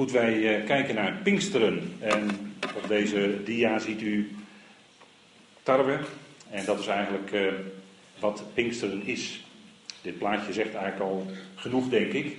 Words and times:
Goed, 0.00 0.10
wij 0.10 0.58
eh, 0.58 0.66
kijken 0.66 0.94
naar 0.94 1.20
Pinksteren. 1.22 1.96
En 1.98 2.28
op 2.76 2.88
deze 2.88 3.42
dia 3.44 3.78
ziet 3.78 4.02
u 4.02 4.36
tarwe. 5.62 5.98
En 6.50 6.64
dat 6.64 6.78
is 6.78 6.86
eigenlijk 6.86 7.32
eh, 7.32 7.42
wat 8.18 8.44
Pinksteren 8.54 9.06
is. 9.06 9.44
Dit 10.02 10.18
plaatje 10.18 10.52
zegt 10.52 10.74
eigenlijk 10.74 11.10
al 11.10 11.26
genoeg, 11.54 11.88
denk 11.88 12.12
ik. 12.12 12.36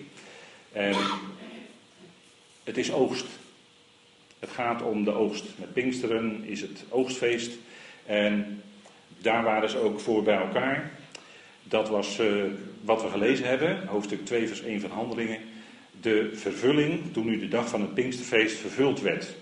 Het 2.64 2.78
is 2.78 2.92
oogst. 2.92 3.26
Het 4.40 4.50
gaat 4.50 4.82
om 4.82 5.04
de 5.04 5.14
oogst. 5.14 5.46
Met 5.56 5.74
Pinksteren 5.74 6.44
is 6.44 6.62
het 6.62 6.86
oogstfeest. 6.90 7.52
En 8.06 8.62
daar 9.18 9.44
waren 9.44 9.70
ze 9.70 9.78
ook 9.78 10.00
voor 10.00 10.24
bij 10.24 10.38
elkaar. 10.38 10.92
Dat 11.64 11.90
was 11.90 12.20
uh, 12.20 12.44
wat 12.82 13.02
we 13.02 13.10
gelezen 13.10 13.48
hebben, 13.48 13.88
hoofdstuk 13.88 14.26
2, 14.26 14.48
vers 14.48 14.62
1 14.62 14.82
van 14.82 14.92
Handelingen. 14.92 15.40
De 16.02 16.30
vervulling, 16.34 17.14
toen 17.14 17.26
nu 17.26 17.40
de 17.40 17.48
dag 17.48 17.70
van 17.70 17.82
het 17.82 17.94
Pinksterfeest 17.94 18.58
vervuld 18.58 19.02
werd. 19.02 19.36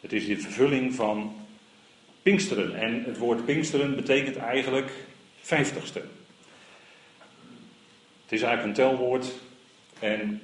Het 0.00 0.12
is 0.12 0.26
de 0.26 0.38
vervulling 0.38 0.94
van 0.94 1.34
Pinksteren. 2.22 2.74
En 2.74 3.04
het 3.04 3.18
woord 3.18 3.44
Pinksteren 3.44 3.96
betekent 3.96 4.36
eigenlijk 4.36 4.90
vijftigste. 5.40 5.98
Het 8.22 8.32
is 8.32 8.42
eigenlijk 8.42 8.64
een 8.64 8.84
telwoord. 8.84 9.32
En 9.98 10.40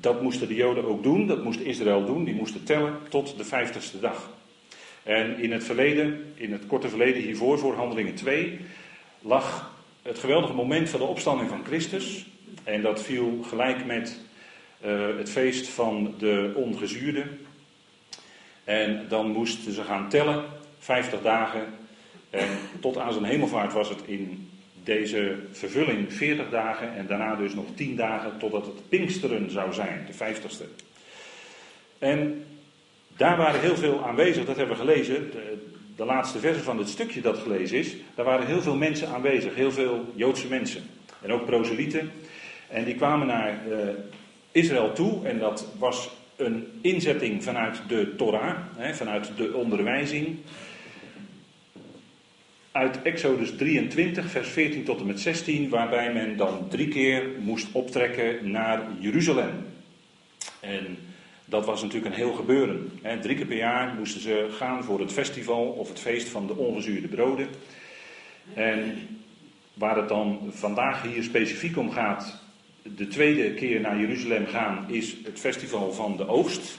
dat 0.00 0.22
moesten 0.22 0.48
de 0.48 0.54
Joden 0.54 0.84
ook 0.84 1.02
doen, 1.02 1.26
dat 1.26 1.44
moest 1.44 1.60
Israël 1.60 2.04
doen. 2.04 2.24
Die 2.24 2.34
moesten 2.34 2.64
tellen 2.64 2.98
tot 3.08 3.36
de 3.36 3.44
vijftigste 3.44 4.00
dag. 4.00 4.30
En 5.02 5.38
in 5.38 5.52
het 5.52 5.64
verleden, 5.64 6.32
in 6.34 6.52
het 6.52 6.66
korte 6.66 6.88
verleden 6.88 7.22
hiervoor, 7.22 7.58
voor 7.58 7.74
handelingen 7.74 8.14
2, 8.14 8.58
lag 9.20 9.74
het 10.02 10.18
geweldige 10.18 10.52
moment 10.52 10.88
van 10.88 11.00
de 11.00 11.06
opstanding 11.06 11.48
van 11.48 11.64
Christus. 11.64 12.26
En 12.64 12.82
dat 12.82 13.02
viel 13.02 13.42
gelijk 13.48 13.84
met 13.84 14.26
het 15.16 15.30
feest 15.30 15.68
van 15.68 16.14
de 16.18 16.52
ongezuurde. 16.54 17.24
En 18.64 19.06
dan 19.08 19.30
moesten 19.30 19.72
ze 19.72 19.82
gaan 19.82 20.08
tellen, 20.08 20.44
50 20.78 21.22
dagen. 21.22 21.64
En 22.30 22.48
tot 22.80 22.98
aan 22.98 23.12
zijn 23.12 23.24
hemelvaart 23.24 23.72
was 23.72 23.88
het 23.88 24.00
in 24.06 24.50
deze 24.84 25.36
vervulling 25.52 26.12
40 26.12 26.50
dagen. 26.50 26.94
En 26.96 27.06
daarna 27.06 27.34
dus 27.34 27.54
nog 27.54 27.66
10 27.74 27.96
dagen 27.96 28.38
totdat 28.38 28.66
het 28.66 28.88
Pinksteren 28.88 29.50
zou 29.50 29.72
zijn, 29.72 30.06
de 30.06 30.34
50ste. 30.34 30.64
En 31.98 32.44
daar 33.16 33.36
waren 33.36 33.60
heel 33.60 33.76
veel 33.76 34.04
aanwezig, 34.04 34.44
dat 34.44 34.56
hebben 34.56 34.76
we 34.76 34.82
gelezen. 34.82 35.30
De, 35.96 36.04
laatste 36.04 36.38
versen 36.38 36.62
van 36.62 36.78
het 36.78 36.88
stukje 36.88 37.20
dat 37.20 37.38
gelezen 37.38 37.78
is. 37.78 37.96
Daar 38.14 38.24
waren 38.24 38.46
heel 38.46 38.62
veel 38.62 38.76
mensen 38.76 39.08
aanwezig, 39.08 39.54
heel 39.54 39.72
veel 39.72 40.12
Joodse 40.14 40.48
mensen. 40.48 40.82
En 41.22 41.32
ook 41.32 41.46
proselieten. 41.46 42.10
En 42.68 42.84
die 42.84 42.94
kwamen 42.94 43.26
naar 43.26 43.60
uh, 43.68 43.76
Israël 44.52 44.92
toe. 44.92 45.26
En 45.26 45.38
dat 45.38 45.66
was 45.78 46.10
een 46.36 46.66
inzetting 46.80 47.44
vanuit 47.44 47.80
de 47.88 48.14
Torah, 48.16 48.56
hè, 48.76 48.94
vanuit 48.94 49.30
de 49.36 49.54
onderwijzing. 49.54 50.36
Uit 52.72 53.02
Exodus 53.02 53.56
23, 53.56 54.30
vers 54.30 54.48
14 54.48 54.84
tot 54.84 55.00
en 55.00 55.06
met 55.06 55.20
16, 55.20 55.68
waarbij 55.68 56.12
men 56.12 56.36
dan 56.36 56.68
drie 56.68 56.88
keer 56.88 57.22
moest 57.40 57.68
optrekken 57.72 58.50
naar 58.50 58.82
Jeruzalem. 58.98 59.66
En 60.60 60.98
dat 61.44 61.64
was 61.64 61.82
natuurlijk 61.82 62.14
een 62.14 62.20
heel 62.20 62.32
gebeuren. 62.32 63.00
Drie 63.20 63.36
keer 63.36 63.46
per 63.46 63.56
jaar 63.56 63.94
moesten 63.94 64.20
ze 64.20 64.46
gaan 64.50 64.84
voor 64.84 65.00
het 65.00 65.12
festival 65.12 65.64
of 65.64 65.88
het 65.88 66.00
feest 66.00 66.28
van 66.28 66.46
de 66.46 66.56
ongezuurde 66.56 67.08
broden. 67.08 67.48
En 68.54 68.98
waar 69.74 69.96
het 69.96 70.08
dan 70.08 70.40
vandaag 70.50 71.02
hier 71.02 71.22
specifiek 71.22 71.76
om 71.76 71.90
gaat, 71.90 72.42
de 72.96 73.08
tweede 73.08 73.54
keer 73.54 73.80
naar 73.80 74.00
Jeruzalem 74.00 74.46
gaan, 74.46 74.84
is 74.88 75.16
het 75.24 75.40
festival 75.40 75.92
van 75.92 76.16
de 76.16 76.28
oogst. 76.28 76.78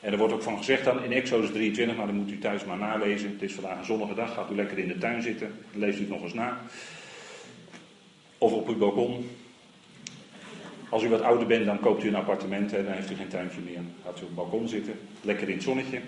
En 0.00 0.12
er 0.12 0.18
wordt 0.18 0.32
ook 0.32 0.42
van 0.42 0.56
gezegd 0.56 0.84
dan 0.84 1.04
in 1.04 1.12
Exodus 1.12 1.50
23, 1.50 1.96
maar 1.96 2.06
dan 2.06 2.14
moet 2.14 2.30
u 2.30 2.38
thuis 2.38 2.64
maar 2.64 2.78
nalezen. 2.78 3.30
Het 3.30 3.42
is 3.42 3.52
vandaag 3.52 3.78
een 3.78 3.84
zonnige 3.84 4.14
dag, 4.14 4.34
gaat 4.34 4.50
u 4.50 4.54
lekker 4.54 4.78
in 4.78 4.88
de 4.88 4.98
tuin 4.98 5.22
zitten, 5.22 5.52
leest 5.72 5.98
u 5.98 6.00
het 6.00 6.10
nog 6.10 6.22
eens 6.22 6.34
na. 6.34 6.60
Of 8.38 8.52
op 8.52 8.68
uw 8.68 8.76
balkon, 8.76 9.28
als 10.88 11.02
u 11.02 11.08
wat 11.08 11.20
ouder 11.20 11.46
bent, 11.46 11.66
dan 11.66 11.80
koopt 11.80 12.04
u 12.04 12.08
een 12.08 12.14
appartement 12.14 12.72
en 12.72 12.84
dan 12.84 12.92
heeft 12.92 13.10
u 13.10 13.14
geen 13.14 13.28
tuintje 13.28 13.60
meer. 13.60 13.80
Gaat 14.04 14.18
u 14.18 14.22
op 14.22 14.26
het 14.26 14.34
balkon 14.34 14.68
zitten, 14.68 14.94
lekker 15.20 15.48
in 15.48 15.54
het 15.54 15.62
zonnetje. 15.62 16.00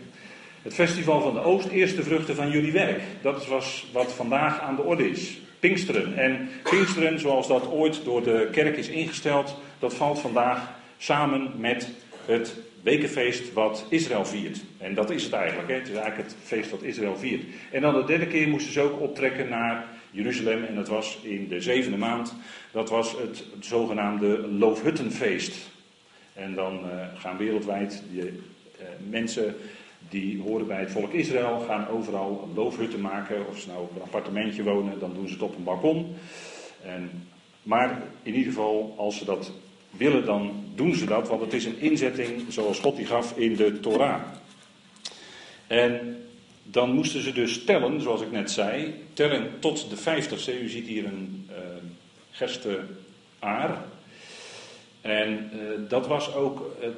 Het 0.62 0.74
festival 0.74 1.20
van 1.20 1.34
de 1.34 1.40
Oost, 1.40 1.68
eerste 1.68 2.02
vruchten 2.02 2.34
van 2.34 2.50
jullie 2.50 2.72
werk. 2.72 3.00
Dat 3.22 3.46
was 3.46 3.86
wat 3.92 4.12
vandaag 4.12 4.60
aan 4.60 4.76
de 4.76 4.82
orde 4.82 5.10
is. 5.10 5.40
Pinksteren. 5.60 6.16
En 6.16 6.48
Pinksteren, 6.70 7.20
zoals 7.20 7.48
dat 7.48 7.70
ooit 7.70 8.04
door 8.04 8.22
de 8.22 8.48
kerk 8.52 8.76
is 8.76 8.88
ingesteld, 8.88 9.56
dat 9.78 9.94
valt 9.94 10.20
vandaag 10.20 10.72
samen 10.98 11.50
met 11.56 11.88
het 12.24 12.54
wekenfeest 12.82 13.52
wat 13.52 13.86
Israël 13.88 14.24
viert. 14.24 14.60
En 14.78 14.94
dat 14.94 15.10
is 15.10 15.24
het 15.24 15.32
eigenlijk. 15.32 15.68
Hè? 15.68 15.74
Het 15.74 15.88
is 15.88 15.94
eigenlijk 15.94 16.28
het 16.28 16.36
feest 16.42 16.70
wat 16.70 16.82
Israël 16.82 17.16
viert. 17.16 17.42
En 17.70 17.80
dan 17.80 17.94
de 17.94 18.04
derde 18.04 18.26
keer 18.26 18.48
moesten 18.48 18.72
ze 18.72 18.80
ook 18.80 19.00
optrekken 19.00 19.48
naar 19.48 19.86
Jeruzalem. 20.10 20.64
En 20.64 20.74
dat 20.74 20.88
was 20.88 21.18
in 21.22 21.48
de 21.48 21.60
zevende 21.60 21.96
maand. 21.96 22.34
Dat 22.70 22.90
was 22.90 23.12
het, 23.12 23.44
zogenaamde 23.60 24.48
Loofhuttenfeest. 24.48 25.70
En 26.34 26.54
dan 26.54 26.80
uh, 26.84 27.06
gaan 27.14 27.36
wereldwijd 27.36 28.02
de 28.14 28.26
uh, 28.26 28.86
mensen 29.10 29.54
die 30.12 30.40
horen 30.40 30.66
bij 30.66 30.80
het 30.80 30.90
volk 30.90 31.12
Israël, 31.12 31.58
gaan 31.58 31.88
overal 31.88 32.48
loofhutten 32.54 33.00
maken. 33.00 33.46
Of 33.48 33.58
ze 33.58 33.68
nou 33.68 33.80
op 33.82 33.96
een 33.96 34.02
appartementje 34.02 34.62
wonen, 34.62 34.98
dan 34.98 35.14
doen 35.14 35.26
ze 35.26 35.32
het 35.32 35.42
op 35.42 35.56
een 35.56 35.64
balkon. 35.64 36.14
En, 36.82 37.28
maar 37.62 38.02
in 38.22 38.34
ieder 38.34 38.52
geval, 38.52 38.94
als 38.96 39.18
ze 39.18 39.24
dat 39.24 39.52
willen, 39.90 40.24
dan 40.24 40.64
doen 40.74 40.94
ze 40.94 41.04
dat, 41.04 41.28
want 41.28 41.40
het 41.40 41.52
is 41.52 41.64
een 41.64 41.80
inzetting 41.80 42.42
zoals 42.48 42.78
God 42.78 42.96
die 42.96 43.06
gaf 43.06 43.36
in 43.36 43.56
de 43.56 43.80
Torah. 43.80 44.22
En 45.66 46.16
dan 46.62 46.90
moesten 46.92 47.22
ze 47.22 47.32
dus 47.32 47.64
tellen, 47.64 48.00
zoals 48.00 48.20
ik 48.20 48.30
net 48.30 48.50
zei, 48.50 48.94
tellen 49.12 49.50
tot 49.58 49.90
de 49.90 49.96
vijftigste. 49.96 50.60
U 50.60 50.68
ziet 50.68 50.86
hier 50.86 51.04
een 51.04 51.48
uh, 51.50 51.56
gerste 52.30 52.80
aar. 53.38 53.84
En 55.00 55.50
uh, 55.54 55.88
dat 55.88 56.06
was 56.06 56.34
ook 56.34 56.76
uh, 56.82 56.88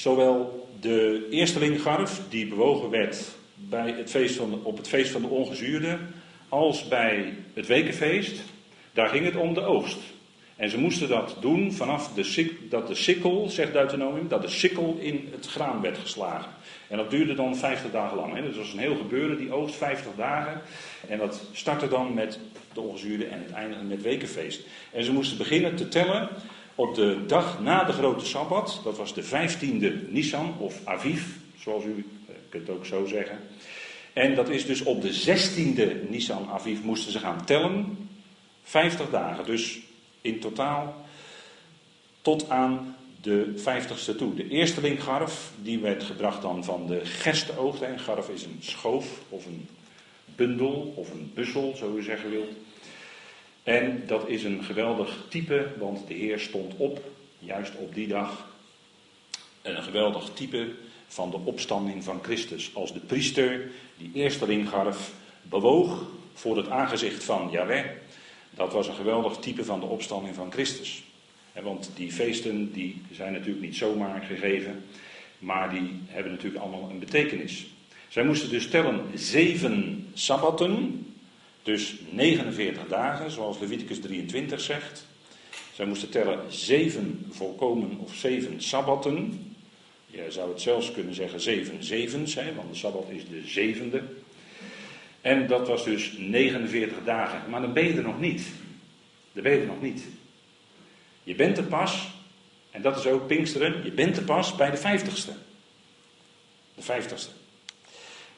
zowel 0.00 0.68
de 0.80 1.26
eerstelinggarf, 1.30 2.20
die 2.28 2.46
bewogen 2.46 2.90
werd 2.90 3.28
bij 3.54 3.90
het 3.90 4.10
feest 4.10 4.36
van 4.36 4.60
op 4.62 4.76
het 4.76 4.88
feest 4.88 5.10
van 5.10 5.22
de 5.22 5.28
ongezuurde, 5.28 5.98
als 6.48 6.88
bij 6.88 7.34
het 7.54 7.66
wekenfeest. 7.66 8.42
Daar 8.92 9.08
ging 9.08 9.24
het 9.24 9.36
om 9.36 9.54
de 9.54 9.60
oogst. 9.60 9.98
En 10.56 10.70
ze 10.70 10.78
moesten 10.78 11.08
dat 11.08 11.36
doen 11.40 11.72
vanaf 11.72 12.12
de, 12.12 12.56
dat 12.68 12.86
de 12.86 12.94
sikkel, 12.94 13.48
zegt 13.48 13.72
Deuteronomium, 13.72 14.28
dat 14.28 14.42
de 14.42 14.48
sikkel 14.48 14.96
in 15.00 15.28
het 15.30 15.46
graan 15.46 15.80
werd 15.80 15.98
geslagen. 15.98 16.50
En 16.88 16.96
dat 16.96 17.10
duurde 17.10 17.34
dan 17.34 17.56
50 17.56 17.90
dagen 17.90 18.16
lang. 18.16 18.34
Hè. 18.34 18.42
Dus 18.42 18.54
dat 18.54 18.64
was 18.64 18.72
een 18.72 18.78
heel 18.78 18.96
gebeuren, 18.96 19.38
die 19.38 19.52
oogst 19.52 19.74
50 19.74 20.12
dagen. 20.16 20.60
En 21.08 21.18
dat 21.18 21.42
startte 21.52 21.88
dan 21.88 22.14
met 22.14 22.38
de 22.72 22.80
ongezuurde 22.80 23.24
en 23.24 23.42
het 23.42 23.52
eindigde 23.52 23.84
met 23.84 24.02
wekenfeest. 24.02 24.60
En 24.92 25.04
ze 25.04 25.12
moesten 25.12 25.38
beginnen 25.38 25.76
te 25.76 25.88
tellen 25.88 26.28
op 26.74 26.94
de 26.94 27.26
dag 27.26 27.60
na 27.60 27.84
de 27.84 27.92
grote 27.92 28.26
Sabbat. 28.26 28.80
Dat 28.84 28.96
was 28.96 29.14
de 29.14 29.24
15e 29.24 30.10
Nisan 30.10 30.54
of 30.58 30.80
Aviv, 30.84 31.22
zoals 31.58 31.84
u 31.84 32.06
eh, 32.28 32.34
kunt 32.48 32.70
ook 32.70 32.86
zo 32.86 33.06
zeggen. 33.06 33.38
En 34.12 34.34
dat 34.34 34.48
is 34.48 34.66
dus 34.66 34.82
op 34.82 35.02
de 35.02 35.12
16e 35.12 36.10
Nisan 36.10 36.48
Aviv 36.48 36.82
moesten 36.82 37.12
ze 37.12 37.18
gaan 37.18 37.44
tellen. 37.44 38.08
50 38.62 39.10
dagen. 39.10 39.44
Dus 39.44 39.78
in 40.20 40.40
totaal 40.40 41.04
tot 42.22 42.50
aan 42.50 42.96
de 43.20 43.52
vijftigste 43.56 44.16
toe. 44.16 44.34
De 44.34 44.48
eerste 44.48 44.80
linkgarf, 44.80 45.50
die 45.62 45.78
werd 45.78 46.02
gebracht 46.02 46.42
dan 46.42 46.64
van 46.64 46.86
de 46.86 47.00
gersteoogst. 47.04 47.82
Een 47.82 47.98
garf 47.98 48.28
is 48.28 48.44
een 48.44 48.58
schoof 48.60 49.20
of 49.28 49.46
een 49.46 49.68
bundel 50.36 50.92
of 50.96 51.10
een 51.10 51.30
bussel, 51.34 51.74
zo 51.76 51.96
u 51.96 52.02
zeggen 52.02 52.30
wilt. 52.30 52.50
En 53.70 54.02
dat 54.06 54.28
is 54.28 54.44
een 54.44 54.64
geweldig 54.64 55.16
type, 55.28 55.68
want 55.78 56.08
de 56.08 56.14
Heer 56.14 56.38
stond 56.38 56.74
op, 56.76 57.00
juist 57.38 57.72
op 57.76 57.94
die 57.94 58.08
dag. 58.08 58.48
Een 59.62 59.82
geweldig 59.82 60.30
type 60.34 60.68
van 61.06 61.30
de 61.30 61.36
opstanding 61.44 62.04
van 62.04 62.18
Christus. 62.22 62.70
Als 62.74 62.92
de 62.92 62.98
priester 62.98 63.70
die 63.98 64.10
eerste 64.14 64.46
linkgarf 64.46 65.12
bewoog 65.42 66.06
voor 66.34 66.56
het 66.56 66.68
aangezicht 66.68 67.24
van 67.24 67.48
Yahweh. 67.50 67.84
Dat 68.50 68.72
was 68.72 68.88
een 68.88 68.94
geweldig 68.94 69.36
type 69.36 69.64
van 69.64 69.80
de 69.80 69.86
opstanding 69.86 70.34
van 70.34 70.52
Christus. 70.52 71.02
Want 71.62 71.90
die 71.94 72.12
feesten 72.12 72.72
die 72.72 73.02
zijn 73.12 73.32
natuurlijk 73.32 73.64
niet 73.64 73.76
zomaar 73.76 74.22
gegeven, 74.22 74.84
maar 75.38 75.70
die 75.70 76.00
hebben 76.06 76.32
natuurlijk 76.32 76.62
allemaal 76.62 76.90
een 76.90 76.98
betekenis. 76.98 77.66
Zij 78.08 78.24
moesten 78.24 78.50
dus 78.50 78.68
tellen 78.68 79.00
zeven 79.14 80.06
sabbatten, 80.14 81.04
dus 81.62 81.94
49 82.10 82.88
dagen, 82.88 83.30
zoals 83.30 83.58
Leviticus 83.58 84.00
23 84.00 84.60
zegt. 84.60 85.06
Zij 85.74 85.86
moesten 85.86 86.10
tellen 86.10 86.52
zeven 86.52 87.26
volkomen 87.30 87.98
of 87.98 88.14
zeven 88.14 88.62
sabbatten. 88.62 89.44
Je 90.06 90.26
zou 90.28 90.50
het 90.50 90.60
zelfs 90.60 90.92
kunnen 90.92 91.14
zeggen 91.14 91.40
zeven 91.40 91.84
zevens, 91.84 92.34
hè, 92.34 92.54
want 92.54 92.70
de 92.72 92.78
sabbat 92.78 93.06
is 93.08 93.28
de 93.28 93.42
zevende. 93.46 94.02
En 95.20 95.46
dat 95.46 95.68
was 95.68 95.84
dus 95.84 96.12
49 96.18 96.96
dagen. 97.04 97.50
Maar 97.50 97.60
dan 97.60 97.72
ben 97.72 97.84
je 97.84 97.94
er 97.94 98.02
nog 98.02 98.20
niet. 98.20 98.42
Dan 99.32 99.42
ben 99.42 99.52
je 99.52 99.60
er 99.60 99.66
nog 99.66 99.82
niet. 99.82 100.04
Je 101.22 101.34
bent 101.34 101.58
er 101.58 101.64
pas 101.64 102.08
En 102.70 102.82
dat 102.82 102.98
is 102.98 103.06
ook 103.06 103.26
Pinksteren. 103.26 103.84
Je 103.84 103.92
bent 103.92 104.16
er 104.16 104.22
pas 104.22 104.54
bij 104.54 104.70
de 104.70 104.76
vijftigste. 104.76 105.32
De 106.74 106.82
vijftigste. 106.82 107.30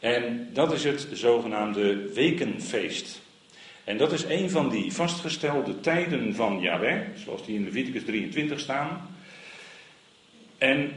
En 0.03 0.49
dat 0.53 0.73
is 0.73 0.85
het 0.85 1.09
zogenaamde 1.13 2.13
wekenfeest. 2.13 3.21
En 3.85 3.97
dat 3.97 4.13
is 4.13 4.25
een 4.25 4.51
van 4.51 4.69
die 4.69 4.93
vastgestelde 4.93 5.81
tijden 5.81 6.35
van 6.35 6.61
Yahweh, 6.61 7.01
zoals 7.25 7.45
die 7.47 7.55
in 7.55 7.65
Leviticus 7.65 8.05
23 8.05 8.61
staan. 8.61 9.17
En 10.59 10.91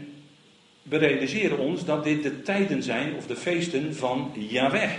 we 0.81 0.97
realiseren 0.97 1.57
ons 1.57 1.85
dat 1.85 2.03
dit 2.03 2.23
de 2.23 2.41
tijden 2.41 2.83
zijn 2.83 3.15
of 3.15 3.27
de 3.27 3.35
feesten 3.35 3.95
van 3.95 4.31
Yahweh. 4.35 4.91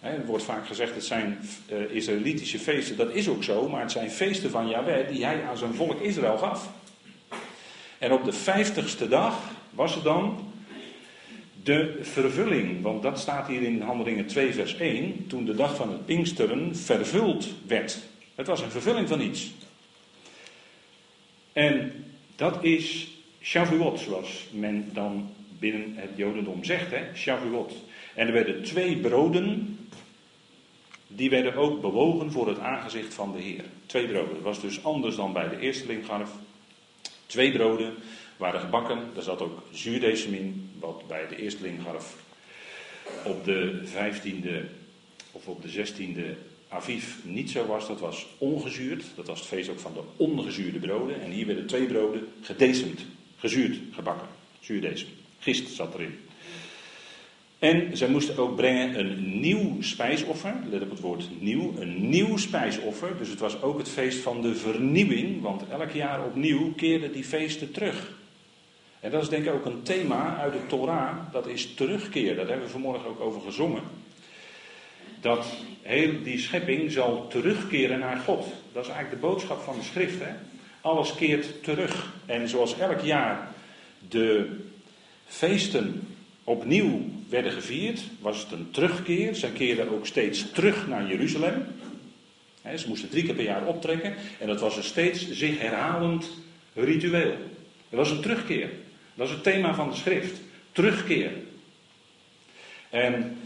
Er 0.00 0.26
wordt 0.26 0.44
vaak 0.44 0.66
gezegd 0.66 0.94
het 0.94 1.04
zijn 1.04 1.38
uh, 1.72 1.94
Israëlitische 1.94 2.58
feesten. 2.58 2.96
Dat 2.96 3.14
is 3.14 3.28
ook 3.28 3.44
zo, 3.44 3.68
maar 3.68 3.80
het 3.80 3.92
zijn 3.92 4.10
feesten 4.10 4.50
van 4.50 4.68
Yahweh 4.68 5.08
die 5.08 5.24
hij 5.24 5.44
aan 5.44 5.58
zijn 5.58 5.74
volk 5.74 6.00
Israël 6.00 6.38
gaf. 6.38 6.70
En 7.98 8.12
op 8.12 8.24
de 8.24 8.32
vijftigste 8.32 9.08
dag 9.08 9.38
was 9.70 9.94
het 9.94 10.04
dan 10.04 10.49
de 11.62 11.98
vervulling. 12.02 12.82
Want 12.82 13.02
dat 13.02 13.18
staat 13.18 13.46
hier 13.46 13.62
in 13.62 13.80
Handelingen 13.80 14.26
2, 14.26 14.52
vers 14.52 14.76
1. 14.76 15.26
Toen 15.26 15.44
de 15.44 15.54
dag 15.54 15.76
van 15.76 15.92
het 15.92 16.06
Pinksteren 16.06 16.76
vervuld 16.76 17.48
werd. 17.66 17.98
Het 18.34 18.46
was 18.46 18.60
een 18.60 18.70
vervulling 18.70 19.08
van 19.08 19.20
iets. 19.20 19.52
En 21.52 22.04
dat 22.36 22.64
is 22.64 23.08
Shavuot, 23.42 24.00
zoals 24.00 24.46
men 24.52 24.90
dan 24.92 25.30
binnen 25.58 25.92
het 25.94 26.10
Jodendom 26.16 26.64
zegt. 26.64 26.90
Hè? 26.90 27.02
Shavuot. 27.14 27.72
En 28.14 28.26
er 28.26 28.32
werden 28.32 28.62
twee 28.62 28.96
broden 28.96 29.78
die 31.06 31.30
werden 31.30 31.54
ook 31.54 31.80
bewogen 31.80 32.32
voor 32.32 32.48
het 32.48 32.58
aangezicht 32.58 33.14
van 33.14 33.32
de 33.32 33.38
Heer. 33.38 33.64
Twee 33.86 34.06
broden. 34.06 34.34
Dat 34.34 34.42
was 34.42 34.60
dus 34.60 34.84
anders 34.84 35.16
dan 35.16 35.32
bij 35.32 35.48
de 35.48 35.58
eerste 35.58 35.86
linkgarf. 35.86 36.30
Twee 37.26 37.52
broden 37.52 37.94
waren 38.40 38.60
gebakken. 38.60 38.98
Daar 39.14 39.22
zat 39.22 39.40
ook 39.40 39.62
zuurdesem 39.72 40.34
in, 40.34 40.70
wat 40.78 41.06
bij 41.06 41.28
de 41.28 41.36
eerste 41.36 41.62
linkgarf 41.62 42.16
op 43.24 43.44
de 43.44 43.82
15e 43.86 44.68
of 45.32 45.46
op 45.46 45.62
de 45.62 45.86
16e 45.86 46.48
Aviv 46.72 47.04
niet 47.22 47.50
zo 47.50 47.66
was. 47.66 47.88
Dat 47.88 48.00
was 48.00 48.26
ongezuurd. 48.38 49.04
Dat 49.14 49.26
was 49.26 49.38
het 49.38 49.48
feest 49.48 49.68
ook 49.68 49.78
van 49.78 49.92
de 49.92 50.00
ongezuurde 50.16 50.78
broden. 50.78 51.20
En 51.22 51.30
hier 51.30 51.46
werden 51.46 51.66
twee 51.66 51.86
broden 51.86 52.26
gedecemd, 52.40 53.00
gezuurd, 53.36 53.76
gebakken. 53.92 54.28
Zuurdesem. 54.60 55.08
Gist 55.38 55.68
zat 55.68 55.94
erin. 55.94 56.18
En 57.58 57.96
zij 57.96 58.08
moesten 58.08 58.38
ook 58.38 58.56
brengen 58.56 58.98
een 58.98 59.40
nieuw 59.40 59.82
spijsoffer. 59.82 60.54
Let 60.70 60.82
op 60.82 60.90
het 60.90 61.00
woord 61.00 61.28
nieuw. 61.40 61.74
Een 61.78 62.08
nieuw 62.08 62.36
spijsoffer. 62.36 63.18
Dus 63.18 63.28
het 63.28 63.40
was 63.40 63.62
ook 63.62 63.78
het 63.78 63.88
feest 63.88 64.18
van 64.18 64.42
de 64.42 64.54
vernieuwing. 64.54 65.42
Want 65.42 65.68
elk 65.68 65.90
jaar 65.90 66.24
opnieuw 66.24 66.72
keerden 66.74 67.12
die 67.12 67.24
feesten 67.24 67.72
terug. 67.72 68.19
En 69.00 69.10
dat 69.10 69.22
is 69.22 69.28
denk 69.28 69.44
ik 69.44 69.52
ook 69.52 69.64
een 69.64 69.82
thema 69.82 70.36
uit 70.36 70.52
de 70.52 70.66
Torah. 70.66 71.16
Dat 71.32 71.46
is 71.46 71.74
terugkeer. 71.74 72.36
Dat 72.36 72.48
hebben 72.48 72.66
we 72.66 72.72
vanmorgen 72.72 73.08
ook 73.08 73.20
over 73.20 73.40
gezongen. 73.40 73.82
Dat 75.20 75.46
heel 75.82 76.22
die 76.22 76.38
schepping 76.38 76.92
zal 76.92 77.26
terugkeren 77.28 77.98
naar 77.98 78.16
God. 78.16 78.46
Dat 78.72 78.84
is 78.84 78.90
eigenlijk 78.90 79.22
de 79.22 79.28
boodschap 79.28 79.60
van 79.60 79.78
de 79.78 79.84
schrift. 79.84 80.16
Alles 80.80 81.14
keert 81.14 81.62
terug. 81.62 82.12
En 82.26 82.48
zoals 82.48 82.78
elk 82.78 83.00
jaar 83.00 83.48
de 84.08 84.56
feesten 85.26 86.08
opnieuw 86.44 87.00
werden 87.28 87.52
gevierd, 87.52 88.02
was 88.20 88.38
het 88.38 88.52
een 88.52 88.70
terugkeer. 88.70 89.34
Zij 89.34 89.50
keerden 89.50 89.90
ook 89.90 90.06
steeds 90.06 90.50
terug 90.50 90.88
naar 90.88 91.08
Jeruzalem. 91.08 91.64
ze 92.76 92.88
moesten 92.88 93.08
drie 93.08 93.24
keer 93.24 93.34
per 93.34 93.44
jaar 93.44 93.66
optrekken 93.66 94.14
en 94.38 94.46
dat 94.46 94.60
was 94.60 94.76
een 94.76 94.82
steeds 94.82 95.30
zich 95.30 95.58
herhalend 95.58 96.30
ritueel. 96.74 97.36
Het 97.88 97.98
was 97.98 98.10
een 98.10 98.20
terugkeer. 98.20 98.70
Dat 99.20 99.28
is 99.28 99.34
het 99.34 99.44
thema 99.44 99.74
van 99.74 99.90
de 99.90 99.96
schrift. 99.96 100.40
Terugkeer. 100.72 101.30
En 102.90 103.38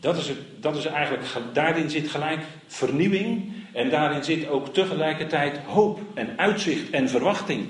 dat 0.00 0.16
is, 0.16 0.28
het, 0.28 0.38
dat 0.60 0.76
is 0.76 0.84
eigenlijk, 0.84 1.22
daarin 1.52 1.90
zit 1.90 2.08
gelijk 2.08 2.40
vernieuwing 2.66 3.52
en 3.72 3.90
daarin 3.90 4.24
zit 4.24 4.48
ook 4.48 4.74
tegelijkertijd 4.74 5.58
hoop 5.58 6.00
en 6.14 6.38
uitzicht 6.38 6.90
en 6.90 7.08
verwachting. 7.08 7.68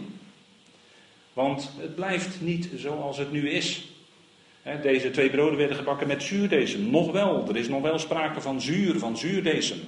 Want 1.32 1.73
het 1.81 1.94
blijft 1.94 2.41
niet 2.41 2.69
zoals 2.76 3.19
het 3.19 3.32
nu 3.32 3.50
is. 3.50 3.88
Deze 4.82 5.11
twee 5.11 5.31
broden 5.31 5.58
werden 5.58 5.76
gebakken 5.76 6.06
met 6.06 6.23
zuurdesem. 6.23 6.91
Nog 6.91 7.12
wel, 7.12 7.49
er 7.49 7.56
is 7.56 7.69
nog 7.69 7.82
wel 7.82 7.99
sprake 7.99 8.41
van 8.41 8.61
zuur, 8.61 8.99
van 8.99 9.17
zuurdesem. 9.17 9.81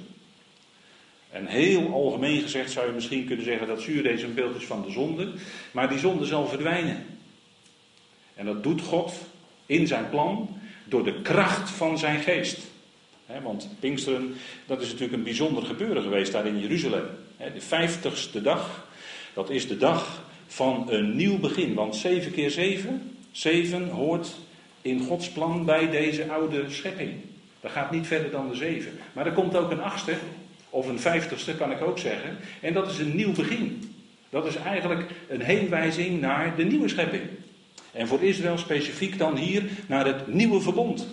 En 1.30 1.46
heel 1.46 1.92
algemeen 1.92 2.42
gezegd 2.42 2.70
zou 2.70 2.86
je 2.86 2.92
misschien 2.92 3.26
kunnen 3.26 3.44
zeggen 3.44 3.66
dat 3.66 3.80
zuurdesem 3.80 4.28
een 4.28 4.34
beeld 4.34 4.56
is 4.56 4.66
van 4.66 4.82
de 4.82 4.90
zonde. 4.90 5.32
Maar 5.72 5.88
die 5.88 5.98
zonde 5.98 6.24
zal 6.24 6.46
verdwijnen. 6.46 7.20
En 8.34 8.46
dat 8.46 8.62
doet 8.62 8.80
God 8.80 9.12
in 9.66 9.86
zijn 9.86 10.08
plan 10.10 10.60
door 10.84 11.04
de 11.04 11.22
kracht 11.22 11.70
van 11.70 11.98
zijn 11.98 12.20
geest. 12.20 12.58
want 13.42 13.68
Pinksteren, 13.80 14.34
dat 14.66 14.80
is 14.80 14.86
natuurlijk 14.86 15.12
een 15.12 15.22
bijzonder 15.22 15.64
gebeuren 15.64 16.02
geweest 16.02 16.32
daar 16.32 16.46
in 16.46 16.60
Jeruzalem. 16.60 17.04
de 17.36 17.60
vijftigste 17.60 18.42
dag, 18.42 18.88
dat 19.34 19.50
is 19.50 19.68
de 19.68 19.76
dag 19.76 20.22
van 20.46 20.86
een 20.90 21.16
nieuw 21.16 21.38
begin. 21.38 21.74
Want 21.74 21.96
zeven 21.96 22.32
keer 22.32 22.50
zeven, 22.50 23.16
zeven 23.30 23.88
hoort 23.88 24.34
in 24.82 25.00
Gods 25.00 25.28
plan 25.28 25.64
bij 25.64 25.90
deze 25.90 26.30
oude 26.30 26.64
schepping. 26.68 27.12
Dat 27.60 27.70
gaat 27.70 27.90
niet 27.90 28.06
verder 28.06 28.30
dan 28.30 28.48
de 28.48 28.56
zeven. 28.56 28.92
Maar 29.12 29.26
er 29.26 29.32
komt 29.32 29.56
ook 29.56 29.70
een 29.70 29.82
achtste, 29.82 30.14
of 30.70 30.88
een 30.88 31.00
vijftigste 31.00 31.54
kan 31.54 31.70
ik 31.70 31.82
ook 31.82 31.98
zeggen. 31.98 32.36
En 32.60 32.72
dat 32.72 32.90
is 32.90 32.98
een 32.98 33.16
nieuw 33.16 33.32
begin. 33.32 33.94
Dat 34.30 34.46
is 34.46 34.56
eigenlijk 34.56 35.10
een 35.28 35.42
heenwijzing 35.42 36.20
naar 36.20 36.56
de 36.56 36.64
nieuwe 36.64 36.88
schepping. 36.88 37.22
En 37.92 38.06
voor 38.06 38.22
Israël 38.22 38.58
specifiek 38.58 39.18
dan 39.18 39.36
hier 39.36 39.70
naar 39.88 40.06
het 40.06 40.26
nieuwe 40.26 40.60
verbond. 40.60 41.06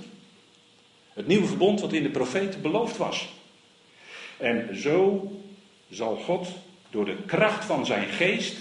Het 1.14 1.28
nieuwe 1.28 1.48
verbond 1.48 1.82
wat 1.82 1.94
in 1.94 2.04
de 2.04 2.10
profeten 2.10 2.62
beloofd 2.62 2.98
was. 2.98 3.30
En 4.38 4.78
zo 4.82 5.32
zal 5.90 6.16
God 6.16 6.48
door 6.90 7.06
de 7.06 7.18
kracht 7.26 7.66
van 7.66 7.86
zijn 7.86 8.08
geest 8.08 8.58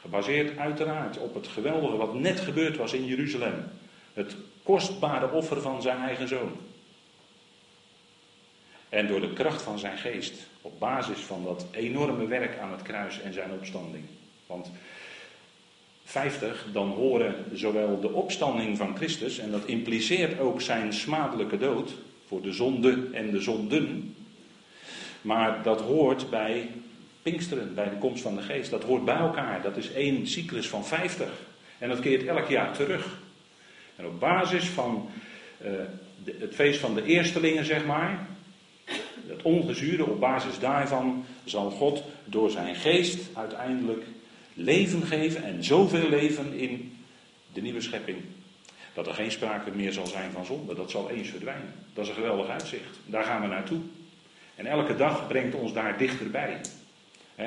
Gebaseerd 0.00 0.58
uiteraard 0.58 1.18
op 1.18 1.34
het 1.34 1.48
geweldige 1.48 1.96
wat 1.96 2.14
net 2.14 2.40
gebeurd 2.40 2.76
was 2.76 2.92
in 2.92 3.06
Jeruzalem. 3.06 3.64
Het 4.12 4.36
kostbare 4.62 5.30
offer 5.30 5.60
van 5.60 5.82
zijn 5.82 5.98
eigen 5.98 6.28
zoon. 6.28 6.52
En 8.88 9.06
door 9.06 9.20
de 9.20 9.32
kracht 9.32 9.62
van 9.62 9.78
zijn 9.78 9.98
geest, 9.98 10.34
op 10.62 10.78
basis 10.78 11.18
van 11.18 11.44
dat 11.44 11.66
enorme 11.70 12.26
werk 12.26 12.58
aan 12.58 12.70
het 12.70 12.82
kruis 12.82 13.20
en 13.20 13.32
zijn 13.32 13.52
opstanding. 13.52 14.04
Want 14.46 14.70
50, 16.10 16.66
dan 16.72 16.88
horen 16.88 17.34
zowel 17.52 18.00
de 18.00 18.12
opstanding 18.12 18.76
van 18.76 18.96
Christus, 18.96 19.38
en 19.38 19.50
dat 19.50 19.64
impliceert 19.64 20.38
ook 20.38 20.60
zijn 20.60 20.92
smadelijke 20.92 21.58
dood 21.58 21.94
voor 22.26 22.42
de 22.42 22.52
zonde 22.52 23.08
en 23.12 23.30
de 23.30 23.40
zonden. 23.40 24.14
Maar 25.22 25.62
dat 25.62 25.80
hoort 25.80 26.30
bij 26.30 26.68
Pinksteren, 27.22 27.74
bij 27.74 27.90
de 27.90 27.98
komst 27.98 28.22
van 28.22 28.34
de 28.34 28.42
geest. 28.42 28.70
Dat 28.70 28.84
hoort 28.84 29.04
bij 29.04 29.16
elkaar. 29.16 29.62
Dat 29.62 29.76
is 29.76 29.92
één 29.92 30.26
cyclus 30.26 30.68
van 30.68 30.84
50. 30.84 31.28
En 31.78 31.88
dat 31.88 32.00
keert 32.00 32.26
elk 32.26 32.48
jaar 32.48 32.72
terug. 32.72 33.18
En 33.96 34.06
op 34.06 34.20
basis 34.20 34.64
van 34.64 35.10
de, 35.58 36.36
het 36.38 36.54
feest 36.54 36.80
van 36.80 36.94
de 36.94 37.04
eerstelingen, 37.04 37.64
zeg 37.64 37.84
maar, 37.84 38.26
het 39.26 39.42
ongezuurde, 39.42 40.06
op 40.06 40.20
basis 40.20 40.58
daarvan 40.58 41.24
zal 41.44 41.70
God 41.70 42.02
door 42.24 42.50
zijn 42.50 42.74
geest 42.74 43.28
uiteindelijk 43.34 44.04
leven 44.62 45.06
geven 45.06 45.42
en 45.44 45.64
zoveel 45.64 46.08
leven 46.08 46.52
in 46.52 46.98
de 47.52 47.60
nieuwe 47.60 47.80
schepping. 47.80 48.18
Dat 48.94 49.06
er 49.06 49.14
geen 49.14 49.30
sprake 49.30 49.70
meer 49.70 49.92
zal 49.92 50.06
zijn 50.06 50.30
van 50.30 50.44
zonde. 50.44 50.74
Dat 50.74 50.90
zal 50.90 51.10
eens 51.10 51.28
verdwijnen. 51.28 51.74
Dat 51.94 52.04
is 52.04 52.10
een 52.10 52.16
geweldig 52.16 52.48
uitzicht. 52.48 52.98
Daar 53.06 53.24
gaan 53.24 53.40
we 53.40 53.46
naartoe. 53.46 53.80
En 54.54 54.66
elke 54.66 54.96
dag 54.96 55.28
brengt 55.28 55.54
ons 55.54 55.72
daar 55.72 55.98
dichterbij 55.98 56.60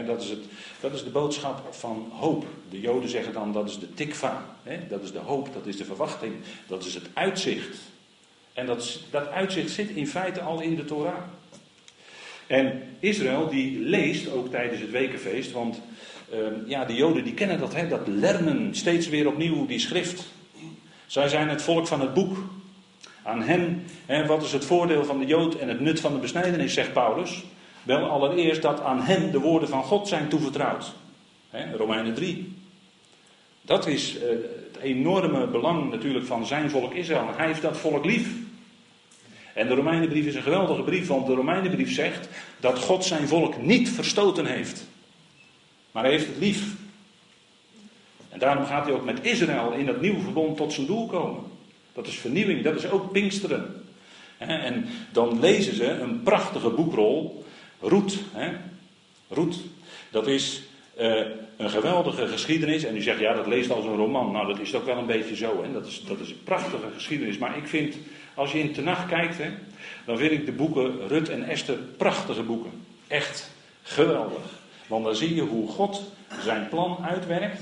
dat, 0.01 0.21
is 0.21 0.29
het, 0.29 0.43
dat 0.79 0.93
is 0.93 1.03
de 1.03 1.09
boodschap 1.09 1.73
van 1.73 2.11
hoop. 2.13 2.45
De 2.69 2.79
Joden 2.79 3.09
zeggen 3.09 3.33
dan 3.33 3.53
dat 3.53 3.69
is 3.69 3.79
de 3.79 3.93
tikva. 3.93 4.45
dat 4.89 5.03
is 5.03 5.11
de 5.11 5.19
hoop, 5.19 5.53
dat 5.53 5.65
is 5.65 5.77
de 5.77 5.85
verwachting, 5.85 6.33
dat 6.67 6.85
is 6.85 6.93
het 6.93 7.09
uitzicht. 7.13 7.77
En 8.53 8.65
dat, 8.65 8.99
dat 9.11 9.27
uitzicht 9.27 9.69
zit 9.69 9.89
in 9.89 10.07
feite 10.07 10.41
al 10.41 10.61
in 10.61 10.75
de 10.75 10.85
Torah. 10.85 11.23
En 12.47 12.83
Israël 12.99 13.49
die 13.49 13.79
leest 13.79 14.31
ook 14.31 14.49
tijdens 14.49 14.81
het 14.81 14.91
wekenfeest, 14.91 15.51
want 15.51 15.81
ehm, 16.33 16.53
ja, 16.65 16.85
de 16.85 16.95
Joden 16.95 17.23
die 17.23 17.33
kennen 17.33 17.59
dat, 17.59 17.75
dat 17.89 18.07
lernen 18.07 18.75
steeds 18.75 19.09
weer 19.09 19.27
opnieuw 19.27 19.65
die 19.65 19.79
schrift. 19.79 20.31
Zij 21.05 21.27
zijn 21.27 21.49
het 21.49 21.61
volk 21.61 21.87
van 21.87 22.01
het 22.01 22.13
boek. 22.13 22.37
Aan 23.23 23.41
hen, 23.41 23.85
wat 24.27 24.43
is 24.43 24.51
het 24.51 24.65
voordeel 24.65 25.05
van 25.05 25.19
de 25.19 25.25
Jood 25.25 25.55
en 25.55 25.67
het 25.67 25.79
nut 25.79 25.99
van 25.99 26.13
de 26.13 26.19
besnijdenis, 26.19 26.73
zegt 26.73 26.93
Paulus. 26.93 27.43
Wel 27.83 28.09
allereerst 28.09 28.61
dat 28.61 28.81
aan 28.81 29.01
hem 29.01 29.31
de 29.31 29.39
woorden 29.39 29.69
van 29.69 29.83
God 29.83 30.07
zijn 30.07 30.27
toevertrouwd. 30.27 30.93
Romeinen 31.77 32.13
3. 32.13 32.53
Dat 33.61 33.87
is 33.87 34.17
eh, 34.17 34.29
het 34.71 34.81
enorme 34.81 35.47
belang 35.47 35.91
natuurlijk 35.91 36.25
van 36.25 36.45
zijn 36.45 36.69
volk 36.69 36.93
Israël. 36.93 37.29
Hij 37.35 37.47
heeft 37.47 37.61
dat 37.61 37.77
volk 37.77 38.05
lief. 38.05 38.27
En 39.53 39.67
de 39.67 39.75
Romeinenbrief 39.75 40.25
is 40.25 40.35
een 40.35 40.43
geweldige 40.43 40.81
brief, 40.81 41.07
want 41.07 41.27
de 41.27 41.33
Romeinenbrief 41.33 41.93
zegt 41.93 42.29
dat 42.59 42.79
God 42.79 43.05
zijn 43.05 43.27
volk 43.27 43.61
niet 43.61 43.89
verstoten 43.89 44.45
heeft. 44.45 44.87
Maar 45.93 46.03
hij 46.03 46.11
heeft 46.11 46.27
het 46.27 46.37
lief. 46.37 46.63
En 48.29 48.39
daarom 48.39 48.65
gaat 48.65 48.85
hij 48.85 48.93
ook 48.93 49.05
met 49.05 49.25
Israël 49.25 49.71
in 49.71 49.85
dat 49.85 50.01
nieuwe 50.01 50.19
verbond 50.19 50.57
tot 50.57 50.73
zijn 50.73 50.85
doel 50.85 51.07
komen. 51.07 51.43
Dat 51.93 52.07
is 52.07 52.15
vernieuwing, 52.15 52.63
dat 52.63 52.75
is 52.75 52.89
ook 52.89 53.11
Pinksteren. 53.11 53.83
En 54.37 54.85
dan 55.11 55.39
lezen 55.39 55.75
ze 55.75 55.89
een 55.89 56.23
prachtige 56.23 56.69
boekrol, 56.69 57.45
Roet. 57.79 58.19
Roet, 59.29 59.59
dat 60.09 60.27
is 60.27 60.61
eh, 60.95 61.21
een 61.57 61.69
geweldige 61.69 62.27
geschiedenis. 62.27 62.83
En 62.83 62.95
u 62.95 63.01
zegt, 63.01 63.19
ja, 63.19 63.33
dat 63.33 63.47
leest 63.47 63.71
als 63.71 63.85
een 63.85 63.95
roman. 63.95 64.31
Nou, 64.31 64.47
dat 64.47 64.59
is 64.59 64.75
ook 64.75 64.85
wel 64.85 64.97
een 64.97 65.05
beetje 65.05 65.35
zo. 65.35 65.65
Dat, 65.73 65.85
is, 65.85 66.03
dat 66.07 66.19
is 66.19 66.29
een 66.29 66.43
prachtige 66.43 66.87
geschiedenis. 66.93 67.37
Maar 67.37 67.57
ik 67.57 67.67
vind, 67.67 67.95
als 68.33 68.51
je 68.51 68.59
in 68.59 68.73
Tenach 68.73 69.07
kijkt, 69.07 69.37
dan 70.05 70.17
vind 70.17 70.31
ik 70.31 70.45
de 70.45 70.51
boeken 70.51 71.07
Rut 71.07 71.29
en 71.29 71.43
Esther 71.43 71.75
prachtige 71.75 72.43
boeken. 72.43 72.71
Echt 73.07 73.49
geweldig. 73.83 74.61
Want 74.87 75.05
dan 75.05 75.15
zie 75.15 75.35
je 75.35 75.41
hoe 75.41 75.67
God 75.67 76.01
zijn 76.41 76.67
plan 76.69 76.97
uitwerkt. 77.01 77.61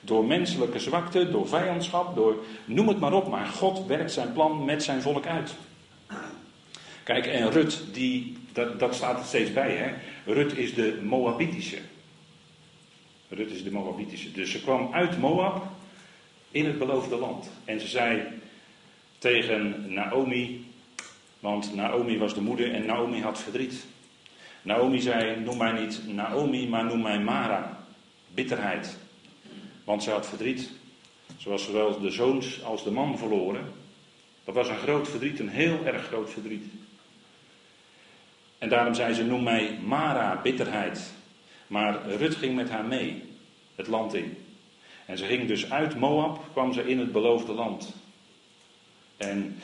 Door 0.00 0.24
menselijke 0.24 0.78
zwakte, 0.78 1.30
door 1.30 1.48
vijandschap, 1.48 2.14
door 2.14 2.44
noem 2.64 2.88
het 2.88 3.00
maar 3.00 3.12
op. 3.12 3.28
Maar 3.28 3.46
God 3.46 3.86
werkt 3.86 4.12
zijn 4.12 4.32
plan 4.32 4.64
met 4.64 4.82
zijn 4.82 5.02
volk 5.02 5.26
uit. 5.26 5.54
Kijk, 7.02 7.26
en 7.26 7.50
Rut, 7.50 7.84
die, 7.92 8.36
dat, 8.52 8.78
dat 8.78 8.94
staat 8.94 9.18
er 9.18 9.24
steeds 9.24 9.52
bij. 9.52 9.76
Hè? 9.76 9.92
Rut 10.32 10.56
is 10.56 10.74
de 10.74 11.00
Moabitische. 11.02 11.78
Rut 13.28 13.50
is 13.50 13.64
de 13.64 13.70
Moabitische. 13.70 14.32
Dus 14.32 14.50
ze 14.50 14.62
kwam 14.62 14.92
uit 14.92 15.18
Moab 15.18 15.66
in 16.50 16.66
het 16.66 16.78
beloofde 16.78 17.16
land. 17.16 17.50
En 17.64 17.80
ze 17.80 17.86
zei 17.86 18.22
tegen 19.18 19.92
Naomi, 19.92 20.66
want 21.40 21.74
Naomi 21.74 22.18
was 22.18 22.34
de 22.34 22.40
moeder 22.40 22.74
en 22.74 22.86
Naomi 22.86 23.20
had 23.20 23.40
verdriet. 23.40 23.86
Naomi 24.62 25.00
zei: 25.00 25.40
Noem 25.40 25.56
mij 25.56 25.72
niet 25.72 26.00
Naomi, 26.06 26.68
maar 26.68 26.84
noem 26.84 27.02
mij 27.02 27.18
Mara. 27.18 27.84
Bitterheid. 28.34 28.96
Want 29.84 30.02
ze 30.02 30.10
had 30.10 30.26
verdriet. 30.26 30.70
Ze 31.36 31.48
was 31.48 31.64
zowel 31.64 32.00
de 32.00 32.10
zoons 32.10 32.62
als 32.64 32.84
de 32.84 32.90
man 32.90 33.18
verloren. 33.18 33.72
Dat 34.44 34.54
was 34.54 34.68
een 34.68 34.78
groot 34.78 35.08
verdriet, 35.08 35.40
een 35.40 35.48
heel 35.48 35.84
erg 35.84 36.06
groot 36.06 36.30
verdriet. 36.30 36.64
En 38.58 38.68
daarom 38.68 38.94
zei 38.94 39.14
ze: 39.14 39.24
Noem 39.24 39.42
mij 39.42 39.78
Mara, 39.84 40.40
bitterheid. 40.42 41.12
Maar 41.66 42.08
Rut 42.16 42.34
ging 42.34 42.54
met 42.54 42.70
haar 42.70 42.84
mee, 42.84 43.22
het 43.74 43.86
land 43.86 44.14
in. 44.14 44.36
En 45.06 45.18
ze 45.18 45.24
ging 45.24 45.48
dus 45.48 45.70
uit 45.70 45.96
Moab, 45.96 46.44
kwam 46.52 46.72
ze 46.72 46.88
in 46.88 46.98
het 46.98 47.12
beloofde 47.12 47.52
land. 47.52 47.94
En 49.16 49.60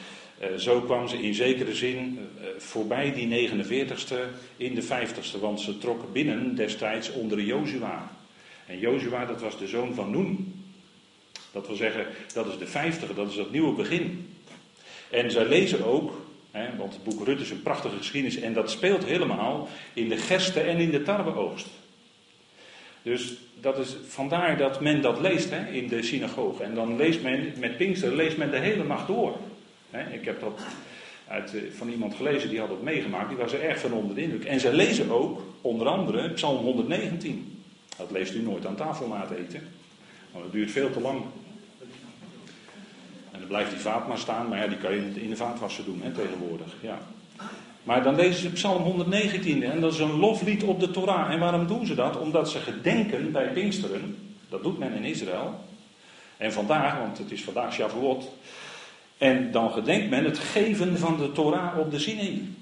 zo 0.57 0.81
kwam 0.81 1.09
ze 1.09 1.23
in 1.23 1.35
zekere 1.35 1.75
zin 1.75 2.19
eh, 2.41 2.47
voorbij 2.59 3.13
die 3.13 3.49
49ste 3.49 4.17
in 4.57 4.75
de 4.75 4.83
50ste, 4.83 5.41
want 5.41 5.61
ze 5.61 5.79
trok 5.79 6.13
binnen 6.13 6.55
destijds 6.55 7.13
onder 7.13 7.41
Jozua. 7.41 8.11
En 8.67 8.79
Jozua, 8.79 9.25
dat 9.25 9.41
was 9.41 9.59
de 9.59 9.67
zoon 9.67 9.95
van 9.95 10.11
Noen. 10.11 10.63
Dat 11.53 11.67
wil 11.67 11.77
zeggen, 11.77 12.07
dat 12.33 12.47
is 12.47 12.59
de 12.59 12.67
50 12.67 13.15
dat 13.15 13.31
is 13.31 13.37
het 13.37 13.51
nieuwe 13.51 13.73
begin. 13.73 14.35
En 15.11 15.31
zij 15.31 15.45
lezen 15.45 15.85
ook, 15.85 16.13
hè, 16.51 16.77
want 16.77 16.93
het 16.93 17.05
boek 17.05 17.27
Rut 17.27 17.41
is 17.41 17.51
een 17.51 17.63
prachtige 17.63 17.97
geschiedenis 17.97 18.37
en 18.37 18.53
dat 18.53 18.71
speelt 18.71 19.05
helemaal 19.05 19.69
in 19.93 20.09
de 20.09 20.17
gersten 20.17 20.67
en 20.67 20.79
in 20.79 20.91
de 20.91 21.03
tarweoogst. 21.03 21.67
Dus 23.03 23.35
dat 23.61 23.79
is 23.79 23.97
vandaar 24.07 24.57
dat 24.57 24.81
men 24.81 25.03
dat 25.03 25.21
leest 25.21 25.51
hè, 25.51 25.71
in 25.71 25.89
de 25.89 26.03
synagoge. 26.03 26.63
En 26.63 26.75
dan 26.75 26.97
leest 26.97 27.23
men, 27.23 27.53
met 27.59 27.77
Pinkster 27.77 28.17
leest 28.17 28.37
men 28.37 28.51
de 28.51 28.59
hele 28.59 28.85
nacht 28.85 29.07
door. 29.07 29.37
Ik 30.01 30.25
heb 30.25 30.41
dat 30.41 30.61
uit, 31.29 31.55
eh, 31.55 31.61
van 31.77 31.89
iemand 31.89 32.15
gelezen 32.15 32.49
die 32.49 32.61
had 32.61 32.69
het 32.69 32.83
meegemaakt. 32.83 33.29
Die 33.29 33.39
was 33.39 33.53
er 33.53 33.63
erg 33.63 33.81
van 33.81 33.93
onder 33.93 34.15
de 34.15 34.23
indruk. 34.23 34.45
En 34.45 34.61
ze 34.61 34.73
lezen 34.73 35.11
ook, 35.11 35.43
onder 35.61 35.87
andere, 35.87 36.31
Psalm 36.31 36.65
119. 36.65 37.63
Dat 37.97 38.11
leest 38.11 38.35
u 38.35 38.43
nooit 38.43 38.67
aan 38.67 38.77
tafel 38.77 39.09
na 39.09 39.21
het 39.21 39.39
eten. 39.39 39.61
Want 40.31 40.45
dat 40.45 40.53
duurt 40.53 40.71
veel 40.71 40.91
te 40.91 41.01
lang. 41.01 41.23
En 43.31 43.39
dan 43.39 43.49
blijft 43.49 43.71
die 43.71 43.81
vaat 43.81 44.09
maar 44.09 44.19
staan. 44.19 44.49
Maar 44.49 44.59
ja, 44.59 44.67
die 44.67 44.79
kan 44.79 44.95
je 44.95 45.11
in 45.15 45.29
de 45.29 45.37
vaatwasser 45.37 45.85
doen 45.85 46.01
hè, 46.03 46.11
tegenwoordig. 46.11 46.75
Ja. 46.81 46.99
Maar 47.83 48.03
dan 48.03 48.15
lezen 48.15 48.41
ze 48.41 48.53
Psalm 48.53 48.83
119 48.83 49.63
en 49.63 49.81
dat 49.81 49.93
is 49.93 49.99
een 49.99 50.19
loflied 50.19 50.63
op 50.63 50.81
de 50.81 50.91
Torah. 50.91 51.33
En 51.33 51.39
waarom 51.39 51.67
doen 51.67 51.87
ze 51.87 51.95
dat? 51.95 52.19
Omdat 52.19 52.51
ze 52.51 52.59
gedenken 52.59 53.33
bij 53.33 53.53
Pinksteren. 53.53 54.17
Dat 54.49 54.63
doet 54.63 54.79
men 54.79 54.93
in 54.93 55.05
Israël. 55.05 55.55
En 56.37 56.53
vandaag, 56.53 56.99
want 56.99 57.19
het 57.19 57.31
is 57.31 57.45
vandaag 57.45 57.73
Shavuot. 57.73 58.31
En 59.19 59.53
dan 59.53 59.73
gedenkt 59.73 60.11
men 60.11 60.25
het 60.25 60.39
geven 60.39 60.99
van 60.99 61.17
de 61.17 61.33
Torah 61.33 61.79
op 61.79 61.91
de 61.91 61.99
Sinai. 61.99 62.55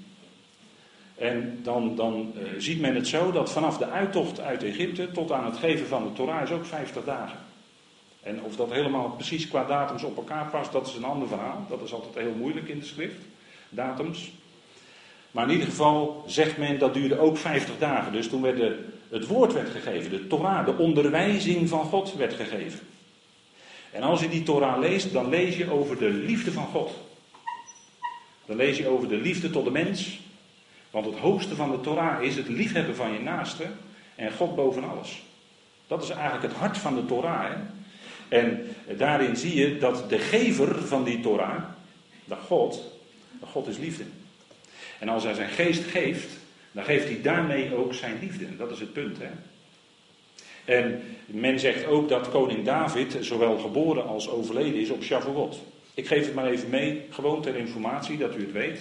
En 1.15 1.59
dan, 1.63 1.95
dan 1.95 2.31
uh, 2.37 2.43
ziet 2.57 2.79
men 2.79 2.95
het 2.95 3.07
zo 3.07 3.31
dat 3.31 3.51
vanaf 3.51 3.77
de 3.77 3.89
uittocht 3.89 4.39
uit 4.39 4.63
Egypte 4.63 5.11
tot 5.11 5.31
aan 5.31 5.45
het 5.45 5.57
geven 5.57 5.87
van 5.87 6.03
de 6.03 6.13
Torah 6.13 6.41
is 6.41 6.51
ook 6.51 6.65
50 6.65 7.03
dagen. 7.03 7.37
En 8.23 8.43
of 8.43 8.55
dat 8.55 8.71
helemaal 8.71 9.09
precies 9.09 9.47
qua 9.47 9.63
datums 9.63 10.03
op 10.03 10.17
elkaar 10.17 10.49
past, 10.49 10.71
dat 10.71 10.87
is 10.87 10.95
een 10.95 11.03
ander 11.03 11.27
verhaal. 11.27 11.65
Dat 11.69 11.81
is 11.81 11.93
altijd 11.93 12.25
heel 12.25 12.35
moeilijk 12.37 12.67
in 12.67 12.79
de 12.79 12.85
schrift, 12.85 13.19
datums. 13.69 14.31
Maar 15.31 15.45
in 15.45 15.51
ieder 15.51 15.67
geval 15.67 16.23
zegt 16.27 16.57
men 16.57 16.79
dat 16.79 16.93
duurde 16.93 17.19
ook 17.19 17.37
50 17.37 17.77
dagen. 17.77 18.11
Dus 18.11 18.29
toen 18.29 18.41
werd 18.41 18.57
de, 18.57 18.85
het 19.09 19.27
woord 19.27 19.53
werd 19.53 19.69
gegeven, 19.69 20.11
de 20.11 20.27
Torah, 20.27 20.65
de 20.65 20.77
onderwijzing 20.77 21.69
van 21.69 21.85
God 21.85 22.15
werd 22.15 22.33
gegeven. 22.33 22.79
En 23.93 24.01
als 24.01 24.21
je 24.21 24.29
die 24.29 24.43
Torah 24.43 24.79
leest, 24.79 25.11
dan 25.11 25.29
lees 25.29 25.57
je 25.57 25.71
over 25.71 25.97
de 25.97 26.09
liefde 26.09 26.51
van 26.51 26.65
God. 26.65 26.91
Dan 28.45 28.55
lees 28.55 28.77
je 28.77 28.87
over 28.87 29.07
de 29.07 29.17
liefde 29.17 29.49
tot 29.49 29.65
de 29.65 29.71
mens. 29.71 30.19
Want 30.91 31.05
het 31.05 31.17
hoogste 31.17 31.55
van 31.55 31.71
de 31.71 31.81
Torah 31.81 32.23
is 32.23 32.35
het 32.35 32.47
liefhebben 32.47 32.95
van 32.95 33.13
je 33.13 33.19
naaste 33.19 33.67
en 34.15 34.33
God 34.33 34.55
boven 34.55 34.83
alles. 34.83 35.23
Dat 35.87 36.03
is 36.03 36.09
eigenlijk 36.09 36.43
het 36.43 36.53
hart 36.53 36.77
van 36.77 36.95
de 36.95 37.05
Torah. 37.05 37.45
Hè? 37.49 37.55
En 38.37 38.75
daarin 38.97 39.35
zie 39.35 39.55
je 39.55 39.77
dat 39.77 40.09
de 40.09 40.19
gever 40.19 40.87
van 40.87 41.03
die 41.03 41.19
Torah, 41.19 41.63
dat 42.25 42.39
God, 42.47 42.81
dat 43.39 43.49
God 43.49 43.67
is 43.67 43.77
liefde. 43.77 44.03
En 44.99 45.09
als 45.09 45.23
hij 45.23 45.33
zijn 45.33 45.49
geest 45.49 45.83
geeft, 45.83 46.27
dan 46.71 46.83
geeft 46.83 47.05
hij 47.05 47.21
daarmee 47.21 47.75
ook 47.75 47.93
zijn 47.93 48.19
liefde. 48.21 48.57
Dat 48.57 48.71
is 48.71 48.79
het 48.79 48.93
punt. 48.93 49.17
Hè? 49.19 49.29
En 50.65 51.03
men 51.33 51.59
zegt 51.59 51.85
ook 51.85 52.09
dat 52.09 52.29
koning 52.29 52.65
David 52.65 53.17
zowel 53.19 53.57
geboren 53.57 54.07
als 54.07 54.29
overleden 54.29 54.81
is 54.81 54.89
op 54.89 55.03
Shavuot. 55.03 55.61
Ik 55.93 56.07
geef 56.07 56.25
het 56.25 56.35
maar 56.35 56.47
even 56.47 56.69
mee, 56.69 57.01
gewoon 57.09 57.41
ter 57.41 57.55
informatie, 57.55 58.17
dat 58.17 58.35
u 58.35 58.39
het 58.39 58.51
weet. 58.51 58.79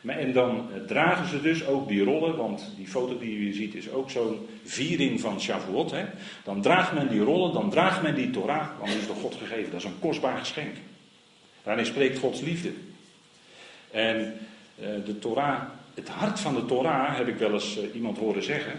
Maar, 0.00 0.18
en 0.18 0.32
dan 0.32 0.68
eh, 0.72 0.80
dragen 0.80 1.28
ze 1.28 1.40
dus 1.40 1.66
ook 1.66 1.88
die 1.88 2.04
rollen, 2.04 2.36
want 2.36 2.72
die 2.76 2.86
foto 2.86 3.18
die 3.18 3.36
u 3.36 3.42
hier 3.42 3.54
ziet 3.54 3.74
is 3.74 3.90
ook 3.90 4.10
zo'n 4.10 4.46
viering 4.64 5.20
van 5.20 5.40
Shavuot. 5.40 5.90
Hè? 5.90 6.04
Dan 6.44 6.62
draagt 6.62 6.92
men 6.92 7.08
die 7.08 7.20
rollen, 7.20 7.52
dan 7.52 7.70
draagt 7.70 8.02
men 8.02 8.14
die 8.14 8.30
Torah, 8.30 8.68
want 8.78 8.90
die 8.90 9.00
is 9.00 9.06
door 9.06 9.16
God 9.16 9.34
gegeven. 9.34 9.70
Dat 9.70 9.80
is 9.80 9.86
een 9.86 9.98
kostbaar 10.00 10.38
geschenk. 10.38 10.74
Daarin 11.62 11.86
spreekt 11.86 12.18
Gods 12.18 12.40
liefde. 12.40 12.72
En 13.90 14.38
eh, 14.78 14.88
de 15.04 15.18
Torah, 15.18 15.62
het 15.94 16.08
hart 16.08 16.40
van 16.40 16.54
de 16.54 16.64
Torah, 16.64 17.16
heb 17.16 17.28
ik 17.28 17.36
wel 17.36 17.52
eens 17.52 17.78
eh, 17.78 17.94
iemand 17.94 18.18
horen 18.18 18.42
zeggen. 18.42 18.72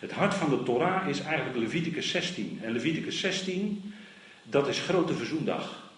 Het 0.00 0.10
hart 0.12 0.34
van 0.34 0.50
de 0.50 0.62
Torah 0.62 1.08
is 1.08 1.20
eigenlijk 1.20 1.58
Leviticus 1.58 2.10
16. 2.10 2.60
En 2.62 2.72
Leviticus 2.72 3.20
16, 3.20 3.94
dat 4.42 4.68
is 4.68 4.78
grote 4.78 5.14
verzoendag. 5.14 5.88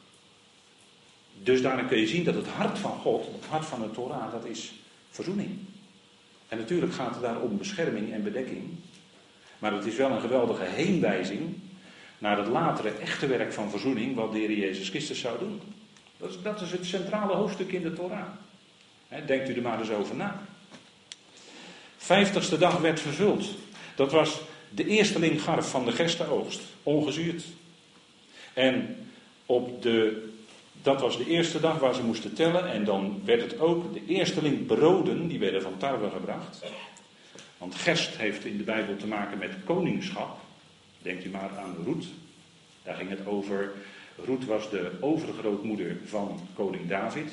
Dus 1.43 1.63
daarin 1.63 1.87
kun 1.87 1.99
je 1.99 2.07
zien 2.07 2.25
dat 2.25 2.35
het 2.35 2.47
hart 2.47 2.79
van 2.79 2.99
God, 2.99 3.27
het 3.41 3.47
hart 3.49 3.65
van 3.65 3.81
de 3.81 3.91
Torah, 3.91 4.33
dat 4.33 4.45
is 4.45 4.73
verzoening. 5.11 5.51
En 6.49 6.59
natuurlijk 6.59 6.93
gaat 6.93 7.13
het 7.13 7.23
daar 7.23 7.41
om 7.41 7.59
bescherming 7.59 8.13
en 8.13 8.23
bedekking. 8.23 8.63
Maar 9.59 9.73
het 9.73 9.87
is 9.87 9.97
wel 9.97 10.11
een 10.11 10.21
geweldige 10.21 10.65
heenwijzing 10.65 11.55
naar 12.19 12.39
het 12.39 12.47
latere 12.47 12.89
echte 12.89 13.27
werk 13.27 13.53
van 13.53 13.71
verzoening, 13.71 14.15
wat 14.15 14.33
de 14.33 14.57
Jezus 14.57 14.89
Christus 14.89 15.21
zou 15.21 15.39
doen. 15.39 15.61
Dat 16.17 16.31
is, 16.31 16.43
dat 16.43 16.61
is 16.61 16.71
het 16.71 16.87
centrale 16.87 17.35
hoofdstuk 17.35 17.73
in 17.73 17.83
de 17.83 17.93
Torah. 17.93 18.27
denkt 19.27 19.49
u 19.49 19.55
er 19.55 19.63
maar 19.63 19.81
eens 19.81 19.91
over 19.91 20.17
na. 20.17 20.43
Vijftigste 21.97 22.59
dag 22.59 22.79
werd 22.79 23.01
vervuld. 23.01 23.55
Dat 23.95 24.13
was 24.13 24.41
de 24.69 24.87
eerste 24.87 25.19
linkgarf 25.19 25.71
van 25.71 25.85
de 25.85 25.93
gerstenoogst, 25.93 26.61
ongezuurd. 26.83 27.45
En 28.53 28.97
op 29.47 29.83
de, 29.83 30.29
dat 30.83 31.01
was 31.01 31.17
de 31.17 31.27
eerste 31.27 31.61
dag 31.61 31.79
waar 31.79 31.95
ze 31.95 32.03
moesten 32.03 32.35
tellen. 32.35 32.73
En 32.73 32.85
dan 32.85 33.21
werd 33.25 33.41
het 33.41 33.61
ook 33.61 33.93
de 33.93 34.05
eerste 34.07 34.43
link 34.43 34.67
broden, 34.67 35.29
die 35.29 35.39
werden 35.39 35.63
van 35.63 35.77
tarwe 35.77 36.11
gebracht. 36.11 36.63
Want 37.59 37.75
gerst 37.75 38.17
heeft 38.17 38.45
in 38.45 38.57
de 38.57 38.63
Bijbel 38.63 38.97
te 38.97 39.07
maken 39.07 39.39
met 39.39 39.51
koningschap. 39.65 40.39
Denkt 41.03 41.25
u 41.25 41.31
maar 41.31 41.51
aan 41.59 41.77
Roet. 41.85 42.07
Daar 42.83 42.95
ging 42.95 43.11
het 43.11 43.27
over. 43.27 43.73
Roet 44.25 44.45
was 44.45 44.71
de 44.71 44.91
overgrootmoeder 45.01 45.97
van 46.05 46.41
koning 46.55 46.89
David. 46.89 47.33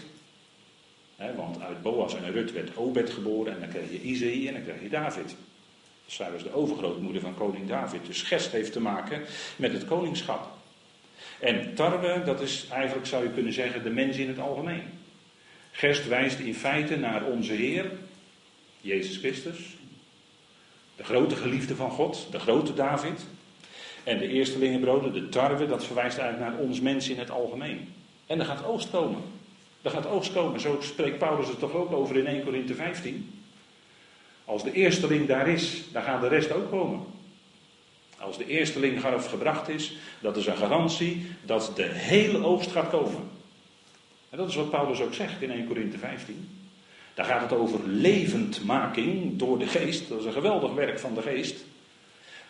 want 1.35 1.61
uit 1.61 1.81
Boas 1.81 2.15
en 2.15 2.31
Rut 2.31 2.51
werd 2.51 2.77
Obed 2.77 3.09
geboren 3.09 3.53
en 3.53 3.59
dan 3.59 3.69
kreeg 3.69 3.91
je 3.91 4.01
Isaïe 4.01 4.47
en 4.47 4.53
dan 4.53 4.63
kreeg 4.63 4.81
je 4.81 4.89
David. 4.89 5.35
Zij 6.09 6.31
was 6.31 6.43
de 6.43 6.53
overgrootmoeder 6.53 7.21
van 7.21 7.35
koning 7.35 7.67
David. 7.67 8.05
Dus 8.05 8.21
gest 8.21 8.51
heeft 8.51 8.71
te 8.71 8.81
maken 8.81 9.21
met 9.55 9.71
het 9.71 9.85
koningschap. 9.85 10.47
En 11.39 11.75
tarwe, 11.75 12.21
dat 12.25 12.41
is 12.41 12.67
eigenlijk, 12.71 13.07
zou 13.07 13.23
je 13.23 13.29
kunnen 13.29 13.53
zeggen, 13.53 13.83
de 13.83 13.89
mens 13.89 14.17
in 14.17 14.27
het 14.27 14.39
algemeen. 14.39 14.83
Gest 15.71 16.07
wijst 16.07 16.39
in 16.39 16.55
feite 16.55 16.95
naar 16.95 17.23
onze 17.23 17.53
Heer, 17.53 17.91
Jezus 18.81 19.17
Christus. 19.17 19.77
De 20.95 21.03
grote 21.03 21.35
geliefde 21.35 21.75
van 21.75 21.91
God, 21.91 22.27
de 22.31 22.39
grote 22.39 22.73
David. 22.73 23.25
En 24.03 24.17
de 24.17 24.27
eerstelingenbroden, 24.27 25.13
de 25.13 25.29
tarwe, 25.29 25.67
dat 25.67 25.85
verwijst 25.85 26.17
eigenlijk 26.17 26.51
naar 26.51 26.61
ons 26.61 26.79
mens 26.79 27.09
in 27.09 27.19
het 27.19 27.31
algemeen. 27.31 27.93
En 28.25 28.39
er 28.39 28.45
gaat 28.45 28.65
oogst 28.65 28.89
komen. 28.89 29.21
Er 29.81 29.91
gaat 29.91 30.07
oogst 30.07 30.33
komen. 30.33 30.59
Zo 30.59 30.77
spreekt 30.81 31.17
Paulus 31.17 31.47
het 31.47 31.59
toch 31.59 31.73
ook 31.73 31.91
over 31.91 32.17
in 32.17 32.27
1 32.27 32.43
Korinthe 32.43 32.75
15. 32.75 33.38
Als 34.49 34.63
de 34.63 34.71
eersteling 34.71 35.27
daar 35.27 35.47
is, 35.47 35.83
dan 35.91 36.03
gaat 36.03 36.21
de 36.21 36.27
rest 36.27 36.51
ook 36.51 36.69
komen. 36.69 36.99
Als 38.17 38.37
de 38.37 38.47
eersteling 38.47 39.01
gebracht 39.01 39.69
is, 39.69 39.97
dat 40.19 40.37
is 40.37 40.45
een 40.45 40.57
garantie 40.57 41.25
dat 41.45 41.71
de 41.75 41.83
hele 41.83 42.43
oogst 42.43 42.71
gaat 42.71 42.89
komen. 42.89 43.29
En 44.29 44.37
dat 44.37 44.49
is 44.49 44.55
wat 44.55 44.69
Paulus 44.69 45.01
ook 45.01 45.13
zegt 45.13 45.41
in 45.41 45.51
1 45.51 45.67
Korinthe 45.67 45.97
15. 45.97 46.49
Daar 47.13 47.25
gaat 47.25 47.41
het 47.41 47.59
over 47.59 47.79
levendmaking 47.87 49.37
door 49.37 49.59
de 49.59 49.67
geest. 49.67 50.09
Dat 50.09 50.19
is 50.19 50.25
een 50.25 50.33
geweldig 50.33 50.73
werk 50.73 50.99
van 50.99 51.13
de 51.13 51.21
geest. 51.21 51.65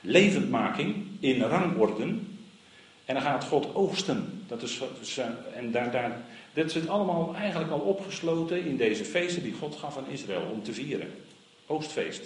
Levendmaking 0.01 1.05
in 1.19 1.41
rangorden. 1.41 2.37
En 3.05 3.13
dan 3.13 3.23
gaat 3.23 3.43
God 3.43 3.75
oogsten. 3.75 4.43
Dat 4.47 4.61
is, 4.61 4.81
en 5.53 5.71
daar, 5.71 5.91
daar, 5.91 6.21
dat 6.53 6.71
zit 6.71 6.87
allemaal 6.87 7.35
eigenlijk 7.35 7.71
al 7.71 7.79
opgesloten 7.79 8.65
in 8.65 8.77
deze 8.77 9.05
feesten 9.05 9.43
die 9.43 9.53
God 9.53 9.75
gaf 9.75 9.97
aan 9.97 10.09
Israël 10.09 10.49
om 10.51 10.63
te 10.63 10.73
vieren. 10.73 11.09
Oostfeest. 11.69 12.21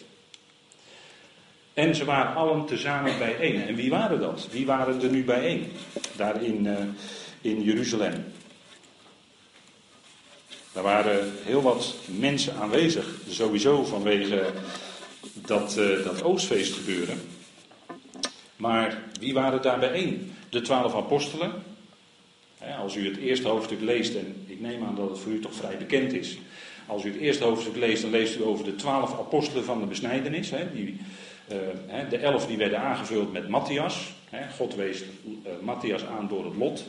En 1.74 1.96
ze 1.96 2.06
waren 2.06 2.36
allen 2.36 2.66
tezamen 2.66 3.18
bijeen. 3.18 3.68
En 3.68 3.76
wie 3.76 3.90
waren 3.90 4.20
dat? 4.20 4.48
Wie 4.52 4.66
waren 4.66 5.02
er 5.02 5.10
nu 5.10 5.24
bijeen? 5.24 5.72
Daar 6.16 6.44
in, 6.44 6.66
uh, 6.66 6.78
in 7.42 7.64
Jeruzalem. 7.64 8.26
Er 10.74 10.82
waren 10.82 11.34
heel 11.44 11.62
wat 11.62 11.96
mensen 12.06 12.56
aanwezig, 12.56 13.06
sowieso 13.30 13.84
vanwege 13.84 14.54
dat, 15.34 15.76
uh, 15.78 16.04
dat 16.04 16.24
Oostfeest 16.24 16.74
gebeuren. 16.74 17.22
Maar 18.56 19.04
wie 19.20 19.34
waren 19.34 19.62
daar 19.62 19.80
bijeen? 19.80 20.36
De 20.50 20.62
twaalf 20.62 20.96
apostelen. 20.96 21.52
Als 22.80 22.96
u 22.96 23.08
het 23.08 23.18
eerste 23.18 23.48
hoofdstuk 23.48 23.82
leest, 23.82 24.16
en 24.16 24.46
ik 24.48 24.60
neem 24.60 24.84
aan 24.84 24.96
dat 24.96 25.10
het 25.10 25.20
voor 25.20 25.32
u 25.32 25.40
toch 25.40 25.54
vrij 25.54 25.78
bekend 25.78 26.14
is. 26.14 26.38
Als 26.88 27.04
u 27.04 27.12
het 27.12 27.20
eerste 27.20 27.44
hoofdstuk 27.44 27.76
leest, 27.76 28.02
dan 28.02 28.12
leest 28.12 28.36
u 28.36 28.44
over 28.44 28.66
de 28.66 28.76
twaalf 28.76 29.20
apostelen 29.20 29.64
van 29.64 29.80
de 29.80 29.86
besnijdenis. 29.86 30.52
Die, 30.74 31.02
uh, 31.52 32.10
de 32.10 32.18
elf 32.18 32.48
die 32.48 32.58
werden 32.58 32.80
aangevuld 32.80 33.32
met 33.32 33.50
Matthias. 33.50 34.14
God 34.58 34.76
wees 34.76 35.02
uh, 35.02 35.52
Matthias 35.62 36.06
aan 36.06 36.28
door 36.28 36.46
het 36.46 36.56
lot. 36.56 36.86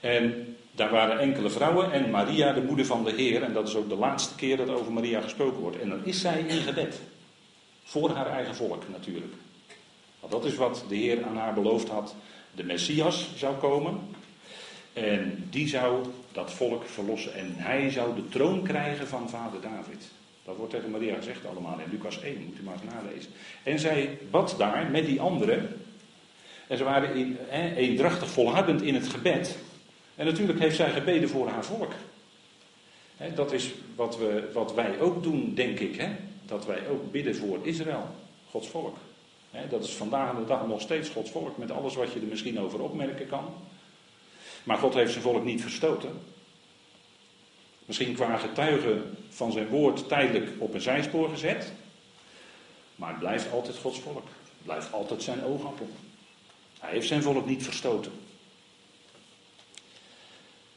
En 0.00 0.56
daar 0.72 0.90
waren 0.90 1.18
enkele 1.18 1.50
vrouwen 1.50 1.92
en 1.92 2.10
Maria, 2.10 2.52
de 2.52 2.62
moeder 2.62 2.86
van 2.86 3.04
de 3.04 3.12
Heer. 3.12 3.42
En 3.42 3.52
dat 3.52 3.68
is 3.68 3.74
ook 3.74 3.88
de 3.88 3.96
laatste 3.96 4.34
keer 4.34 4.56
dat 4.56 4.68
over 4.68 4.92
Maria 4.92 5.20
gesproken 5.20 5.60
wordt. 5.60 5.80
En 5.80 5.88
dan 5.88 6.04
is 6.04 6.20
zij 6.20 6.44
in 6.48 6.60
gebed. 6.60 7.00
Voor 7.84 8.10
haar 8.10 8.26
eigen 8.26 8.54
volk 8.54 8.82
natuurlijk. 8.88 9.32
Want 10.20 10.32
dat 10.32 10.44
is 10.44 10.54
wat 10.54 10.84
de 10.88 10.96
Heer 10.96 11.24
aan 11.24 11.36
haar 11.36 11.54
beloofd 11.54 11.88
had. 11.88 12.14
De 12.54 12.64
Messias 12.64 13.28
zou 13.36 13.56
komen. 13.56 14.00
En 14.92 15.46
die 15.50 15.68
zou 15.68 16.06
dat 16.32 16.52
volk 16.52 16.86
verlossen. 16.86 17.34
En 17.34 17.54
hij 17.56 17.90
zou 17.90 18.14
de 18.14 18.28
troon 18.28 18.62
krijgen 18.62 19.08
van 19.08 19.30
vader 19.30 19.60
David. 19.60 20.10
Dat 20.44 20.56
wordt 20.56 20.72
tegen 20.72 20.90
Maria 20.90 21.14
gezegd 21.14 21.46
allemaal 21.46 21.78
in 21.78 21.90
Lucas 21.90 22.20
1. 22.20 22.44
Moet 22.44 22.58
u 22.58 22.62
maar 22.62 22.74
eens 22.74 22.92
nalezen. 22.94 23.30
En 23.62 23.78
zij 23.78 24.18
bad 24.30 24.54
daar 24.58 24.90
met 24.90 25.06
die 25.06 25.20
anderen. 25.20 25.68
En 26.66 26.76
ze 26.76 26.84
waren 26.84 27.36
eendrachtig 27.76 28.28
volhardend 28.28 28.82
in 28.82 28.94
het 28.94 29.08
gebed. 29.08 29.58
En 30.14 30.26
natuurlijk 30.26 30.58
heeft 30.58 30.76
zij 30.76 30.90
gebeden 30.90 31.28
voor 31.28 31.48
haar 31.48 31.64
volk. 31.64 31.92
dat 33.34 33.52
is 33.52 33.70
wat, 33.96 34.18
we, 34.18 34.50
wat 34.52 34.74
wij 34.74 35.00
ook 35.00 35.22
doen, 35.22 35.54
denk 35.54 35.78
ik. 35.78 36.08
Dat 36.46 36.66
wij 36.66 36.88
ook 36.88 37.12
bidden 37.12 37.36
voor 37.36 37.58
Israël, 37.62 38.06
Gods 38.50 38.68
volk. 38.68 38.96
dat 39.68 39.84
is 39.84 39.90
vandaag 39.90 40.36
de 40.36 40.44
dag 40.44 40.66
nog 40.66 40.80
steeds 40.80 41.08
Gods 41.08 41.30
volk, 41.30 41.56
met 41.56 41.70
alles 41.70 41.94
wat 41.94 42.12
je 42.12 42.20
er 42.20 42.26
misschien 42.26 42.60
over 42.60 42.82
opmerken 42.82 43.26
kan. 43.26 43.44
Maar 44.64 44.78
God 44.78 44.94
heeft 44.94 45.12
zijn 45.12 45.22
volk 45.22 45.44
niet 45.44 45.60
verstoten. 45.60 46.20
Misschien 47.84 48.14
qua 48.14 48.36
getuige 48.36 49.02
van 49.28 49.52
zijn 49.52 49.68
woord 49.68 50.08
tijdelijk 50.08 50.50
op 50.58 50.74
een 50.74 50.80
zijspoor 50.80 51.28
gezet. 51.28 51.72
Maar 52.96 53.08
het 53.08 53.18
blijft 53.18 53.50
altijd 53.50 53.76
Gods 53.76 54.00
volk. 54.00 54.24
Het 54.24 54.64
blijft 54.64 54.92
altijd 54.92 55.22
zijn 55.22 55.44
oogappel. 55.44 55.88
Hij 56.80 56.90
heeft 56.90 57.06
zijn 57.06 57.22
volk 57.22 57.46
niet 57.46 57.62
verstoten. 57.62 58.12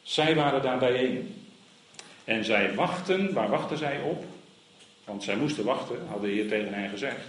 Zij 0.01 0.35
waren 0.35 0.61
daar 0.61 0.77
bijeen. 0.77 1.45
En 2.23 2.45
zij 2.45 2.75
wachten, 2.75 3.33
waar 3.33 3.49
wachten 3.49 3.77
zij 3.77 4.01
op? 4.01 4.23
Want 5.03 5.23
zij 5.23 5.35
moesten 5.35 5.65
wachten, 5.65 6.07
had 6.07 6.21
de 6.21 6.27
Heer 6.27 6.47
tegen 6.47 6.73
hen 6.73 6.89
gezegd. 6.89 7.25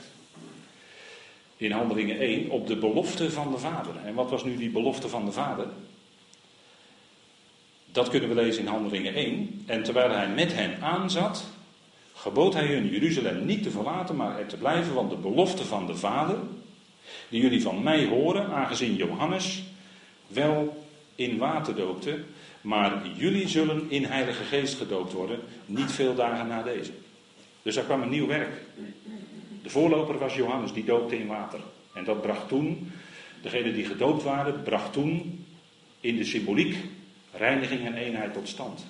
In 1.57 1.71
handelingen 1.71 2.19
1, 2.19 2.51
op 2.51 2.67
de 2.67 2.77
belofte 2.77 3.31
van 3.31 3.53
de 3.53 3.59
Vader. 3.59 3.97
En 4.05 4.15
wat 4.15 4.31
was 4.31 4.45
nu 4.45 4.57
die 4.57 4.71
belofte 4.71 5.09
van 5.09 5.25
de 5.25 5.33
Vader? 5.33 5.67
Dat 7.97 8.09
kunnen 8.09 8.29
we 8.29 8.35
lezen 8.35 8.63
in 8.63 8.69
Handelingen 8.69 9.15
1. 9.15 9.63
En 9.67 9.83
terwijl 9.83 10.11
hij 10.11 10.29
met 10.29 10.55
hen 10.55 10.83
aanzat, 10.83 11.45
gebood 12.15 12.55
hij 12.55 12.67
hun 12.67 12.89
Jeruzalem 12.89 13.47
niet 13.47 13.63
te 13.63 13.71
verlaten, 13.71 14.17
maar 14.17 14.39
er 14.39 14.47
te 14.47 14.57
blijven, 14.57 14.95
want 14.95 15.11
de 15.11 15.17
belofte 15.17 15.65
van 15.65 15.87
de 15.87 15.97
Vader, 15.97 16.37
die 17.29 17.41
jullie 17.41 17.63
van 17.63 17.83
mij 17.83 18.07
horen, 18.07 18.47
aangezien 18.47 18.95
Johannes 18.95 19.63
wel 20.27 20.87
in 21.15 21.39
water 21.39 21.75
doopte, 21.75 22.19
maar 22.61 23.03
jullie 23.15 23.49
zullen 23.49 23.87
in 23.89 24.05
Heilige 24.05 24.45
Geest 24.45 24.75
gedoopt 24.75 25.13
worden, 25.13 25.41
niet 25.67 25.93
veel 25.93 26.15
dagen 26.15 26.47
na 26.47 26.63
deze. 26.63 26.93
Dus 27.63 27.75
daar 27.75 27.85
kwam 27.85 28.03
een 28.03 28.09
nieuw 28.09 28.27
werk. 28.27 28.61
De 29.63 29.71
voorloper 29.71 30.19
was 30.19 30.35
Johannes, 30.35 30.73
die 30.73 30.85
doopte 30.85 31.19
in 31.19 31.27
water. 31.27 31.61
En 31.95 32.05
dat 32.05 32.23
bracht 32.23 32.49
toen, 32.49 32.93
degenen 33.43 33.75
die 33.75 33.85
gedoopt 33.85 34.23
waren, 34.23 34.63
bracht 34.63 34.93
toen 34.93 35.45
in 36.01 36.17
de 36.17 36.25
symboliek 36.25 36.77
reiniging 37.37 37.87
en 37.87 37.95
eenheid 37.95 38.33
tot 38.33 38.49
stand. 38.49 38.87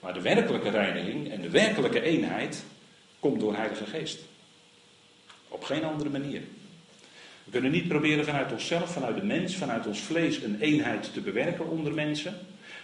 Maar 0.00 0.14
de 0.14 0.20
werkelijke 0.20 0.70
reiniging 0.70 1.30
en 1.30 1.40
de 1.40 1.50
werkelijke 1.50 2.02
eenheid 2.02 2.64
komt 3.20 3.40
door 3.40 3.56
Heilige 3.56 3.86
Geest. 3.86 4.18
Op 5.48 5.64
geen 5.64 5.84
andere 5.84 6.10
manier. 6.10 6.42
We 7.44 7.50
kunnen 7.50 7.70
niet 7.70 7.88
proberen 7.88 8.24
vanuit 8.24 8.52
onszelf, 8.52 8.92
vanuit 8.92 9.16
de 9.16 9.24
mens, 9.24 9.56
vanuit 9.56 9.86
ons 9.86 10.00
vlees 10.00 10.42
een 10.42 10.60
eenheid 10.60 11.12
te 11.12 11.20
bewerken 11.20 11.68
onder 11.68 11.94
mensen. 11.94 12.38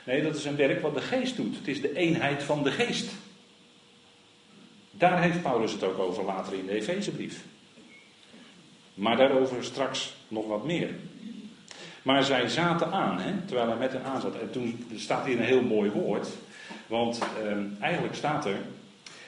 Nee, 0.05 0.23
dat 0.23 0.37
is 0.37 0.45
een 0.45 0.57
werk 0.57 0.81
wat 0.81 0.95
de 0.95 1.01
geest 1.01 1.37
doet. 1.37 1.57
Het 1.57 1.69
is 1.69 1.81
de 1.81 1.97
eenheid 1.97 2.43
van 2.43 2.63
de 2.63 2.71
geest. 2.71 3.11
Daar 4.91 5.23
heeft 5.23 5.43
Paulus 5.43 5.73
het 5.73 5.83
ook 5.83 5.99
over 5.99 6.25
later 6.25 6.55
in 6.55 6.67
de 6.67 6.73
Efezebrief. 6.73 7.45
Maar 8.95 9.17
daarover 9.17 9.65
straks 9.65 10.15
nog 10.29 10.47
wat 10.47 10.65
meer. 10.65 10.95
Maar 12.03 12.25
zij 12.25 12.49
zaten 12.49 12.93
aan, 12.93 13.21
hè, 13.21 13.33
terwijl 13.47 13.69
hij 13.69 13.77
met 13.77 13.93
hen 13.93 14.05
aanzat. 14.05 14.35
En 14.35 14.51
toen 14.51 14.87
staat 14.97 15.27
hier 15.27 15.39
een 15.39 15.45
heel 15.45 15.63
mooi 15.63 15.91
woord. 15.91 16.29
Want 16.87 17.19
eh, 17.19 17.83
eigenlijk 17.83 18.15
staat 18.15 18.47
er, 18.47 18.57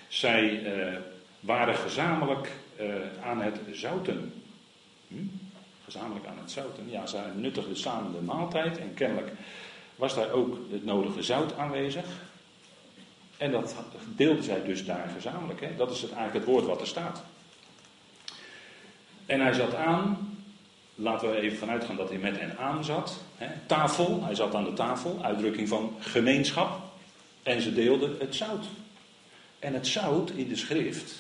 zij 0.09 0.65
eh, 0.65 0.97
waren 1.41 1.75
gezamenlijk 1.75 2.53
eh, 2.77 2.87
aan 3.25 3.41
het 3.41 3.61
zouten. 3.73 4.33
Hm? 5.09 5.15
Gezamenlijk 5.85 6.27
aan 6.27 6.39
het 6.39 6.51
zouten. 6.51 6.91
Ja, 6.91 7.07
zij 7.07 7.25
nuttigden 7.35 7.77
samen 7.77 8.13
de 8.13 8.21
maaltijd. 8.21 8.79
En 8.79 8.95
kennelijk 8.95 9.33
was 9.97 10.15
daar 10.15 10.31
ook 10.31 10.59
het 10.71 10.85
nodige 10.85 11.23
zout 11.23 11.57
aanwezig. 11.57 12.05
En 13.37 13.51
dat 13.51 13.75
deelden 14.17 14.45
zij 14.45 14.65
dus 14.65 14.85
daar 14.85 15.11
gezamenlijk. 15.15 15.61
Hè? 15.61 15.77
Dat 15.77 15.91
is 15.91 16.03
het, 16.03 16.13
eigenlijk 16.13 16.45
het 16.45 16.55
woord 16.55 16.67
wat 16.67 16.81
er 16.81 16.87
staat. 16.87 17.23
En 19.27 19.41
hij 19.41 19.53
zat 19.53 19.75
aan, 19.75 20.32
laten 20.95 21.31
we 21.31 21.41
even 21.41 21.59
vanuit 21.59 21.85
gaan 21.85 21.97
dat 21.97 22.09
hij 22.09 22.19
met 22.19 22.39
hen 22.39 22.59
aan 22.59 22.85
zat. 22.85 23.21
Hè? 23.37 23.47
Tafel, 23.67 24.25
hij 24.25 24.35
zat 24.35 24.55
aan 24.55 24.65
de 24.65 24.73
tafel, 24.73 25.19
uitdrukking 25.23 25.69
van 25.69 25.97
gemeenschap. 25.99 26.81
En 27.43 27.63
ze 27.63 27.75
deelden 27.75 28.17
het 28.19 28.35
zout. 28.35 28.65
En 29.59 29.75
het 29.75 29.87
zout 29.87 30.31
in 30.31 30.49
de 30.49 30.57
schrift 30.57 31.15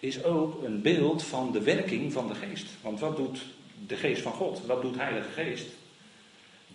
is 0.00 0.24
ook 0.24 0.62
een 0.62 0.82
beeld 0.82 1.22
van 1.22 1.52
de 1.52 1.62
werking 1.62 2.12
van 2.12 2.28
de 2.28 2.34
geest. 2.34 2.66
Want 2.80 3.00
wat 3.00 3.16
doet 3.16 3.40
de 3.86 3.96
geest 3.96 4.22
van 4.22 4.32
God? 4.32 4.66
Wat 4.66 4.82
doet 4.82 4.96
Heilige 4.96 5.30
Geest? 5.34 5.66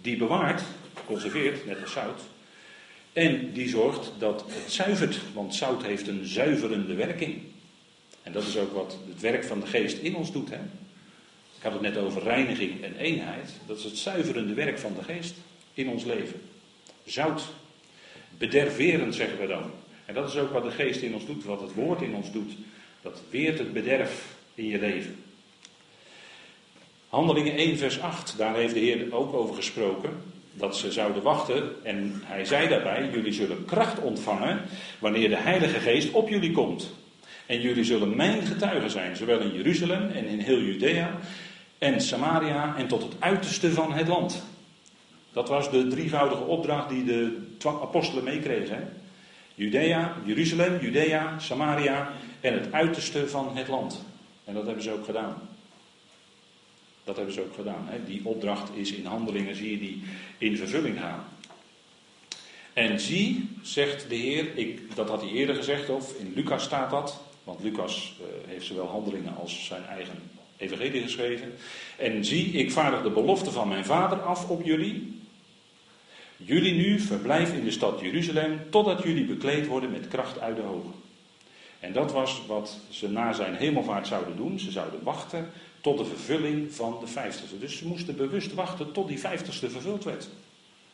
Die 0.01 0.17
bewaart 0.17 0.62
conserveert, 1.05 1.65
net 1.65 1.81
als 1.81 1.91
zout. 1.91 2.21
En 3.13 3.53
die 3.53 3.69
zorgt 3.69 4.12
dat 4.17 4.45
het 4.47 4.71
zuivert, 4.71 5.19
want 5.34 5.55
zout 5.55 5.84
heeft 5.84 6.08
een 6.08 6.25
zuiverende 6.25 6.93
werking. 6.93 7.41
En 8.23 8.31
dat 8.31 8.43
is 8.43 8.58
ook 8.58 8.73
wat 8.73 8.97
het 9.08 9.21
werk 9.21 9.43
van 9.43 9.60
de 9.60 9.65
geest 9.65 9.97
in 9.97 10.15
ons 10.15 10.31
doet. 10.31 10.49
Hè? 10.49 10.60
Had 11.65 11.73
het 11.73 11.82
net 11.82 11.97
over 11.97 12.23
reiniging 12.23 12.84
en 12.84 12.95
eenheid. 12.95 13.49
Dat 13.67 13.78
is 13.78 13.84
het 13.84 13.97
zuiverende 13.97 14.54
werk 14.54 14.80
van 14.80 14.93
de 14.97 15.13
geest 15.13 15.36
in 15.73 15.89
ons 15.89 16.04
leven. 16.04 16.41
Zout. 17.06 17.43
Bederverend 18.38 19.15
zeggen 19.15 19.39
we 19.39 19.47
dan. 19.47 19.71
En 20.06 20.13
dat 20.13 20.30
is 20.30 20.38
ook 20.38 20.51
wat 20.51 20.63
de 20.63 20.71
geest 20.71 21.01
in 21.01 21.13
ons 21.13 21.25
doet, 21.25 21.43
wat 21.43 21.62
het 21.62 21.73
woord 21.73 22.01
in 22.01 22.15
ons 22.15 22.32
doet. 22.32 22.51
Dat 23.01 23.21
weert 23.30 23.58
het 23.58 23.73
bederf 23.73 24.36
in 24.54 24.67
je 24.67 24.80
leven. 24.80 25.15
Handelingen 27.10 27.56
1, 27.56 27.78
vers 27.78 27.99
8, 27.99 28.38
daar 28.38 28.56
heeft 28.56 28.73
de 28.73 28.80
Heer 28.80 29.13
ook 29.13 29.34
over 29.34 29.56
gesproken 29.56 30.21
dat 30.54 30.78
ze 30.78 30.91
zouden 30.91 31.23
wachten. 31.23 31.75
En 31.84 32.21
hij 32.23 32.45
zei 32.45 32.67
daarbij: 32.67 33.10
Jullie 33.13 33.34
zullen 33.34 33.65
kracht 33.65 33.99
ontvangen 33.99 34.62
wanneer 34.99 35.30
de 35.30 35.38
Heilige 35.38 35.80
Geest 35.80 36.12
op 36.12 36.30
jullie 36.30 36.51
komt. 36.51 36.93
En 37.45 37.62
jullie 37.62 37.84
zullen 37.84 38.15
mijn 38.15 38.45
getuigen 38.45 38.89
zijn, 38.89 39.15
zowel 39.15 39.39
in 39.39 39.54
Jeruzalem 39.54 40.10
en 40.10 40.25
in 40.25 40.39
heel 40.39 40.60
Judea 40.60 41.19
en 41.85 42.01
Samaria 42.01 42.75
en 42.77 42.87
tot 42.87 43.03
het 43.03 43.13
uiterste 43.19 43.73
van 43.73 43.93
het 43.93 44.07
land. 44.07 44.43
Dat 45.33 45.49
was 45.49 45.71
de 45.71 45.87
drievoudige 45.87 46.43
opdracht 46.43 46.89
die 46.89 47.03
de 47.03 47.47
apostelen 47.63 48.23
meekregen. 48.23 48.93
Judea, 49.55 50.15
Jeruzalem, 50.23 50.79
Judea, 50.81 51.39
Samaria 51.39 52.11
en 52.41 52.53
het 52.53 52.73
uiterste 52.73 53.27
van 53.29 53.57
het 53.57 53.67
land. 53.67 54.05
En 54.43 54.53
dat 54.53 54.65
hebben 54.65 54.83
ze 54.83 54.91
ook 54.91 55.05
gedaan. 55.05 55.35
Dat 57.03 57.15
hebben 57.15 57.33
ze 57.33 57.41
ook 57.41 57.55
gedaan. 57.55 57.87
Hè. 57.87 58.03
Die 58.05 58.21
opdracht 58.23 58.69
is 58.75 58.91
in 58.91 59.05
handelingen, 59.05 59.55
zie 59.55 59.71
je 59.71 59.77
die 59.77 60.03
in 60.37 60.57
vervulling 60.57 60.99
gaan. 60.99 61.23
En 62.73 62.99
zie, 62.99 63.49
zegt 63.61 64.09
de 64.09 64.15
Heer, 64.15 64.57
ik, 64.57 64.95
dat 64.95 65.09
had 65.09 65.21
hij 65.21 65.29
eerder 65.29 65.55
gezegd, 65.55 65.89
of 65.89 66.19
in 66.19 66.33
Lucas 66.35 66.63
staat 66.63 66.89
dat, 66.89 67.21
want 67.43 67.63
Lucas 67.63 68.15
uh, 68.19 68.25
heeft 68.47 68.65
zowel 68.65 68.87
handelingen 68.87 69.35
als 69.35 69.65
zijn 69.65 69.85
eigen 69.85 70.17
evangelie 70.57 71.01
geschreven. 71.01 71.53
En 71.97 72.25
zie, 72.25 72.51
ik 72.51 72.71
vaardig 72.71 73.01
de 73.01 73.09
belofte 73.09 73.51
van 73.51 73.67
mijn 73.67 73.85
vader 73.85 74.21
af 74.21 74.49
op 74.49 74.63
jullie. 74.63 75.19
Jullie 76.37 76.73
nu 76.73 76.99
verblijven 76.99 77.57
in 77.57 77.63
de 77.63 77.71
stad 77.71 77.99
Jeruzalem 77.99 78.59
totdat 78.69 79.03
jullie 79.03 79.25
bekleed 79.25 79.67
worden 79.67 79.91
met 79.91 80.07
kracht 80.07 80.39
uit 80.39 80.55
de 80.55 80.61
hoge. 80.61 80.89
En 81.79 81.93
dat 81.93 82.11
was 82.11 82.41
wat 82.47 82.79
ze 82.89 83.09
na 83.09 83.33
zijn 83.33 83.55
hemelvaart 83.55 84.07
zouden 84.07 84.35
doen. 84.35 84.59
Ze 84.59 84.71
zouden 84.71 85.03
wachten 85.03 85.49
tot 85.81 85.97
de 85.97 86.05
vervulling 86.05 86.73
van 86.73 86.97
de 86.99 87.07
vijftigste. 87.07 87.59
Dus 87.59 87.77
ze 87.77 87.87
moesten 87.87 88.15
bewust 88.15 88.53
wachten 88.53 88.91
tot 88.91 89.07
die 89.07 89.19
vijftigste 89.19 89.69
vervuld 89.69 90.03
werd. 90.03 90.29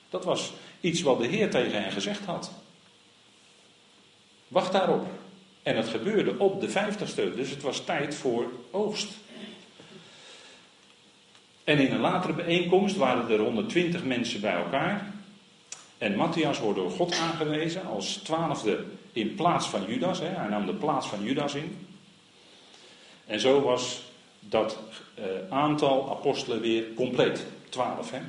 Dat 0.10 0.26
was 0.26 0.54
iets 0.82 1.02
wat 1.02 1.20
de 1.20 1.28
Heer 1.28 1.50
tegen 1.50 1.84
hen 1.84 1.92
gezegd 1.92 2.26
had. 2.26 2.52
Wacht 4.48 4.72
daarop. 4.72 5.08
En 5.64 5.76
het 5.76 5.88
gebeurde 5.88 6.38
op 6.38 6.62
de 6.62 6.70
vijftigste, 6.70 7.36
dus 7.36 7.50
het 7.50 7.62
was 7.62 7.86
tijd 7.86 8.16
voor 8.16 8.52
oogst. 8.72 9.10
En 11.72 11.80
in 11.80 11.92
een 11.92 12.00
latere 12.00 12.34
bijeenkomst 12.34 12.96
waren 12.96 13.30
er 13.30 13.40
120 13.40 14.04
mensen 14.04 14.42
bij 14.42 14.54
elkaar. 14.54 15.14
En 15.98 16.16
Matthias 16.16 16.60
wordt 16.60 16.80
door 16.80 16.92
God 16.92 17.20
aangewezen 17.20 17.86
als 17.86 18.16
twaalfde 18.16 18.84
in 19.12 19.36
plaats 19.36 19.68
van 19.68 19.86
Judas. 19.88 20.20
Hè. 20.20 20.26
Hij 20.26 20.48
nam 20.48 20.66
de 20.66 20.74
plaats 20.74 21.08
van 21.08 21.24
Judas 21.24 21.54
in. 21.56 21.88
En 23.26 23.40
zo 23.40 23.62
was 23.62 24.04
dat 24.40 24.78
uh, 25.20 25.26
aantal 25.50 26.10
apostelen 26.10 26.62
weer 26.62 26.94
compleet. 26.94 27.46
Twaalf, 27.70 28.12
hè. 28.12 28.20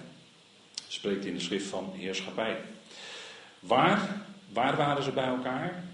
Spreekt 0.88 1.24
in 1.24 1.34
de 1.34 1.40
schrift 1.40 1.66
van 1.66 1.92
heerschappij. 1.94 2.56
Waar, 3.60 4.24
waar 4.52 4.76
waren 4.76 5.02
ze 5.02 5.12
bij 5.12 5.26
elkaar? 5.26 5.84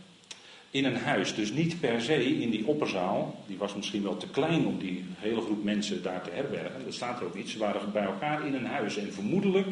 In 0.71 0.85
een 0.85 0.97
huis. 0.97 1.35
Dus 1.35 1.53
niet 1.53 1.81
per 1.81 2.01
se 2.01 2.41
in 2.41 2.51
die 2.51 2.67
opperzaal. 2.67 3.45
Die 3.47 3.59
was 3.59 3.75
misschien 3.75 4.03
wel 4.03 4.17
te 4.17 4.29
klein 4.29 4.67
om 4.67 4.79
die 4.79 5.05
hele 5.19 5.41
groep 5.41 5.65
mensen 5.65 6.03
daar 6.03 6.23
te 6.23 6.31
herbergen. 6.31 6.87
Er 6.87 6.93
staat 6.93 7.21
er 7.21 7.27
ook 7.27 7.35
iets. 7.35 7.53
Ze 7.53 7.59
waren 7.59 7.93
bij 7.93 8.05
elkaar 8.05 8.47
in 8.47 8.55
een 8.55 8.67
huis. 8.67 8.97
En 8.97 9.13
vermoedelijk, 9.13 9.67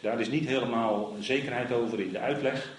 daar 0.00 0.20
is 0.20 0.30
niet 0.30 0.46
helemaal 0.46 1.16
zekerheid 1.20 1.72
over 1.72 2.00
in 2.00 2.12
de 2.12 2.18
uitleg. 2.18 2.72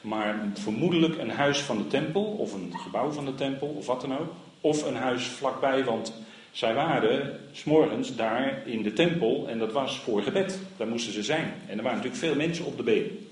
Maar 0.00 0.48
vermoedelijk 0.54 1.18
een 1.18 1.30
huis 1.30 1.58
van 1.58 1.78
de 1.78 1.86
tempel. 1.86 2.24
Of 2.24 2.52
een 2.52 2.72
gebouw 2.76 3.10
van 3.10 3.24
de 3.24 3.34
tempel. 3.34 3.68
Of 3.68 3.86
wat 3.86 4.00
dan 4.00 4.18
ook. 4.18 4.32
Of 4.60 4.86
een 4.86 4.96
huis 4.96 5.24
vlakbij. 5.24 5.84
Want 5.84 6.12
zij 6.50 6.74
waren 6.74 7.40
s'morgens 7.52 8.16
daar 8.16 8.62
in 8.66 8.82
de 8.82 8.92
tempel 8.92 9.46
en 9.48 9.58
dat 9.58 9.72
was 9.72 9.98
voor 9.98 10.22
gebed. 10.22 10.58
Daar 10.76 10.88
moesten 10.88 11.12
ze 11.12 11.22
zijn. 11.22 11.54
En 11.66 11.76
er 11.76 11.82
waren 11.82 11.98
natuurlijk 11.98 12.24
veel 12.24 12.34
mensen 12.34 12.64
op 12.64 12.76
de 12.76 12.82
been. 12.82 13.28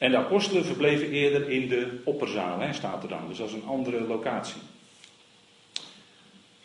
En 0.00 0.10
de 0.10 0.16
apostelen 0.16 0.64
verbleven 0.64 1.10
eerder 1.10 1.48
in 1.48 1.68
de 1.68 2.00
opperzaal, 2.04 2.60
hè, 2.60 2.72
staat 2.72 3.02
er 3.02 3.08
dan. 3.08 3.28
Dus 3.28 3.38
dat 3.38 3.48
is 3.48 3.54
een 3.54 3.66
andere 3.66 4.00
locatie. 4.00 4.60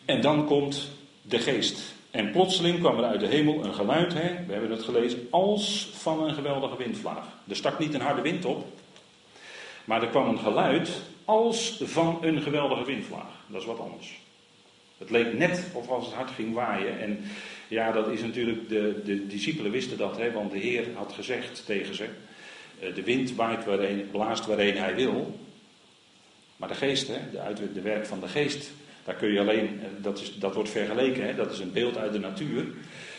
En 0.04 0.20
dan 0.20 0.46
komt 0.46 0.90
de 1.22 1.38
geest. 1.38 1.94
En 2.10 2.30
plotseling 2.30 2.78
kwam 2.78 2.98
er 2.98 3.04
uit 3.04 3.20
de 3.20 3.26
hemel 3.26 3.64
een 3.64 3.74
geluid, 3.74 4.12
hè, 4.12 4.44
we 4.46 4.52
hebben 4.52 4.70
het 4.70 4.82
gelezen, 4.82 5.26
als 5.30 5.90
van 5.92 6.28
een 6.28 6.34
geweldige 6.34 6.76
windvlaag. 6.76 7.26
Er 7.48 7.56
stak 7.56 7.78
niet 7.78 7.94
een 7.94 8.00
harde 8.00 8.22
wind 8.22 8.44
op, 8.44 8.66
maar 9.84 10.02
er 10.02 10.08
kwam 10.08 10.28
een 10.28 10.38
geluid 10.38 11.02
als 11.24 11.80
van 11.82 12.18
een 12.20 12.42
geweldige 12.42 12.84
windvlaag. 12.84 13.44
Dat 13.46 13.60
is 13.60 13.66
wat 13.66 13.80
anders. 13.80 14.18
Het 14.98 15.10
leek 15.10 15.38
net 15.38 15.64
of 15.72 15.88
als 15.88 16.04
het 16.04 16.14
hard 16.14 16.30
ging 16.30 16.54
waaien. 16.54 17.00
En 17.00 17.24
ja, 17.68 17.92
dat 17.92 18.08
is 18.08 18.20
natuurlijk, 18.20 18.68
de, 18.68 19.00
de 19.04 19.26
discipelen 19.26 19.70
wisten 19.70 19.98
dat, 19.98 20.16
hè, 20.16 20.32
want 20.32 20.50
de 20.50 20.58
Heer 20.58 20.86
had 20.94 21.12
gezegd 21.12 21.66
tegen 21.66 21.94
ze: 21.94 22.08
De 22.80 23.02
wind 23.02 23.34
waait 23.34 23.64
waarheen, 23.64 24.08
blaast 24.10 24.46
waarheen 24.46 24.76
hij 24.76 24.94
wil. 24.94 25.38
Maar 26.56 26.68
de 26.68 26.74
geest, 26.74 27.08
hè, 27.08 27.54
de, 27.54 27.72
de 27.72 27.80
werk 27.80 28.06
van 28.06 28.20
de 28.20 28.28
geest, 28.28 28.72
daar 29.04 29.14
kun 29.14 29.32
je 29.32 29.40
alleen, 29.40 29.80
eh, 29.80 29.88
dat, 30.02 30.20
is, 30.20 30.38
dat 30.38 30.54
wordt 30.54 30.70
vergeleken, 30.70 31.26
hè, 31.26 31.34
dat 31.34 31.52
is 31.52 31.58
een 31.58 31.72
beeld 31.72 31.96
uit 31.96 32.12
de 32.12 32.18
natuur. 32.18 32.64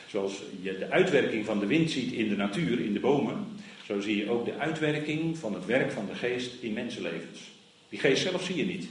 Zoals 0.07 0.41
je 0.61 0.77
de 0.77 0.89
uitwerking 0.89 1.45
van 1.45 1.59
de 1.59 1.65
wind 1.65 1.91
ziet 1.91 2.11
in 2.11 2.29
de 2.29 2.35
natuur, 2.35 2.79
in 2.79 2.93
de 2.93 2.99
bomen, 2.99 3.47
zo 3.85 3.99
zie 3.99 4.17
je 4.17 4.29
ook 4.29 4.45
de 4.45 4.57
uitwerking 4.57 5.37
van 5.37 5.53
het 5.53 5.65
werk 5.65 5.91
van 5.91 6.05
de 6.05 6.15
geest 6.15 6.51
in 6.61 6.73
mensenlevens. 6.73 7.51
Die 7.89 7.99
geest 7.99 8.21
zelf 8.21 8.43
zie 8.43 8.55
je 8.55 8.65
niet. 8.65 8.87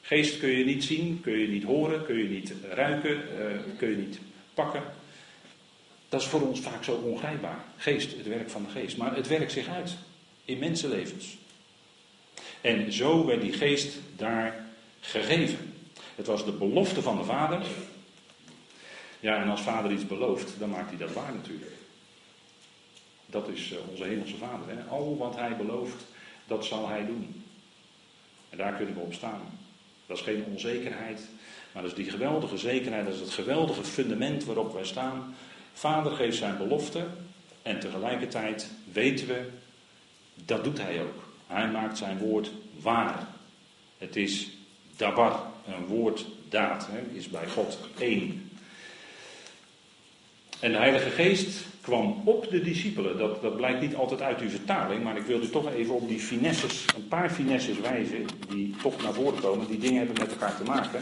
Geest 0.00 0.38
kun 0.38 0.50
je 0.50 0.64
niet 0.64 0.84
zien, 0.84 1.20
kun 1.20 1.38
je 1.38 1.48
niet 1.48 1.64
horen, 1.64 2.04
kun 2.04 2.16
je 2.16 2.28
niet 2.28 2.52
ruiken, 2.70 3.10
uh, 3.10 3.76
kun 3.76 3.90
je 3.90 3.96
niet 3.96 4.18
pakken. 4.54 4.82
Dat 6.12 6.20
is 6.20 6.26
voor 6.26 6.40
ons 6.40 6.60
vaak 6.60 6.84
zo 6.84 6.92
ongrijpbaar. 6.92 7.64
Geest, 7.76 8.16
het 8.16 8.26
werk 8.26 8.50
van 8.50 8.62
de 8.62 8.70
geest. 8.70 8.96
Maar 8.96 9.16
het 9.16 9.28
werkt 9.28 9.52
zich 9.52 9.68
uit 9.68 9.96
in 10.44 10.58
mensenlevens. 10.58 11.36
En 12.60 12.92
zo 12.92 13.26
werd 13.26 13.40
die 13.40 13.52
geest 13.52 13.98
daar 14.16 14.66
gegeven. 15.00 15.74
Het 16.14 16.26
was 16.26 16.44
de 16.44 16.52
belofte 16.52 17.02
van 17.02 17.16
de 17.16 17.24
Vader. 17.24 17.66
Ja, 19.20 19.42
en 19.42 19.48
als 19.48 19.60
Vader 19.60 19.92
iets 19.92 20.06
belooft, 20.06 20.58
dan 20.58 20.70
maakt 20.70 20.88
hij 20.88 20.98
dat 20.98 21.12
waar 21.12 21.34
natuurlijk. 21.34 21.72
Dat 23.26 23.48
is 23.48 23.70
uh, 23.70 23.78
onze 23.90 24.04
hemelse 24.04 24.36
Vader. 24.36 24.76
Hè? 24.76 24.82
Al 24.82 25.16
wat 25.16 25.36
hij 25.36 25.56
belooft, 25.56 26.04
dat 26.46 26.64
zal 26.64 26.88
hij 26.88 27.06
doen. 27.06 27.44
En 28.50 28.58
daar 28.58 28.74
kunnen 28.74 28.94
we 28.94 29.00
op 29.00 29.14
staan. 29.14 29.58
Dat 30.06 30.16
is 30.16 30.22
geen 30.22 30.44
onzekerheid, 30.44 31.20
maar 31.72 31.82
dat 31.82 31.90
is 31.90 31.96
die 31.96 32.10
geweldige 32.10 32.58
zekerheid, 32.58 33.04
dat 33.04 33.14
is 33.14 33.20
het 33.20 33.30
geweldige 33.30 33.84
fundament 33.84 34.44
waarop 34.44 34.72
wij 34.72 34.84
staan. 34.84 35.34
Vader 35.72 36.12
geeft 36.12 36.36
zijn 36.36 36.56
belofte 36.56 37.06
en 37.62 37.80
tegelijkertijd 37.80 38.70
weten 38.92 39.26
we, 39.26 39.48
dat 40.44 40.64
doet 40.64 40.78
hij 40.82 41.00
ook. 41.02 41.22
Hij 41.46 41.70
maakt 41.70 41.98
zijn 41.98 42.18
woord 42.18 42.50
waar. 42.80 43.26
Het 43.98 44.16
is 44.16 44.50
dabar, 44.96 45.40
een 45.66 45.86
woord 45.86 46.24
daad, 46.48 46.88
hè, 46.90 47.16
is 47.16 47.28
bij 47.28 47.48
God 47.48 47.78
één. 47.98 48.50
En 50.60 50.72
de 50.72 50.78
Heilige 50.78 51.10
Geest 51.10 51.64
kwam 51.80 52.22
op 52.24 52.50
de 52.50 52.60
discipelen. 52.60 53.18
Dat, 53.18 53.42
dat 53.42 53.56
blijkt 53.56 53.80
niet 53.80 53.94
altijd 53.94 54.20
uit 54.20 54.40
uw 54.40 54.48
vertaling, 54.48 55.04
maar 55.04 55.16
ik 55.16 55.26
wil 55.26 55.42
u 55.42 55.48
toch 55.48 55.72
even 55.72 55.94
op 55.94 56.08
die 56.08 56.20
finesses, 56.20 56.84
een 56.96 57.08
paar 57.08 57.30
finesses 57.30 57.80
wijzen, 57.80 58.26
die 58.48 58.74
toch 58.82 59.02
naar 59.02 59.12
voren 59.12 59.40
komen, 59.40 59.66
die 59.66 59.78
dingen 59.78 59.96
hebben 59.96 60.16
met 60.18 60.30
elkaar 60.30 60.56
te 60.56 60.64
maken. 60.64 61.00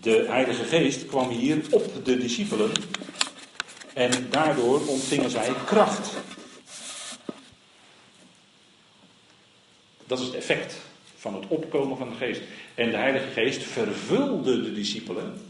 De 0.00 0.24
Heilige 0.28 0.64
Geest 0.64 1.06
kwam 1.06 1.28
hier 1.28 1.60
op 1.70 2.04
de 2.04 2.18
discipelen 2.18 2.70
en 3.98 4.30
daardoor 4.30 4.86
ontvingen 4.86 5.30
zij 5.30 5.52
kracht. 5.66 6.12
Dat 10.06 10.18
is 10.18 10.26
het 10.26 10.34
effect 10.34 10.76
van 11.16 11.34
het 11.34 11.44
opkomen 11.48 11.96
van 11.96 12.08
de 12.08 12.14
Geest. 12.14 12.40
En 12.74 12.90
de 12.90 12.96
Heilige 12.96 13.30
Geest 13.30 13.62
vervulde 13.62 14.62
de 14.62 14.72
discipelen. 14.72 15.40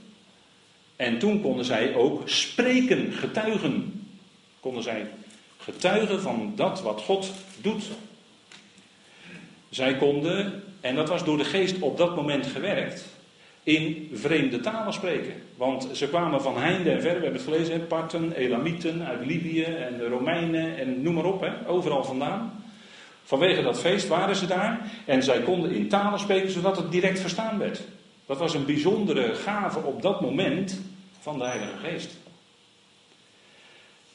En 0.96 1.18
toen 1.18 1.40
konden 1.40 1.64
zij 1.64 1.94
ook 1.94 2.28
spreken, 2.28 3.12
getuigen 3.12 4.06
konden 4.60 4.82
zij 4.82 5.10
getuigen 5.58 6.20
van 6.20 6.52
dat 6.56 6.82
wat 6.82 7.00
God 7.00 7.32
doet. 7.60 7.84
Zij 9.68 9.96
konden, 9.96 10.62
en 10.80 10.94
dat 10.94 11.08
was 11.08 11.24
door 11.24 11.36
de 11.36 11.44
geest 11.44 11.78
op 11.80 11.96
dat 11.96 12.16
moment 12.16 12.46
gewerkt, 12.46 13.04
in 13.68 14.10
vreemde 14.12 14.60
talen 14.60 14.92
spreken. 14.92 15.32
Want 15.56 15.88
ze 15.92 16.08
kwamen 16.08 16.42
van 16.42 16.58
heinde 16.58 16.90
en 16.90 17.00
ver, 17.00 17.14
we 17.14 17.22
hebben 17.22 17.32
het 17.32 17.42
gelezen, 17.42 17.86
Parten, 17.86 18.32
Elamieten 18.32 19.06
uit 19.06 19.26
Libië 19.26 19.62
en 19.62 19.96
de 19.96 20.08
Romeinen 20.08 20.78
en 20.78 21.02
noem 21.02 21.14
maar 21.14 21.24
op, 21.24 21.50
overal 21.66 22.04
vandaan. 22.04 22.64
Vanwege 23.24 23.62
dat 23.62 23.80
feest 23.80 24.08
waren 24.08 24.36
ze 24.36 24.46
daar 24.46 24.90
en 25.06 25.22
zij 25.22 25.40
konden 25.40 25.70
in 25.70 25.88
talen 25.88 26.18
spreken 26.18 26.50
zodat 26.50 26.76
het 26.76 26.90
direct 26.90 27.20
verstaan 27.20 27.58
werd. 27.58 27.80
Dat 28.26 28.38
was 28.38 28.54
een 28.54 28.66
bijzondere 28.66 29.34
gave 29.34 29.78
op 29.78 30.02
dat 30.02 30.20
moment 30.20 30.80
van 31.20 31.38
de 31.38 31.44
Heilige 31.44 31.76
Geest. 31.76 32.16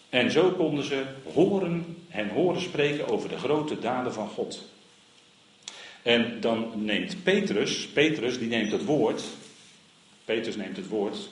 En 0.10 0.32
zo 0.32 0.52
konden 0.52 0.84
ze 0.84 1.04
horen 1.34 1.98
en 2.10 2.30
horen 2.30 2.62
spreken 2.62 3.08
over 3.08 3.30
de 3.30 3.38
grote 3.38 3.80
daden 3.80 4.14
van 4.14 4.28
God. 4.28 4.72
En 6.02 6.38
dan 6.40 6.72
neemt 6.76 7.24
Petrus, 7.24 7.88
Petrus 7.88 8.40
die 8.40 8.48
neemt 8.48 8.72
het 8.72 8.86
woord, 8.86 9.24
Petrus 10.26 10.56
neemt 10.56 10.78
het 10.78 10.88
woord, 10.88 11.30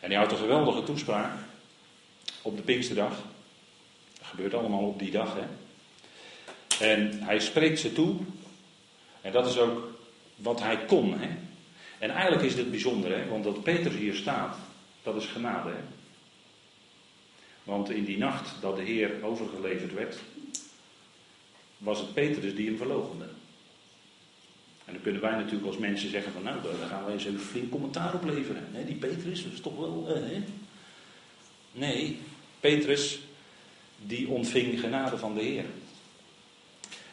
en 0.00 0.08
die 0.08 0.16
houdt 0.16 0.32
een 0.32 0.38
geweldige 0.38 0.82
toespraak 0.82 1.32
op 2.42 2.56
de 2.56 2.62
Pinksterdag. 2.62 3.16
Dat 4.18 4.26
gebeurt 4.26 4.54
allemaal 4.54 4.86
op 4.86 4.98
die 4.98 5.10
dag, 5.10 5.34
hè. 5.34 5.46
En 6.86 7.22
hij 7.22 7.38
spreekt 7.38 7.80
ze 7.80 7.92
toe, 7.92 8.16
en 9.20 9.32
dat 9.32 9.46
is 9.46 9.58
ook 9.58 9.90
wat 10.36 10.60
hij 10.60 10.84
kon. 10.84 11.18
Hè? 11.18 11.28
En 11.98 12.10
eigenlijk 12.10 12.42
is 12.42 12.54
dit 12.54 12.70
bijzonder, 12.70 13.18
hè? 13.18 13.28
want 13.28 13.44
dat 13.44 13.62
Petrus 13.62 13.94
hier 13.94 14.14
staat, 14.14 14.56
dat 15.02 15.16
is 15.16 15.26
genade. 15.26 15.68
Hè? 15.68 15.82
Want 17.64 17.90
in 17.90 18.04
die 18.04 18.18
nacht 18.18 18.54
dat 18.60 18.76
de 18.76 18.82
Heer 18.82 19.22
overgeleverd 19.22 19.92
werd, 19.92 20.18
was 21.78 21.98
het 21.98 22.14
Petrus 22.14 22.54
die 22.54 22.66
hem 22.66 22.76
verloochende. 22.76 23.28
En 24.84 24.92
dan 24.92 25.02
kunnen 25.02 25.20
wij 25.20 25.30
natuurlijk 25.30 25.66
als 25.66 25.78
mensen 25.78 26.10
zeggen 26.10 26.32
van 26.32 26.42
nou, 26.42 26.62
daar 26.62 26.88
gaan 26.88 27.04
we 27.04 27.12
eens 27.12 27.24
even 27.24 27.40
flink 27.40 27.70
commentaar 27.70 28.14
op 28.14 28.24
leveren. 28.24 28.68
Hè? 28.72 28.84
Die 28.84 28.94
Petrus, 28.94 29.42
dat 29.42 29.52
is 29.52 29.60
toch 29.60 29.76
wel... 29.76 30.14
Eh? 30.14 30.38
Nee, 31.72 32.18
Petrus 32.60 33.20
die 34.06 34.28
ontving 34.28 34.80
genade 34.80 35.18
van 35.18 35.34
de 35.34 35.42
Heer. 35.42 35.64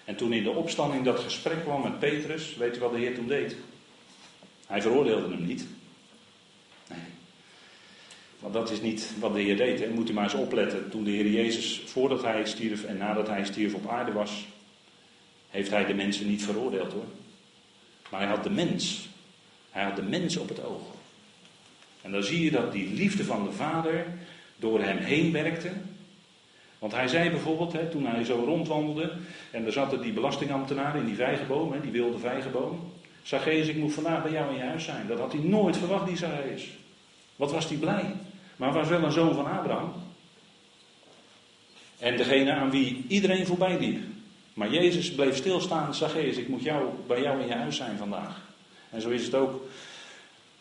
En 0.06 0.16
toen 0.16 0.34
in 0.34 0.44
de 0.44 0.50
opstanding 0.50 1.06
dat 1.06 1.20
gesprek 1.20 1.62
kwam 1.64 1.82
met 1.82 2.00
Petrus, 2.00 2.56
weet 2.56 2.78
u 2.78 2.80
wat 2.80 2.92
de 2.92 2.98
Heer 2.98 3.16
toen 3.16 3.28
deed? 3.28 3.56
Hij 4.68 4.82
veroordeelde 4.82 5.36
hem 5.36 5.46
niet. 5.46 5.66
Nee. 6.88 7.00
Want 8.40 8.54
dat 8.54 8.72
is 8.72 8.82
niet 8.82 9.12
wat 9.20 9.34
de 9.34 9.42
Heer 9.42 9.58
deed. 9.58 9.80
Hè. 9.80 9.90
Moet 9.90 10.10
u 10.10 10.14
maar 10.14 10.24
eens 10.24 10.34
opletten. 10.34 10.90
Toen 10.90 11.04
de 11.04 11.10
Heer 11.10 11.28
Jezus, 11.28 11.82
voordat 11.86 12.24
hij 12.24 12.46
stierf 12.46 12.84
en 12.84 12.98
nadat 12.98 13.28
hij 13.28 13.46
stierf 13.46 13.74
op 13.74 13.88
aarde 13.88 14.12
was, 14.12 14.46
heeft 15.50 15.70
hij 15.70 15.86
de 15.86 15.94
mensen 15.94 16.28
niet 16.28 16.44
veroordeeld 16.44 16.92
hoor. 16.94 17.06
Maar 18.10 18.20
hij 18.20 18.30
had 18.30 18.44
de 18.44 18.50
mens. 18.50 19.08
Hij 19.72 19.84
had 19.84 19.96
de 19.96 20.02
mens 20.02 20.38
op 20.38 20.50
het 20.50 20.64
oog. 20.64 20.82
En 22.02 22.12
dan 22.12 22.24
zie 22.24 22.44
je 22.44 22.52
dat 22.52 22.72
die 22.72 22.94
liefde 22.94 23.24
van 23.24 23.44
de 23.44 23.52
Vader 23.52 24.06
door 24.56 24.82
hem 24.82 24.98
heen 24.98 25.32
werkte. 25.32 25.72
Want 26.80 26.94
hij 26.94 27.08
zei 27.08 27.30
bijvoorbeeld, 27.30 27.74
hè, 27.74 27.90
toen 27.90 28.06
hij 28.06 28.24
zo 28.24 28.44
rondwandelde, 28.46 29.14
en 29.52 29.66
er 29.66 29.72
zat 29.72 30.04
die 30.04 30.14
belastingambtenaar 30.14 30.96
in 30.96 31.06
die 31.06 31.16
vijgenboom, 31.16 31.72
hè, 31.72 31.82
die 31.82 31.92
wilde 31.92 32.20
vijgenboom. 32.20 32.92
Zacchaeus, 33.24 33.68
ik 33.68 33.76
moet 33.76 33.94
vandaag 33.94 34.24
bij 34.24 34.32
jou 34.32 34.50
in 34.52 34.58
je 34.58 34.64
huis 34.64 34.84
zijn. 34.84 35.08
Dat 35.08 35.20
had 35.20 35.32
hij 35.32 35.42
nooit 35.42 35.78
verwacht, 35.78 36.08
die 36.08 36.18
Zacchaeus. 36.18 36.68
Wat 37.36 37.52
was 37.52 37.68
hij 37.68 37.78
blij. 37.78 38.14
Maar 38.56 38.74
was 38.74 38.88
wel 38.88 39.04
een 39.04 39.12
zoon 39.12 39.36
van 39.36 39.46
Abraham. 39.46 39.94
En 42.00 42.18
degene 42.18 42.52
aan 42.52 42.70
wie 42.70 43.06
iedereen 43.08 43.46
voorbij 43.46 43.80
liep. 43.80 44.04
Maar 44.60 44.72
Jezus 44.74 45.12
bleef 45.12 45.36
stilstaan, 45.36 45.96
Zacchaeus, 45.96 46.38
ik 46.38 46.48
moet 46.48 46.64
jou, 46.64 46.90
bij 47.08 47.22
jou 47.22 47.42
in 47.42 47.48
je 47.48 47.54
huis 47.54 47.76
zijn 47.76 47.98
vandaag. 47.98 48.42
En 48.90 49.02
zo 49.02 49.10
is 49.10 49.24
het 49.24 49.34
ook 49.34 49.68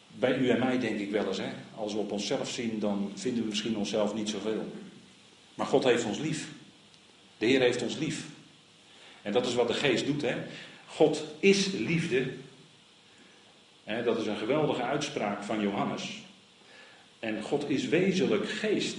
bij 0.06 0.37
u 0.37 0.48
en 0.48 0.58
mij, 0.58 0.78
denk 0.78 0.98
ik 0.98 1.11
wel 1.11 1.26
eens. 1.26 1.38
Hè? 1.38 1.50
Als 1.74 1.92
we 1.92 1.98
op 1.98 2.12
onszelf 2.12 2.50
zien, 2.50 2.78
dan 2.78 3.12
vinden 3.14 3.42
we 3.42 3.48
misschien 3.48 3.76
onszelf 3.76 4.14
niet 4.14 4.28
zoveel. 4.28 4.72
Maar 5.54 5.66
God 5.66 5.84
heeft 5.84 6.04
ons 6.04 6.18
lief. 6.18 6.48
De 7.38 7.46
Heer 7.46 7.61
heeft 7.61 7.82
ons 7.82 7.96
lief. 7.96 8.26
En 9.22 9.32
dat 9.32 9.46
is 9.46 9.54
wat 9.54 9.68
de 9.68 9.74
geest 9.74 10.06
doet. 10.06 10.22
Hè? 10.22 10.37
God 10.87 11.24
is 11.38 11.66
liefde. 11.72 12.26
Hè, 13.84 14.02
dat 14.02 14.18
is 14.18 14.26
een 14.26 14.37
geweldige 14.37 14.82
uitspraak 14.82 15.42
van 15.42 15.61
Johannes. 15.61 16.22
En 17.18 17.42
God 17.42 17.70
is 17.70 17.88
wezenlijk 17.88 18.48
geest. 18.48 18.96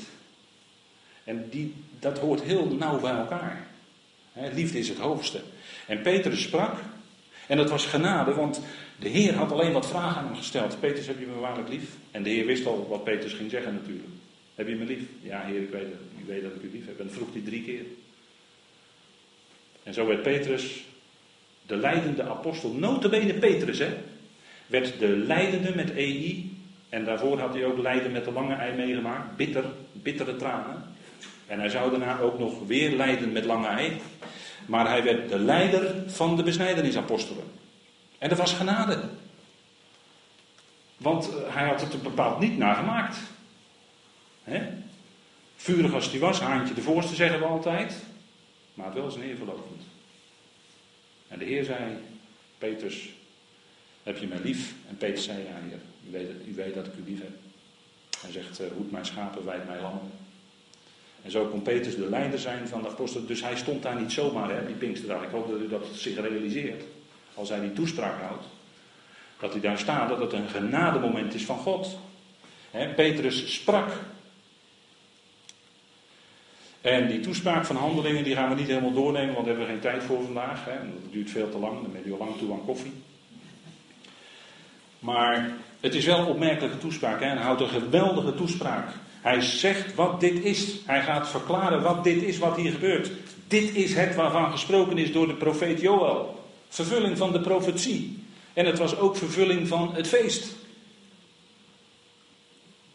En 1.24 1.50
die, 1.50 1.74
dat 2.00 2.18
hoort 2.18 2.42
heel 2.42 2.66
nauw 2.66 3.00
bij 3.00 3.16
elkaar. 3.16 3.69
Liefde 4.34 4.80
is 4.80 4.90
het 4.90 4.98
hoogste. 4.98 5.42
En 5.88 6.02
Petrus 6.02 6.42
sprak. 6.42 6.76
En 7.48 7.58
dat 7.58 7.70
was 7.70 7.86
genade, 7.86 8.34
want 8.34 8.62
de 9.00 9.10
Heer 9.10 9.34
had 9.34 9.52
alleen 9.52 9.74
wat 9.74 9.88
vragen 9.88 10.22
aan 10.22 10.26
hem 10.26 10.36
gesteld. 10.36 10.80
Petrus, 10.80 11.08
heb 11.08 11.20
je 11.20 11.26
me 11.26 11.40
waarlijk 11.40 11.70
lief? 11.70 11.90
En 12.12 12.24
de 12.24 12.30
Heer 12.30 12.46
wist 12.46 12.66
al 12.66 12.88
wat 12.90 13.04
Petrus 13.04 13.34
ging 13.34 13.50
zeggen 13.50 13.74
natuurlijk. 13.74 14.08
Heb 14.56 14.68
je 14.68 14.76
me 14.76 14.86
lief? 14.86 15.02
Ja, 15.22 15.42
Heer, 15.42 15.62
ik 15.62 15.70
weet, 15.70 15.88
u 16.22 16.26
weet 16.28 16.44
dat 16.44 16.52
ik 16.56 16.62
u 16.62 16.70
lief 16.72 16.86
heb. 16.86 17.00
En 17.00 17.12
vroeg 17.12 17.28
hij 17.34 17.42
drie 17.42 17.64
keer. 17.64 17.84
En 19.84 19.94
zo 19.94 20.06
werd 20.08 20.22
Petrus 20.22 20.84
de 21.66 21.76
leidende 21.76 22.24
apostel. 22.24 22.72
Notabene 22.72 23.34
Petrus, 23.34 23.80
hè? 23.80 23.98
Werd 24.68 25.00
de 25.00 25.08
leidende 25.08 25.76
met 25.76 25.92
EI. 25.92 26.58
En 26.90 27.06
daarvoor 27.06 27.40
had 27.40 27.54
hij 27.54 27.66
ook 27.66 27.78
lijden 27.78 28.12
met 28.12 28.26
de 28.26 28.32
lange 28.32 28.54
ei 28.54 28.76
meegemaakt. 28.76 29.36
Bitter, 29.36 29.64
bittere 29.92 30.36
tranen. 30.36 30.84
En 31.48 31.60
hij 31.60 31.70
zou 31.70 31.90
daarna 31.90 32.20
ook 32.20 32.40
nog 32.40 32.68
weer 32.68 32.92
lijden 32.92 33.32
met 33.32 33.46
lange 33.46 33.68
ei. 33.68 33.92
Maar 34.70 34.88
hij 34.88 35.04
werd 35.04 35.30
de 35.30 35.40
leider 35.40 36.12
van 36.12 36.36
de 36.36 36.44
besnijdenisapostelen. 36.44 37.44
En 38.18 38.30
dat 38.30 38.38
was 38.38 38.54
genade. 38.54 39.04
Want 40.98 41.30
eh, 41.30 41.56
hij 41.56 41.68
had 41.68 41.82
het 41.82 41.94
er 41.94 42.00
bepaald 42.00 42.40
niet 42.40 42.58
naar 42.58 42.76
gemaakt. 42.76 43.18
Vurig 45.56 45.94
als 45.94 46.12
hij 46.12 46.20
was, 46.20 46.40
haantje 46.40 46.74
de 46.74 46.82
voorste 46.82 47.16
zeggen 47.16 47.40
we 47.40 47.46
altijd. 47.46 47.94
Maar 48.74 48.94
wel 48.94 49.12
zijn 49.12 49.24
Heer. 49.24 49.38
En 51.28 51.40
de 51.40 51.46
Heer 51.46 51.64
zei, 51.64 51.98
Petrus, 52.58 53.10
heb 54.04 54.18
je 54.18 54.28
mij 54.28 54.40
lief? 54.44 54.74
En 54.90 54.98
Petrus 54.98 55.24
zei, 55.24 55.38
ja 55.38 55.60
Heer, 55.70 55.80
u 56.08 56.12
weet, 56.12 56.48
u 56.48 56.56
weet 56.56 56.74
dat 56.74 56.88
ik 56.88 56.94
u 56.96 57.10
lief 57.10 57.20
heb. 57.20 57.36
Hij 58.22 58.32
zegt, 58.32 58.62
uh, 58.62 58.68
hoed 58.76 58.92
mijn 58.92 59.06
schapen, 59.06 59.46
wijd 59.46 59.66
mijn 59.68 59.82
lammen. 59.82 60.12
En 61.24 61.32
zo 61.32 61.46
kon 61.46 61.62
Petrus 61.62 61.96
de 61.96 62.10
leider 62.10 62.40
zijn 62.40 62.68
van 62.68 62.82
de 62.82 62.90
apostelen. 62.90 63.28
Dus 63.28 63.42
hij 63.42 63.56
stond 63.56 63.84
daar 63.84 64.00
niet 64.00 64.12
zomaar, 64.12 64.50
hè, 64.50 64.66
die 64.66 64.76
Pinksterdag. 64.76 65.24
Ik 65.24 65.30
hoop 65.32 65.50
dat 65.50 65.60
u 65.60 65.68
dat 65.68 65.86
zich 65.94 66.16
realiseert. 66.16 66.84
Als 67.34 67.50
hij 67.50 67.60
die 67.60 67.74
toespraak 67.74 68.22
houdt. 68.22 68.46
Dat 69.40 69.52
hij 69.52 69.62
daar 69.62 69.78
staat, 69.78 70.10
dat 70.10 70.20
het 70.20 70.34
een 70.34 70.50
genademoment 70.50 71.34
is 71.34 71.46
van 71.46 71.58
God. 71.58 71.98
Petrus 72.96 73.54
sprak 73.54 73.92
en 76.82 77.08
die 77.08 77.20
toespraak 77.20 77.66
van 77.66 77.76
handelingen, 77.76 78.24
die 78.24 78.36
gaan 78.36 78.50
we 78.50 78.56
niet 78.56 78.68
helemaal 78.68 78.94
doornemen, 78.94 79.34
want 79.34 79.46
daar 79.46 79.56
hebben 79.56 79.66
we 79.66 79.72
geen 79.72 79.92
tijd 79.92 80.04
voor 80.04 80.24
vandaag. 80.24 80.66
Hè. 80.66 80.72
Dat 80.72 81.12
duurt 81.12 81.30
veel 81.30 81.50
te 81.50 81.58
lang, 81.58 81.82
dan 81.82 81.92
ben 81.92 82.02
je 82.06 82.12
al 82.12 82.18
lang 82.18 82.38
toe 82.38 82.52
aan 82.52 82.66
koffie. 82.66 82.94
Maar 85.00 85.50
het 85.80 85.96
is 85.96 86.06
wel 86.06 86.20
een 86.20 86.26
opmerkelijke 86.26 86.78
toespraak. 86.78 87.20
Hè. 87.20 87.28
Hij 87.28 87.38
houdt 87.38 87.62
een 87.62 87.70
geweldige 87.70 88.36
toespraak. 88.36 88.90
Hij 89.22 89.42
zegt 89.42 89.96
wat 89.96 90.20
dit 90.20 90.44
is. 90.44 90.76
Hij 90.86 91.02
gaat 91.02 91.30
verklaren 91.30 91.82
wat 91.82 92.04
dit 92.04 92.24
is 92.24 92.38
wat 92.38 92.56
hier 92.56 92.72
gebeurt. 92.72 93.12
Dit 93.48 93.76
is 93.76 93.94
het 93.94 94.16
waarvan 94.16 94.52
gesproken 94.52 94.98
is 94.98 95.12
door 95.12 95.28
de 95.28 95.34
profeet 95.34 95.82
Joël. 95.82 96.44
Vervulling 96.70 97.18
van 97.18 97.32
de 97.32 97.42
profetie. 97.42 98.24
En 98.54 98.66
het 98.66 98.78
was 98.78 98.98
ook 98.98 99.16
vervulling 99.16 99.68
van 99.68 99.96
het 99.96 100.08
feest. 100.08 100.56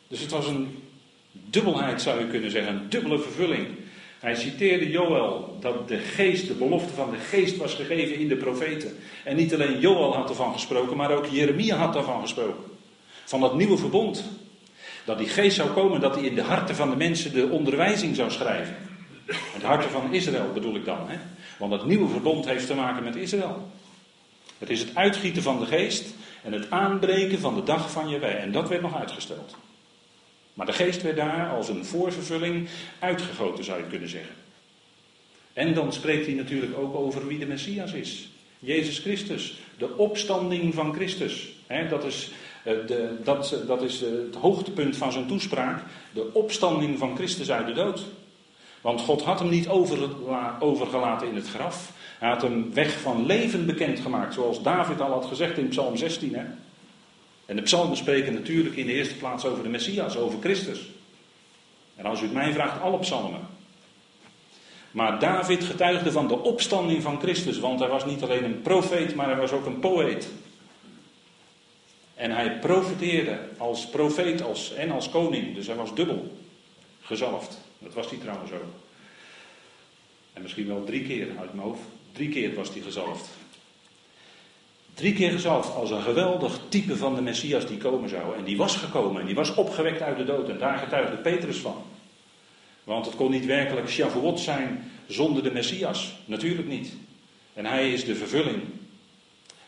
Dus 0.09 0.21
het 0.21 0.31
was 0.31 0.47
een 0.47 0.79
dubbelheid 1.31 2.03
zou 2.03 2.21
je 2.21 2.27
kunnen 2.27 2.51
zeggen, 2.51 2.75
een 2.75 2.89
dubbele 2.89 3.19
vervulling. 3.19 3.67
Hij 4.19 4.35
citeerde 4.35 4.91
Joël 4.91 5.57
dat 5.61 5.89
de 5.89 5.99
geest, 5.99 6.47
de 6.47 6.55
belofte 6.55 6.95
van 6.95 7.11
de 7.11 7.17
geest 7.17 7.57
was 7.57 7.75
gegeven 7.75 8.19
in 8.19 8.29
de 8.29 8.37
profeten. 8.37 8.97
En 9.25 9.37
niet 9.37 9.55
alleen 9.55 9.81
Joël 9.81 10.15
had 10.15 10.29
ervan 10.29 10.53
gesproken, 10.53 10.97
maar 10.97 11.17
ook 11.17 11.27
Jeremia 11.27 11.77
had 11.77 11.93
daarvan 11.93 12.21
gesproken. 12.21 12.65
Van 13.25 13.41
dat 13.41 13.57
nieuwe 13.57 13.77
verbond. 13.77 14.25
Dat 15.05 15.19
die 15.19 15.29
geest 15.29 15.57
zou 15.57 15.71
komen, 15.71 16.01
dat 16.01 16.15
hij 16.15 16.25
in 16.25 16.35
de 16.35 16.43
harten 16.43 16.77
van 16.77 16.91
de 16.91 16.97
mensen 16.97 17.33
de 17.33 17.49
onderwijzing 17.49 18.17
zou 18.17 18.31
schrijven. 18.31 18.77
De 19.59 19.67
harten 19.67 19.91
van 19.91 20.13
Israël 20.13 20.53
bedoel 20.53 20.75
ik 20.75 20.85
dan. 20.85 21.09
Hè? 21.09 21.17
Want 21.59 21.71
dat 21.71 21.87
nieuwe 21.87 22.09
verbond 22.09 22.47
heeft 22.47 22.67
te 22.67 22.75
maken 22.75 23.05
met 23.05 23.17
Israël. 23.17 23.71
Het 24.59 24.71
is 24.71 24.81
het 24.81 24.95
uitgieten 24.95 25.43
van 25.43 25.59
de 25.59 25.67
geest 25.67 26.15
en 26.43 26.53
het 26.53 26.71
aanbreken 26.71 27.39
van 27.39 27.55
de 27.55 27.63
dag 27.63 27.91
van 27.91 28.09
je 28.09 28.19
wij. 28.19 28.39
En 28.39 28.53
dat 28.53 28.69
werd 28.69 28.83
nog 28.83 28.97
uitgesteld. 28.97 29.57
Maar 30.55 30.67
de 30.67 30.73
geest 30.73 31.03
werd 31.03 31.17
daar 31.17 31.49
als 31.49 31.69
een 31.69 31.85
voorvervulling 31.85 32.69
uitgegoten, 32.99 33.65
zou 33.65 33.79
je 33.79 33.87
kunnen 33.87 34.09
zeggen. 34.09 34.35
En 35.53 35.75
dan 35.75 35.93
spreekt 35.93 36.27
hij 36.27 36.35
natuurlijk 36.35 36.79
ook 36.79 36.95
over 36.95 37.27
wie 37.27 37.39
de 37.39 37.47
Messias 37.47 37.93
is. 37.93 38.29
Jezus 38.59 38.99
Christus, 38.99 39.55
de 39.79 39.97
opstanding 39.97 40.75
van 40.75 40.95
Christus. 40.95 41.53
dat 41.89 42.05
is, 42.05 42.31
de, 42.65 43.17
dat, 43.23 43.57
dat 43.67 43.83
is 43.83 44.03
eh, 44.03 44.11
het 44.11 44.35
hoogtepunt 44.35 44.97
van 44.97 45.13
zijn 45.13 45.27
toespraak. 45.27 45.83
De 46.13 46.31
opstanding 46.33 46.99
van 46.99 47.17
Christus 47.17 47.51
uit 47.51 47.67
de 47.67 47.73
dood. 47.73 48.05
Want 48.81 49.01
God 49.01 49.23
had 49.23 49.39
hem 49.39 49.49
niet 49.49 49.69
overgelaten 50.59 51.29
in 51.29 51.35
het 51.35 51.49
graf. 51.49 51.93
Hij 52.19 52.29
had 52.29 52.43
hem 52.43 52.75
weg 52.75 53.01
van 53.01 53.27
leven 53.27 53.67
bekendgemaakt, 53.67 54.35
zoals 54.35 54.63
David 54.63 55.01
al 55.01 55.11
had 55.11 55.25
gezegd 55.25 55.59
in 55.59 55.69
Psalm 55.69 55.97
16. 55.97 56.35
Hè? 56.35 56.45
En 57.47 57.57
de 57.57 57.63
psalmen 57.63 57.97
spreken 57.97 58.33
natuurlijk 58.33 58.77
in 58.77 58.87
de 58.87 58.93
eerste 58.93 59.17
plaats 59.17 59.45
over 59.45 59.63
de 59.63 59.69
Messias, 59.69 60.17
over 60.17 60.39
Christus. 60.41 60.91
En 61.97 62.05
als 62.05 62.21
u 62.21 62.23
het 62.23 62.33
mij 62.33 62.53
vraagt, 62.53 62.81
alle 62.81 62.99
psalmen. 62.99 63.41
Maar 64.91 65.19
David 65.19 65.65
getuigde 65.65 66.13
van 66.13 66.29
de 66.29 66.39
opstanding 66.39 67.03
van 67.03 67.21
Christus, 67.21 67.59
want 67.59 67.81
hij 67.81 67.89
was 67.89 68.05
niet 68.05 68.23
alleen 68.23 68.45
een 68.45 68.63
profeet, 68.63 69.15
maar 69.15 69.27
hij 69.27 69.37
was 69.37 69.53
ook 69.53 69.67
een 69.67 69.81
poëet. 69.81 70.29
En 72.15 72.31
hij 72.31 72.59
profeteerde 72.59 73.39
als 73.57 73.89
profeet 73.89 74.43
als, 74.43 74.75
en 74.75 74.91
als 74.91 75.11
koning, 75.11 75.55
dus 75.55 75.67
hij 75.67 75.77
was 75.77 75.95
dubbel 75.95 76.37
gezalfd. 77.03 77.59
Dat 77.79 77.95
was 77.95 78.11
hij 78.11 78.19
trouwens 78.19 78.53
ook. 78.53 78.73
En 80.33 80.43
misschien 80.43 80.67
wel 80.67 80.85
drie 80.85 81.03
keer 81.03 81.27
uit 81.41 81.55
mijn 81.55 81.67
hoofd. 81.67 81.83
Drie 82.13 82.29
keer 82.29 82.55
was 82.55 82.69
hij 82.69 82.81
gezalfd. 82.83 83.29
Drie 84.95 85.13
keer 85.13 85.31
gezalfd 85.31 85.75
als 85.75 85.91
een 85.91 86.03
geweldig 86.03 86.61
type 86.69 86.97
van 86.97 87.15
de 87.15 87.23
Messias 87.23 87.67
die 87.67 87.79
komen 87.79 88.09
zou. 88.09 88.37
En 88.37 88.45
die 88.45 88.57
was 88.57 88.77
gekomen 88.77 89.21
en 89.21 89.27
die 89.27 89.35
was 89.35 89.55
opgewekt 89.55 90.03
uit 90.03 90.17
de 90.17 90.25
dood. 90.25 90.49
En 90.49 90.59
daar 90.59 90.79
getuigde 90.79 91.17
Petrus 91.17 91.57
van. 91.57 91.83
Want 92.85 93.07
het 93.07 93.17
kon 93.17 93.31
niet 93.31 93.47
werkelijk 93.47 93.89
Shavuot 93.89 94.41
zijn 94.41 94.91
zonder 95.07 95.43
de 95.43 95.53
Messias. 95.53 96.15
Natuurlijk 96.25 96.69
niet. 96.69 96.93
En 97.55 97.67
hij 97.67 97.93
is 97.93 98.05
de 98.05 98.15
vervulling 98.15 98.63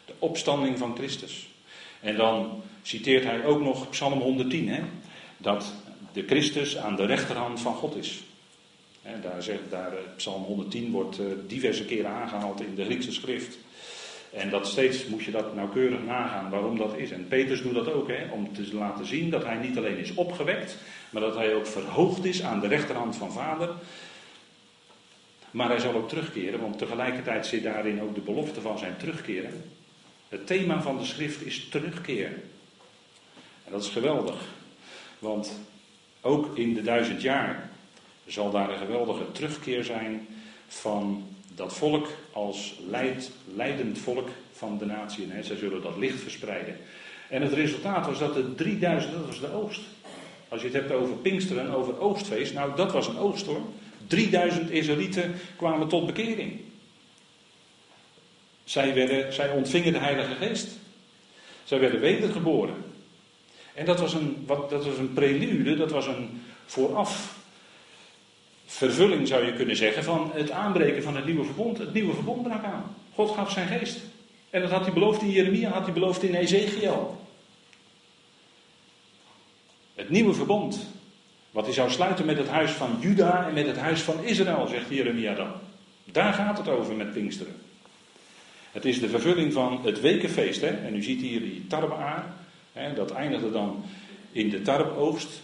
De 0.05 0.15
opstanding 0.19 0.79
van 0.79 0.97
Christus. 0.97 1.49
En 2.01 2.17
dan 2.17 2.63
citeert 2.83 3.25
hij 3.25 3.45
ook 3.45 3.61
nog 3.61 3.91
Psalm 3.91 4.21
110, 4.21 4.69
hè, 4.69 4.83
dat 5.37 5.75
de 6.13 6.25
Christus 6.27 6.77
aan 6.77 6.97
de 6.97 7.07
rechterhand 7.07 7.61
van 7.61 7.75
God 7.75 7.97
is. 7.97 8.23
Daar 9.23 9.43
zegt, 9.43 9.71
daar, 9.71 9.93
eh, 9.93 9.99
Psalm 10.17 10.43
110 10.43 10.91
wordt 10.91 11.21
uh, 11.21 11.27
diverse 11.47 11.85
keren 11.85 12.11
aangehaald 12.11 12.61
in 12.61 12.75
de 12.75 12.85
Griekse 12.85 13.13
schrift. 13.13 13.59
En 14.33 14.51
dat 14.51 14.67
steeds 14.67 15.07
moet 15.07 15.25
je 15.25 15.31
dat 15.31 15.55
nauwkeurig 15.55 16.03
nagaan 16.03 16.51
waarom 16.51 16.79
dat 16.79 16.97
is. 16.97 17.11
En 17.11 17.29
Petrus 17.29 17.63
doet 17.63 17.75
dat 17.75 17.93
ook, 17.93 18.09
hè, 18.09 18.31
om 18.31 18.53
te 18.53 18.75
laten 18.75 19.07
zien 19.07 19.31
dat 19.31 19.45
hij 19.45 19.57
niet 19.57 19.77
alleen 19.77 19.99
is 19.99 20.15
opgewekt, 20.15 20.77
maar 21.11 21.23
dat 21.23 21.37
hij 21.37 21.55
ook 21.55 21.67
verhoogd 21.67 22.25
is 22.25 22.43
aan 22.43 22.61
de 22.61 22.69
rechterhand 22.69 23.17
van 23.17 23.33
Vader. 23.33 23.71
Maar 25.51 25.69
hij 25.69 25.79
zal 25.79 25.95
ook 25.95 26.09
terugkeren, 26.09 26.61
want 26.61 26.79
tegelijkertijd 26.79 27.47
zit 27.47 27.63
daarin 27.63 28.03
ook 28.03 28.15
de 28.15 28.21
belofte 28.21 28.61
van 28.61 28.79
zijn 28.79 28.97
terugkeren. 28.97 29.65
Het 30.37 30.47
thema 30.47 30.83
van 30.83 30.99
de 30.99 31.05
schrift 31.05 31.47
is 31.47 31.69
terugkeer. 31.69 32.33
En 33.65 33.73
dat 33.73 33.83
is 33.83 33.89
geweldig, 33.89 34.35
want 35.19 35.61
ook 36.21 36.57
in 36.57 36.75
de 36.75 36.83
duizend 36.83 37.23
jaar 37.23 37.71
zal 38.27 38.51
daar 38.51 38.71
een 38.71 38.79
geweldige 38.79 39.33
terugkeer 39.33 39.85
zijn 39.85 40.27
van 40.69 41.29
dat 41.55 41.75
volk 41.75 42.09
als 42.33 42.75
leid, 42.89 43.31
leidend 43.55 43.99
volk 43.99 44.29
van 44.53 44.79
de 44.79 44.87
natie. 44.87 45.27
Hè. 45.31 45.43
Zij 45.43 45.57
zullen 45.57 45.83
dat 45.83 45.97
licht 45.97 46.21
verspreiden. 46.21 46.77
En 47.29 47.43
het 47.43 47.53
resultaat 47.53 48.07
was 48.07 48.19
dat 48.19 48.35
de 48.35 48.55
3000, 48.55 49.13
dat 49.13 49.27
was 49.27 49.41
de 49.41 49.53
oogst. 49.53 49.81
Als 50.49 50.61
je 50.61 50.67
het 50.67 50.77
hebt 50.77 50.93
over 50.93 51.15
Pinksteren, 51.15 51.71
over 51.71 52.01
oogstfeest, 52.01 52.55
nou 52.55 52.77
dat 52.77 52.93
was 52.93 53.09
een 53.09 53.19
oogst 53.19 53.47
hoor. 53.47 53.63
3000 54.07 54.71
Israëlieten 54.71 55.35
kwamen 55.57 55.89
tot 55.89 56.07
bekering. 56.07 56.61
Zij, 58.67 58.95
werden, 58.95 59.33
zij 59.33 59.51
ontvingen 59.51 59.93
de 59.93 59.99
Heilige 59.99 60.35
Geest. 60.35 60.69
Zij 61.65 61.81
werden 61.81 62.01
wedergeboren. 62.01 62.75
En 63.75 63.85
dat 63.85 64.01
was 64.01 64.15
een, 64.15 64.45
wat, 64.47 64.71
dat 64.71 64.85
was 64.85 64.99
een 64.99 65.13
prelude, 65.13 65.77
dat 65.77 65.91
was 65.91 66.07
een 66.07 66.43
vooraf 66.67 67.35
vervulling 68.67 69.29
zou 69.29 69.45
je 69.47 69.53
kunnen 69.53 69.77
zeggen 69.77 70.05
van 70.05 70.31
het 70.35 70.51
aanbreken 70.51 71.03
van 71.03 71.17
het 71.17 71.25
nieuwe 71.25 71.45
verbond. 71.45 71.79
Het 71.79 71.93
nieuwe 71.93 72.15
verbond 72.15 72.43
brak 72.43 72.65
aan. 72.65 72.95
God 73.15 73.31
gaf 73.31 73.51
zijn 73.51 73.69
geest. 73.69 74.01
En 74.51 74.61
dat 74.61 74.71
had 74.71 74.85
hij 74.85 74.93
beloofd 74.93 75.23
in 75.23 75.31
Jeremia, 75.31 75.71
had 75.71 75.85
hij 75.85 75.93
beloofd 75.93 76.23
in 76.23 76.35
Ezekiel. 76.35 77.27
Het 79.95 80.11
nieuwe 80.11 80.35
verbond. 80.35 80.95
Wat 81.51 81.65
hij 81.65 81.75
zou 81.75 81.91
sluiten 81.91 82.27
met 82.27 82.39
het 82.39 82.49
huis 82.49 82.71
van 82.71 82.97
Juda 83.01 83.47
en 83.47 83.55
met 83.55 83.67
het 83.67 83.77
huis 83.77 84.01
van 84.01 84.25
Israël, 84.25 84.67
zegt 84.67 84.89
Jeremia 84.89 85.35
dan. 85.35 85.51
Daar 86.05 86.33
gaat 86.33 86.59
het 86.59 86.69
over 86.69 86.95
met 86.95 87.13
Pinksteren. 87.13 87.55
Het 88.77 88.85
is 88.85 89.01
de 89.01 89.09
vervulling 89.09 89.53
van 89.53 89.81
het 89.85 90.01
wekenfeest. 90.01 90.61
Hè? 90.61 90.67
En 90.67 90.97
u 90.97 91.03
ziet 91.03 91.21
hier 91.21 91.41
die 91.41 91.67
tarweaar. 91.67 92.35
Hè? 92.73 92.95
Dat 92.95 93.11
eindigde 93.11 93.51
dan 93.51 93.85
in 94.33 94.51
de 94.51 94.63
tarweoogst. 94.63 95.43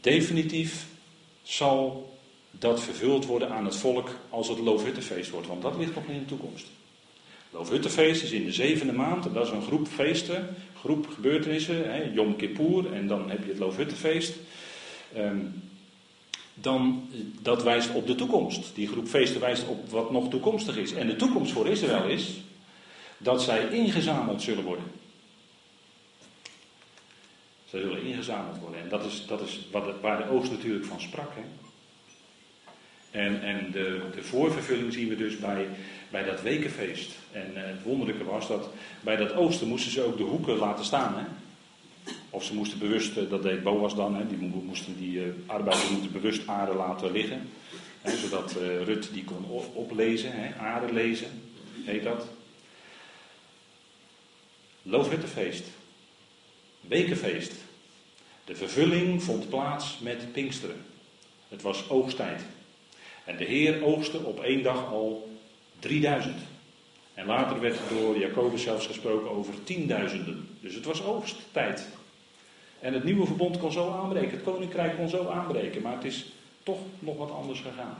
Definitief 0.00 0.86
zal 1.42 2.12
dat 2.50 2.82
vervuld 2.82 3.26
worden 3.26 3.50
aan 3.50 3.64
het 3.64 3.76
volk 3.76 4.10
als 4.28 4.48
het 4.48 4.58
Loofhuttenfeest 4.58 5.30
wordt. 5.30 5.46
Want 5.46 5.62
dat 5.62 5.76
ligt 5.78 5.94
nog 5.94 6.04
in 6.06 6.18
de 6.18 6.24
toekomst. 6.24 6.66
Loofhuttenfeest 7.50 8.22
is 8.22 8.32
in 8.32 8.44
de 8.44 8.52
zevende 8.52 8.92
maand. 8.92 9.34
Dat 9.34 9.46
is 9.46 9.52
een 9.52 9.62
groep 9.62 9.86
feesten, 9.86 10.56
groep 10.78 11.08
gebeurtenissen. 11.08 11.92
Hè, 11.92 12.12
Yom 12.12 12.36
Kippur 12.36 12.92
en 12.92 13.06
dan 13.06 13.30
heb 13.30 13.42
je 13.42 13.50
het 13.50 13.58
Loofhuttenfeest. 13.58 14.36
Um, 15.16 15.62
dan, 16.54 17.08
dat 17.42 17.62
wijst 17.62 17.94
op 17.94 18.06
de 18.06 18.14
toekomst. 18.14 18.74
Die 18.74 18.88
groep 18.88 19.06
feesten 19.06 19.40
wijst 19.40 19.66
op 19.66 19.90
wat 19.90 20.10
nog 20.10 20.28
toekomstig 20.28 20.76
is. 20.76 20.92
En 20.92 21.06
de 21.06 21.16
toekomst 21.16 21.52
voor 21.52 21.68
Israël 21.68 22.08
is 22.08 22.40
dat 23.18 23.42
zij 23.42 23.68
ingezameld 23.68 24.42
zullen 24.42 24.64
worden. 24.64 24.84
Zij 27.64 27.80
zullen 27.80 28.02
ingezameld 28.02 28.58
worden. 28.58 28.80
En 28.80 28.88
dat 28.88 29.04
is, 29.04 29.26
dat 29.26 29.40
is 29.40 29.60
wat, 29.70 29.84
waar 30.00 30.16
de 30.16 30.28
oogst 30.28 30.50
natuurlijk 30.50 30.84
van 30.84 31.00
sprak. 31.00 31.30
Hè? 31.34 31.42
En, 33.20 33.42
en 33.42 33.70
de, 33.72 34.02
de 34.14 34.22
voorvervulling 34.22 34.92
zien 34.92 35.08
we 35.08 35.16
dus 35.16 35.38
bij, 35.38 35.68
bij 36.10 36.24
dat 36.24 36.42
wekenfeest. 36.42 37.10
En 37.32 37.56
eh, 37.56 37.62
het 37.66 37.82
wonderlijke 37.82 38.24
was 38.24 38.48
dat 38.48 38.70
bij 39.00 39.16
dat 39.16 39.32
oosten 39.32 39.68
moesten 39.68 39.92
ze 39.92 40.02
ook 40.02 40.16
de 40.16 40.22
hoeken 40.22 40.56
laten 40.56 40.84
staan. 40.84 41.14
Hè? 41.18 41.24
Of 42.30 42.44
ze 42.44 42.54
moesten 42.54 42.78
bewust, 42.78 43.16
eh, 43.16 43.30
dat 43.30 43.42
deed 43.42 43.62
Boas 43.62 43.94
dan, 43.94 44.16
hè, 44.16 44.26
die 44.26 44.36
moesten 44.36 44.96
die 44.96 45.18
uh, 45.18 45.32
arbeiders 45.46 45.90
moeten 45.90 46.12
bewust 46.12 46.48
aarde 46.48 46.74
laten 46.74 47.12
liggen. 47.12 47.48
Hè, 48.00 48.16
zodat 48.16 48.54
uh, 48.60 48.82
Rut 48.82 49.12
die 49.12 49.24
kon 49.24 49.44
oplezen, 49.74 50.32
hè, 50.32 50.54
aarde 50.54 50.92
lezen, 50.92 51.28
heet 51.84 52.02
dat. 52.02 52.26
Loofhuttenfeest. 54.82 55.64
Wekenfeest. 56.80 57.52
De 58.44 58.56
vervulling 58.56 59.22
vond 59.22 59.48
plaats 59.48 59.98
met 59.98 60.32
Pinksteren. 60.32 60.84
Het 61.48 61.62
was 61.62 61.88
oogsttijd. 61.88 62.42
En 63.24 63.36
de 63.36 63.44
Heer 63.44 63.84
oogste 63.84 64.18
op 64.18 64.42
één 64.42 64.62
dag 64.62 64.86
al 64.86 65.38
3000. 65.78 66.36
En 67.14 67.26
later 67.26 67.60
werd 67.60 67.78
door 67.88 68.18
Jacobus 68.18 68.62
zelfs 68.62 68.86
gesproken 68.86 69.30
over 69.30 69.64
tienduizenden. 69.64 70.48
Dus 70.60 70.74
het 70.74 70.84
was 70.84 71.04
oogsttijd. 71.04 71.88
En 72.80 72.92
het 72.92 73.04
nieuwe 73.04 73.26
verbond 73.26 73.58
kon 73.58 73.72
zo 73.72 73.90
aanbreken. 73.90 74.30
Het 74.30 74.42
koninkrijk 74.42 74.96
kon 74.96 75.08
zo 75.08 75.28
aanbreken. 75.28 75.82
Maar 75.82 75.94
het 75.94 76.04
is 76.04 76.32
toch 76.62 76.78
nog 76.98 77.16
wat 77.16 77.30
anders 77.30 77.60
gegaan. 77.60 77.98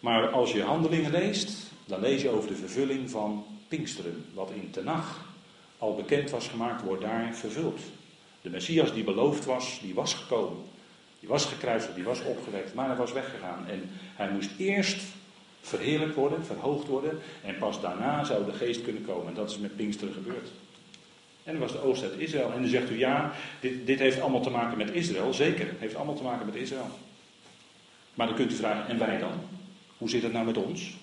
Maar 0.00 0.28
als 0.28 0.52
je 0.52 0.62
handelingen 0.62 1.10
leest, 1.10 1.70
dan 1.84 2.00
lees 2.00 2.22
je 2.22 2.28
over 2.28 2.48
de 2.48 2.56
vervulling 2.56 3.10
van 3.10 3.44
Pinksteren. 3.68 4.24
Wat 4.34 4.50
in 4.50 4.70
Tenach 4.70 5.28
al 5.78 5.94
bekend 5.94 6.30
was 6.30 6.48
gemaakt, 6.48 6.82
wordt 6.82 7.02
daar 7.02 7.34
vervuld. 7.34 7.80
De 8.42 8.50
Messias 8.50 8.92
die 8.92 9.04
beloofd 9.04 9.44
was, 9.44 9.78
die 9.82 9.94
was 9.94 10.14
gekomen. 10.14 10.62
Die 11.20 11.28
was 11.28 11.44
gekruisigd, 11.44 11.94
die 11.94 12.04
was 12.04 12.24
opgewekt, 12.24 12.74
maar 12.74 12.86
hij 12.86 12.96
was 12.96 13.12
weggegaan. 13.12 13.66
En 13.68 13.82
hij 13.92 14.30
moest 14.30 14.50
eerst 14.58 15.02
verheerlijkt 15.60 16.14
worden, 16.14 16.44
verhoogd 16.44 16.86
worden. 16.86 17.18
En 17.42 17.58
pas 17.58 17.80
daarna 17.80 18.24
zou 18.24 18.44
de 18.44 18.52
geest 18.52 18.82
kunnen 18.82 19.04
komen. 19.04 19.28
En 19.28 19.34
dat 19.34 19.50
is 19.50 19.58
met 19.58 19.76
Pinksteren 19.76 20.14
gebeurd. 20.14 20.48
En 21.44 21.52
dan 21.52 21.60
was 21.60 21.72
de 21.72 21.82
oost 21.82 22.02
uit 22.02 22.18
Israël. 22.18 22.52
En 22.52 22.60
dan 22.60 22.70
zegt 22.70 22.90
u 22.90 22.98
ja, 22.98 23.32
dit, 23.60 23.86
dit 23.86 23.98
heeft 23.98 24.20
allemaal 24.20 24.40
te 24.40 24.50
maken 24.50 24.78
met 24.78 24.90
Israël. 24.90 25.32
Zeker, 25.32 25.66
het 25.66 25.78
heeft 25.78 25.94
allemaal 25.94 26.14
te 26.14 26.22
maken 26.22 26.46
met 26.46 26.54
Israël. 26.54 26.88
Maar 28.14 28.26
dan 28.26 28.36
kunt 28.36 28.52
u 28.52 28.54
vragen, 28.54 28.88
en 28.88 28.98
wij 28.98 29.18
dan? 29.18 29.32
Hoe 29.98 30.08
zit 30.08 30.22
het 30.22 30.32
nou 30.32 30.46
met 30.46 30.56
ons? 30.56 30.96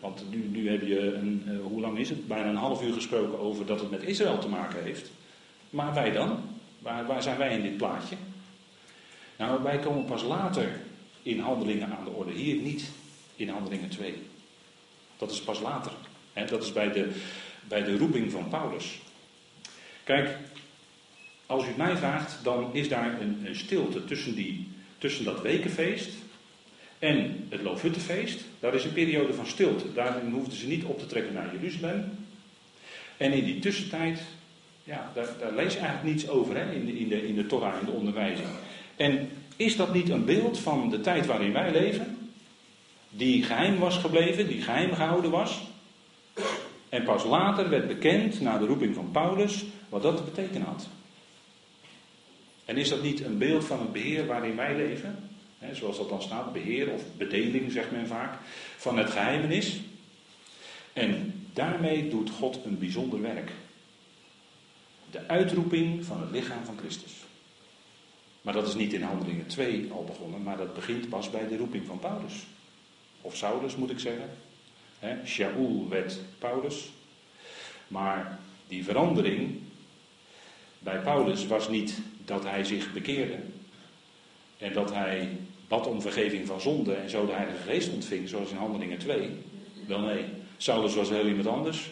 Want 0.00 0.24
nu, 0.30 0.48
nu 0.52 0.70
heb 0.70 0.86
je, 0.86 1.14
een, 1.14 1.44
uh, 1.48 1.60
hoe 1.62 1.80
lang 1.80 1.98
is 1.98 2.08
het? 2.08 2.28
Bijna 2.28 2.48
een 2.48 2.56
half 2.56 2.82
uur 2.82 2.92
gesproken 2.92 3.38
over 3.38 3.66
dat 3.66 3.80
het 3.80 3.90
met 3.90 4.02
Israël 4.02 4.38
te 4.38 4.48
maken 4.48 4.82
heeft. 4.82 5.10
Maar 5.70 5.94
wij 5.94 6.12
dan? 6.12 6.38
Waar, 6.78 7.06
waar 7.06 7.22
zijn 7.22 7.38
wij 7.38 7.56
in 7.56 7.62
dit 7.62 7.76
plaatje? 7.76 8.16
Nou, 9.36 9.62
wij 9.62 9.78
komen 9.78 10.04
pas 10.04 10.22
later 10.22 10.80
in 11.22 11.40
handelingen 11.40 11.96
aan 11.98 12.04
de 12.04 12.10
orde. 12.10 12.32
Hier 12.32 12.62
niet 12.62 12.90
in 13.40 13.48
handelingen 13.48 13.88
2. 13.88 14.14
Dat 15.18 15.30
is 15.30 15.40
pas 15.40 15.60
later. 15.60 15.92
Dat 16.48 16.62
is 16.62 16.72
bij 16.72 16.92
de, 16.92 17.10
bij 17.68 17.82
de 17.82 17.98
roeping 17.98 18.30
van 18.30 18.48
Paulus. 18.48 19.00
Kijk, 20.04 20.36
als 21.46 21.64
u 21.64 21.66
het 21.66 21.76
mij 21.76 21.96
vraagt, 21.96 22.44
dan 22.44 22.74
is 22.74 22.88
daar 22.88 23.20
een, 23.20 23.46
een 23.46 23.56
stilte 23.56 24.04
tussen, 24.04 24.34
die, 24.34 24.68
tussen 24.98 25.24
dat 25.24 25.42
wekenfeest 25.42 26.10
en 26.98 27.46
het 27.48 27.62
Loofhuttenfeest. 27.62 28.40
Daar 28.60 28.74
is 28.74 28.84
een 28.84 28.92
periode 28.92 29.34
van 29.34 29.46
stilte. 29.46 29.92
Daarin 29.92 30.30
hoefden 30.30 30.58
ze 30.58 30.66
niet 30.66 30.84
op 30.84 30.98
te 30.98 31.06
trekken 31.06 31.34
naar 31.34 31.52
Jeruzalem. 31.52 32.10
En 33.16 33.32
in 33.32 33.44
die 33.44 33.58
tussentijd, 33.58 34.20
ja, 34.84 35.10
daar, 35.14 35.28
daar 35.38 35.54
lees 35.54 35.72
je 35.72 35.78
eigenlijk 35.78 36.14
niets 36.14 36.28
over 36.28 36.56
hè, 36.56 36.72
in, 36.72 36.86
de, 36.86 36.98
in, 36.98 37.08
de, 37.08 37.26
in 37.26 37.34
de 37.34 37.46
Torah, 37.46 37.80
in 37.80 37.86
de 37.86 37.92
onderwijzing. 37.92 38.48
En 38.96 39.28
is 39.56 39.76
dat 39.76 39.94
niet 39.94 40.08
een 40.08 40.24
beeld 40.24 40.58
van 40.58 40.90
de 40.90 41.00
tijd 41.00 41.26
waarin 41.26 41.52
wij 41.52 41.72
leven? 41.72 42.19
Die 43.10 43.42
geheim 43.42 43.78
was 43.78 43.96
gebleven, 43.96 44.48
die 44.48 44.62
geheim 44.62 44.94
gehouden 44.94 45.30
was. 45.30 45.60
En 46.88 47.04
pas 47.04 47.24
later 47.24 47.68
werd 47.68 47.88
bekend, 47.88 48.40
na 48.40 48.58
de 48.58 48.66
roeping 48.66 48.94
van 48.94 49.10
Paulus, 49.10 49.64
wat 49.88 50.02
dat 50.02 50.16
te 50.16 50.22
betekenen 50.22 50.66
had. 50.66 50.88
En 52.64 52.76
is 52.76 52.88
dat 52.88 53.02
niet 53.02 53.24
een 53.24 53.38
beeld 53.38 53.64
van 53.64 53.80
het 53.80 53.92
beheer 53.92 54.26
waarin 54.26 54.56
wij 54.56 54.76
leven? 54.76 55.28
zoals 55.72 55.96
dat 55.96 56.08
dan 56.08 56.22
staat, 56.22 56.52
beheer 56.52 56.90
of 56.90 57.02
bedeling 57.16 57.72
zegt 57.72 57.90
men 57.90 58.06
vaak, 58.06 58.38
van 58.76 58.98
het 58.98 59.10
geheimenis. 59.10 59.80
En 60.92 61.34
daarmee 61.52 62.08
doet 62.08 62.30
God 62.30 62.60
een 62.64 62.78
bijzonder 62.78 63.20
werk. 63.20 63.50
De 65.10 65.28
uitroeping 65.28 66.04
van 66.04 66.20
het 66.20 66.30
lichaam 66.30 66.64
van 66.64 66.78
Christus. 66.78 67.12
Maar 68.42 68.54
dat 68.54 68.68
is 68.68 68.74
niet 68.74 68.92
in 68.92 69.02
Handelingen 69.02 69.46
2 69.46 69.88
al 69.92 70.04
begonnen, 70.04 70.42
maar 70.42 70.56
dat 70.56 70.74
begint 70.74 71.08
pas 71.08 71.30
bij 71.30 71.48
de 71.48 71.56
roeping 71.56 71.86
van 71.86 71.98
Paulus. 71.98 72.46
Of 73.20 73.36
Saulus 73.36 73.76
moet 73.76 73.90
ik 73.90 73.98
zeggen. 73.98 74.30
He, 74.98 75.26
Shaul 75.26 75.86
werd 75.88 76.18
Paulus. 76.38 76.90
Maar 77.88 78.38
die 78.68 78.84
verandering 78.84 79.58
bij 80.78 80.98
Paulus 80.98 81.46
was 81.46 81.68
niet 81.68 81.98
dat 82.24 82.44
hij 82.44 82.64
zich 82.64 82.92
bekeerde. 82.92 83.38
En 84.58 84.72
dat 84.72 84.92
hij 84.92 85.28
bad 85.68 85.86
om 85.86 86.02
vergeving 86.02 86.46
van 86.46 86.60
zonde 86.60 86.94
en 86.94 87.10
zo 87.10 87.26
de 87.26 87.32
Heilige 87.32 87.62
Geest 87.62 87.92
ontving, 87.92 88.28
zoals 88.28 88.50
in 88.50 88.56
Handelingen 88.56 88.98
2. 88.98 89.30
Wel 89.86 90.00
nee, 90.00 90.24
Saulus 90.56 90.94
was 90.94 91.08
heel 91.08 91.26
iemand 91.26 91.46
anders. 91.46 91.90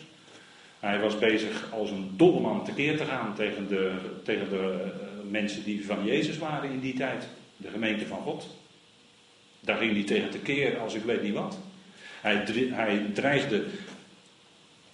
Hij 0.81 1.01
was 1.01 1.19
bezig 1.19 1.73
als 1.73 1.91
een 1.91 2.11
dolle 2.17 2.41
man 2.41 2.65
tekeer 2.65 2.97
te 2.97 3.05
gaan 3.05 3.35
tegen 3.35 3.69
de, 3.69 3.95
tegen 4.25 4.49
de 4.49 4.83
eh, 4.83 5.31
mensen 5.31 5.65
die 5.65 5.87
van 5.87 6.05
Jezus 6.05 6.39
waren 6.39 6.71
in 6.71 6.81
die 6.81 6.95
tijd. 6.95 7.29
De 7.57 7.69
gemeente 7.69 8.07
van 8.07 8.23
God. 8.23 8.58
Daar 9.61 9.77
ging 9.77 9.93
hij 9.93 10.05
tegen 10.05 10.31
tekeer 10.31 10.79
als 10.79 10.95
ik 10.95 11.03
weet 11.03 11.23
niet 11.23 11.35
wat. 11.35 11.59
Hij, 12.21 12.45
hij 12.71 13.07
dreigde 13.15 13.65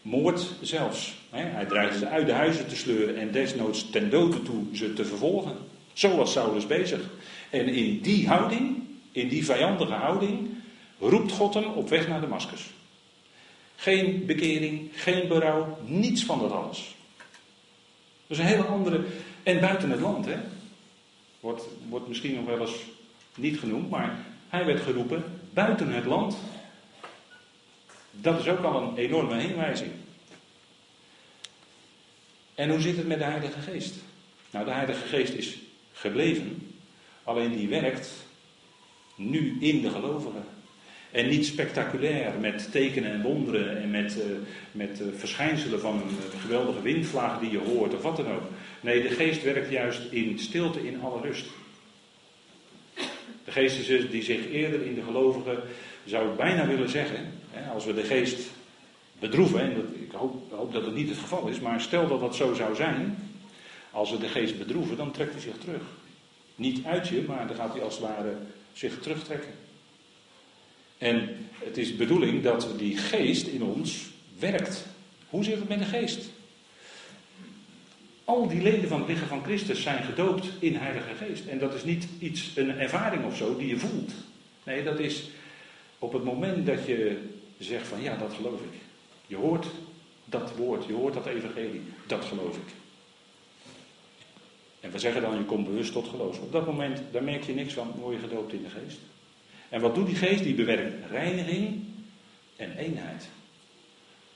moord 0.03 0.53
zelfs. 0.61 1.15
Hij 1.31 1.65
dreigde 1.65 1.99
ze 1.99 2.09
uit 2.09 2.27
de 2.27 2.33
huizen 2.33 2.69
te 2.69 2.77
sleuren 2.77 3.17
en 3.17 3.33
desnoods 3.33 3.91
ten 3.91 4.11
dode 4.11 4.43
toe 4.43 4.65
ze 4.73 4.93
te 4.93 5.05
vervolgen. 5.05 5.57
Zo 5.93 6.17
was 6.17 6.33
Saulus 6.33 6.67
bezig. 6.67 7.01
En 7.51 7.69
in 7.69 8.01
die 8.01 8.29
houding, 8.29 8.83
in 9.13 9.29
die 9.29 9.45
vijandige 9.45 9.93
houding, 9.93 10.49
roept 10.99 11.33
God 11.33 11.55
hem 11.55 11.65
op 11.65 11.89
weg 11.89 12.09
naar 12.09 12.21
Damascus. 12.21 12.71
Geen 13.77 14.27
bekering, 14.27 14.91
geen 14.95 15.29
berouw, 15.29 15.79
niets 15.87 16.25
van 16.25 16.39
dat 16.39 16.53
alles. 16.53 16.95
Dat 18.27 18.39
is 18.39 18.39
een 18.39 18.51
hele 18.51 18.65
andere. 18.65 19.05
En 19.43 19.61
buiten 19.61 19.91
het 19.91 20.01
land, 20.01 20.27
hè? 20.27 20.37
Wordt, 21.41 21.65
wordt 21.89 22.09
misschien 22.09 22.35
nog 22.35 22.45
wel 22.45 22.61
eens 22.61 22.77
niet 23.35 23.59
genoemd, 23.59 23.91
maar 23.91 24.19
hij 24.55 24.65
werd 24.65 24.81
geroepen 24.81 25.25
buiten 25.51 25.89
het 25.89 26.05
land. 26.05 26.37
Dat 28.11 28.41
is 28.41 28.49
ook 28.49 28.65
al 28.65 28.83
een 28.83 28.97
enorme 28.97 29.35
heenwijzing. 29.35 29.91
En 32.55 32.71
hoe 32.71 32.81
zit 32.81 32.97
het 32.97 33.07
met 33.07 33.19
de 33.19 33.25
Heilige 33.25 33.61
Geest? 33.61 33.95
Nou, 34.51 34.65
de 34.65 34.71
Heilige 34.71 35.07
Geest 35.07 35.33
is 35.33 35.59
gebleven, 35.93 36.77
alleen 37.23 37.57
die 37.57 37.69
werkt 37.69 38.11
nu 39.15 39.57
in 39.61 39.81
de 39.81 39.91
gelovigen. 39.91 40.45
En 41.11 41.29
niet 41.29 41.47
spectaculair 41.47 42.33
met 42.41 42.71
tekenen 42.71 43.13
en 43.13 43.23
wonderen 43.23 43.83
en 43.83 43.91
met, 43.91 44.17
uh, 44.17 44.23
met 44.73 45.01
uh, 45.01 45.07
verschijnselen 45.17 45.81
van 45.81 46.03
een 46.03 46.41
geweldige 46.41 46.83
windvlaag 46.83 47.41
die 47.41 47.51
je 47.51 47.59
hoort 47.59 47.95
of 47.95 48.03
wat 48.03 48.17
dan 48.17 48.33
ook. 48.33 48.43
Nee, 48.81 49.03
de 49.03 49.09
geest 49.09 49.43
werkt 49.43 49.71
juist 49.71 50.01
in 50.11 50.39
stilte, 50.39 50.87
in 50.87 51.01
alle 51.01 51.21
rust. 51.21 51.47
Geest 53.55 54.11
die 54.11 54.23
zich 54.23 54.51
eerder 54.51 54.83
in 54.83 54.95
de 54.95 55.03
gelovigen, 55.03 55.63
zou 56.05 56.31
ik 56.31 56.37
bijna 56.37 56.67
willen 56.67 56.89
zeggen, 56.89 57.33
hè, 57.51 57.71
als 57.71 57.85
we 57.85 57.95
de 57.95 58.03
geest 58.03 58.41
bedroeven, 59.19 59.61
en 59.61 59.75
dat, 59.75 59.85
ik 59.95 60.11
hoop, 60.11 60.53
hoop 60.53 60.73
dat 60.73 60.85
het 60.85 60.95
niet 60.95 61.09
het 61.09 61.19
geval 61.19 61.49
is, 61.49 61.61
maar 61.61 61.81
stel 61.81 62.09
dat 62.09 62.21
dat 62.21 62.37
zo 62.37 62.55
zou 62.55 62.75
zijn, 62.75 63.19
als 63.91 64.11
we 64.11 64.19
de 64.19 64.29
geest 64.29 64.59
bedroeven, 64.59 64.97
dan 64.97 65.11
trekt 65.11 65.33
hij 65.33 65.41
zich 65.41 65.59
terug. 65.59 65.83
Niet 66.55 66.85
uit 66.85 67.09
je, 67.09 67.25
maar 67.27 67.47
dan 67.47 67.57
gaat 67.57 67.73
hij 67.73 67.83
als 67.83 67.95
het 67.95 68.03
ware 68.03 68.37
zich 68.73 69.01
terugtrekken. 69.01 69.53
En 70.99 71.37
het 71.59 71.79
is 71.79 71.89
de 71.89 71.97
bedoeling 71.97 72.43
dat 72.43 72.69
die 72.77 72.97
geest 72.97 73.47
in 73.47 73.63
ons 73.63 74.07
werkt. 74.39 74.87
Hoe 75.29 75.45
zit 75.45 75.59
het 75.59 75.69
met 75.69 75.79
de 75.79 75.85
geest? 75.85 76.31
Al 78.25 78.49
die 78.49 78.63
leden 78.63 78.89
van 78.89 78.99
het 78.99 79.09
lichaam 79.09 79.29
van 79.29 79.45
Christus 79.45 79.83
zijn 79.83 80.05
gedoopt 80.05 80.49
in 80.59 80.75
Heilige 80.75 81.15
Geest. 81.15 81.47
En 81.47 81.59
dat 81.59 81.75
is 81.75 81.85
niet 81.85 82.07
iets, 82.19 82.53
een 82.57 82.79
ervaring 82.79 83.25
of 83.25 83.37
zo 83.37 83.57
die 83.57 83.69
je 83.69 83.79
voelt. 83.79 84.13
Nee, 84.63 84.85
dat 84.85 84.99
is 84.99 85.31
op 85.99 86.13
het 86.13 86.25
moment 86.25 86.67
dat 86.67 86.87
je 86.87 87.19
zegt 87.59 87.87
van 87.87 88.03
ja, 88.03 88.17
dat 88.17 88.33
geloof 88.33 88.61
ik. 88.61 88.81
Je 89.27 89.37
hoort 89.37 89.67
dat 90.25 90.57
woord, 90.57 90.85
je 90.87 90.93
hoort 90.93 91.15
dat 91.15 91.27
evangelie, 91.27 91.83
dat 92.07 92.25
geloof 92.25 92.57
ik. 92.57 92.73
En 94.81 94.91
we 94.91 94.99
zeggen 94.99 95.23
dan, 95.23 95.39
je 95.39 95.45
komt 95.45 95.67
bewust 95.67 95.93
tot 95.93 96.09
geloof. 96.09 96.41
Op 96.41 96.53
dat 96.53 96.67
moment, 96.67 97.01
daar 97.13 97.23
merk 97.23 97.45
je 97.45 97.55
niks 97.55 97.73
van, 97.73 97.93
word 98.01 98.15
je 98.15 98.29
gedoopt 98.29 98.53
in 98.53 98.63
de 98.63 98.69
geest. 98.69 98.99
En 99.69 99.81
wat 99.81 99.95
doet 99.95 100.07
die 100.07 100.17
geest? 100.17 100.43
Die 100.43 100.55
bewerkt 100.55 101.11
reiniging 101.11 101.85
en 102.57 102.77
eenheid. 102.77 103.29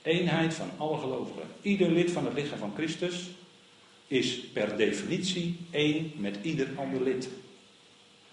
Eenheid 0.01 0.53
van 0.53 0.69
alle 0.77 0.97
gelovigen. 0.97 1.43
Ieder 1.61 1.91
lid 1.91 2.11
van 2.11 2.25
het 2.25 2.33
lichaam 2.33 2.57
van 2.57 2.73
Christus 2.75 3.29
is 4.09 4.39
per 4.53 4.77
definitie 4.77 5.57
één 5.69 6.11
met 6.15 6.37
ieder 6.41 6.67
ander 6.75 7.03
lid. 7.03 7.29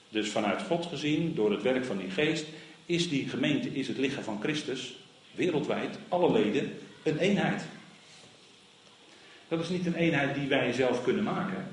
Dus 0.09 0.29
vanuit 0.29 0.63
God 0.63 0.87
gezien, 0.87 1.35
door 1.35 1.51
het 1.51 1.63
werk 1.63 1.85
van 1.85 1.99
die 1.99 2.11
geest, 2.11 2.47
is 2.87 3.09
die 3.09 3.29
gemeente, 3.29 3.75
is 3.75 3.89
het 3.89 3.99
lichaam 3.99 4.23
van 4.23 4.41
Christus, 4.41 4.97
wereldwijd, 5.35 5.99
alle 6.09 6.33
leden, 6.33 6.79
een 7.03 7.19
eenheid. 7.19 7.63
Dat 9.49 9.61
is 9.61 9.69
niet 9.69 9.87
een 9.87 9.95
eenheid 9.95 10.35
die 10.35 10.49
wij 10.49 10.73
zelf 10.73 11.03
kunnen 11.03 11.25
maken, 11.25 11.69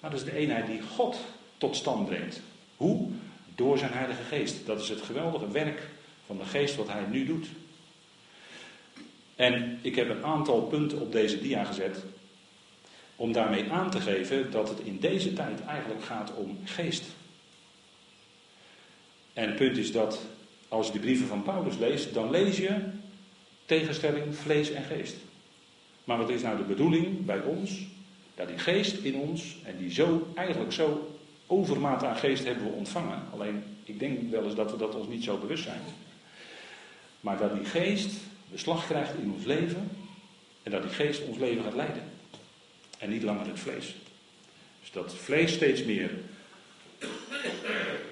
maar 0.00 0.10
dat 0.10 0.20
is 0.20 0.24
de 0.24 0.36
eenheid 0.36 0.66
die 0.66 0.82
God 0.82 1.18
tot 1.58 1.76
stand 1.76 2.06
brengt. 2.06 2.40
Hoe? 2.76 3.08
Door 3.54 3.78
zijn 3.78 3.92
Heilige 3.92 4.22
Geest. 4.22 4.66
Dat 4.66 4.80
is 4.80 4.88
het 4.88 5.02
geweldige 5.02 5.50
werk 5.50 5.88
van 6.26 6.38
de 6.38 6.44
Geest 6.44 6.76
wat 6.76 6.88
hij 6.88 7.04
nu 7.10 7.26
doet. 7.26 7.46
En 9.36 9.78
ik 9.82 9.96
heb 9.96 10.08
een 10.08 10.24
aantal 10.24 10.62
punten 10.62 11.00
op 11.00 11.12
deze 11.12 11.40
dia 11.40 11.64
gezet. 11.64 12.04
Om 13.18 13.32
daarmee 13.32 13.70
aan 13.70 13.90
te 13.90 14.00
geven 14.00 14.50
dat 14.50 14.68
het 14.68 14.80
in 14.80 14.98
deze 14.98 15.32
tijd 15.32 15.64
eigenlijk 15.64 16.04
gaat 16.04 16.34
om 16.34 16.58
geest. 16.64 17.04
En 19.32 19.46
het 19.46 19.56
punt 19.56 19.76
is 19.76 19.92
dat 19.92 20.20
als 20.68 20.86
je 20.86 20.92
de 20.92 20.98
brieven 20.98 21.26
van 21.26 21.42
Paulus 21.42 21.76
leest, 21.76 22.14
dan 22.14 22.30
lees 22.30 22.56
je 22.56 22.76
tegenstelling 23.64 24.34
vlees 24.34 24.70
en 24.70 24.84
geest. 24.84 25.16
Maar 26.04 26.18
wat 26.18 26.30
is 26.30 26.42
nou 26.42 26.56
de 26.56 26.62
bedoeling 26.62 27.24
bij 27.24 27.42
ons? 27.42 27.86
Dat 28.34 28.48
die 28.48 28.58
geest 28.58 28.96
in 28.96 29.14
ons, 29.14 29.56
en 29.64 29.78
die 29.78 29.92
zo, 29.92 30.32
eigenlijk 30.34 30.72
zo 30.72 31.16
overmaat 31.46 32.04
aan 32.04 32.16
geest 32.16 32.44
hebben 32.44 32.64
we 32.64 32.70
ontvangen. 32.70 33.22
Alleen, 33.32 33.62
ik 33.84 33.98
denk 33.98 34.30
wel 34.30 34.44
eens 34.44 34.54
dat 34.54 34.70
we 34.70 34.76
dat 34.76 34.94
ons 34.94 35.08
niet 35.08 35.24
zo 35.24 35.38
bewust 35.38 35.62
zijn. 35.62 35.80
Maar 37.20 37.38
dat 37.38 37.54
die 37.54 37.64
geest 37.64 38.10
beslag 38.50 38.86
krijgt 38.86 39.14
in 39.18 39.32
ons 39.32 39.44
leven. 39.44 39.90
En 40.62 40.70
dat 40.70 40.82
die 40.82 40.90
geest 40.90 41.22
ons 41.26 41.38
leven 41.38 41.62
gaat 41.62 41.74
leiden. 41.74 42.02
En 42.98 43.10
niet 43.10 43.22
langer 43.22 43.46
het 43.46 43.60
vlees. 43.60 43.94
Dus 44.80 44.90
dat 44.92 45.14
vlees 45.14 45.52
steeds 45.52 45.84
meer 45.84 46.10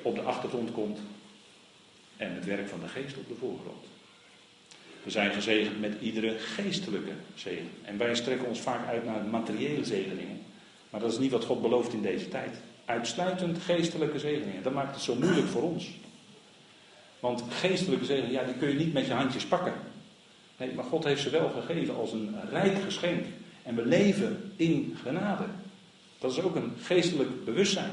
op 0.02 0.14
de 0.14 0.20
achtergrond 0.20 0.72
komt. 0.72 0.98
En 2.16 2.34
het 2.34 2.44
werk 2.44 2.68
van 2.68 2.80
de 2.80 2.88
geest 2.88 3.16
op 3.16 3.28
de 3.28 3.34
voorgrond. 3.34 3.84
We 5.02 5.10
zijn 5.10 5.32
gezegend 5.32 5.80
met 5.80 5.94
iedere 6.00 6.38
geestelijke 6.38 7.12
zegen. 7.34 7.70
En 7.82 7.98
wij 7.98 8.14
strekken 8.14 8.48
ons 8.48 8.60
vaak 8.60 8.86
uit 8.86 9.04
naar 9.04 9.24
materiële 9.24 9.84
zegeningen. 9.84 10.40
Maar 10.90 11.00
dat 11.00 11.12
is 11.12 11.18
niet 11.18 11.30
wat 11.30 11.44
God 11.44 11.62
belooft 11.62 11.92
in 11.92 12.02
deze 12.02 12.28
tijd. 12.28 12.56
Uitsluitend 12.84 13.58
geestelijke 13.58 14.18
zegeningen. 14.18 14.62
Dat 14.62 14.72
maakt 14.72 14.94
het 14.94 15.04
zo 15.04 15.14
moeilijk 15.14 15.46
voor 15.46 15.62
ons. 15.62 15.86
Want 17.20 17.42
geestelijke 17.48 18.04
zegeningen, 18.04 18.32
ja, 18.32 18.44
die 18.44 18.54
kun 18.54 18.68
je 18.68 18.74
niet 18.74 18.92
met 18.92 19.06
je 19.06 19.12
handjes 19.12 19.44
pakken. 19.44 19.72
Nee, 20.56 20.72
maar 20.72 20.84
God 20.84 21.04
heeft 21.04 21.22
ze 21.22 21.30
wel 21.30 21.48
gegeven 21.48 21.96
als 21.96 22.12
een 22.12 22.36
rijk 22.50 22.82
geschenk. 22.82 23.24
En 23.66 23.74
we 23.74 23.86
leven 23.86 24.52
in 24.56 24.96
genade. 25.02 25.44
Dat 26.18 26.32
is 26.32 26.40
ook 26.40 26.56
een 26.56 26.72
geestelijk 26.82 27.44
bewustzijn. 27.44 27.90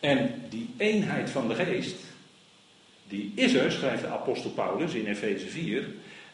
En 0.00 0.34
die 0.50 0.70
eenheid 0.76 1.30
van 1.30 1.48
de 1.48 1.54
geest, 1.54 1.96
die 3.08 3.32
is 3.34 3.54
er, 3.54 3.72
schrijft 3.72 4.02
de 4.02 4.08
apostel 4.08 4.50
Paulus 4.50 4.94
in 4.94 5.06
Efeze 5.06 5.46
4. 5.46 5.84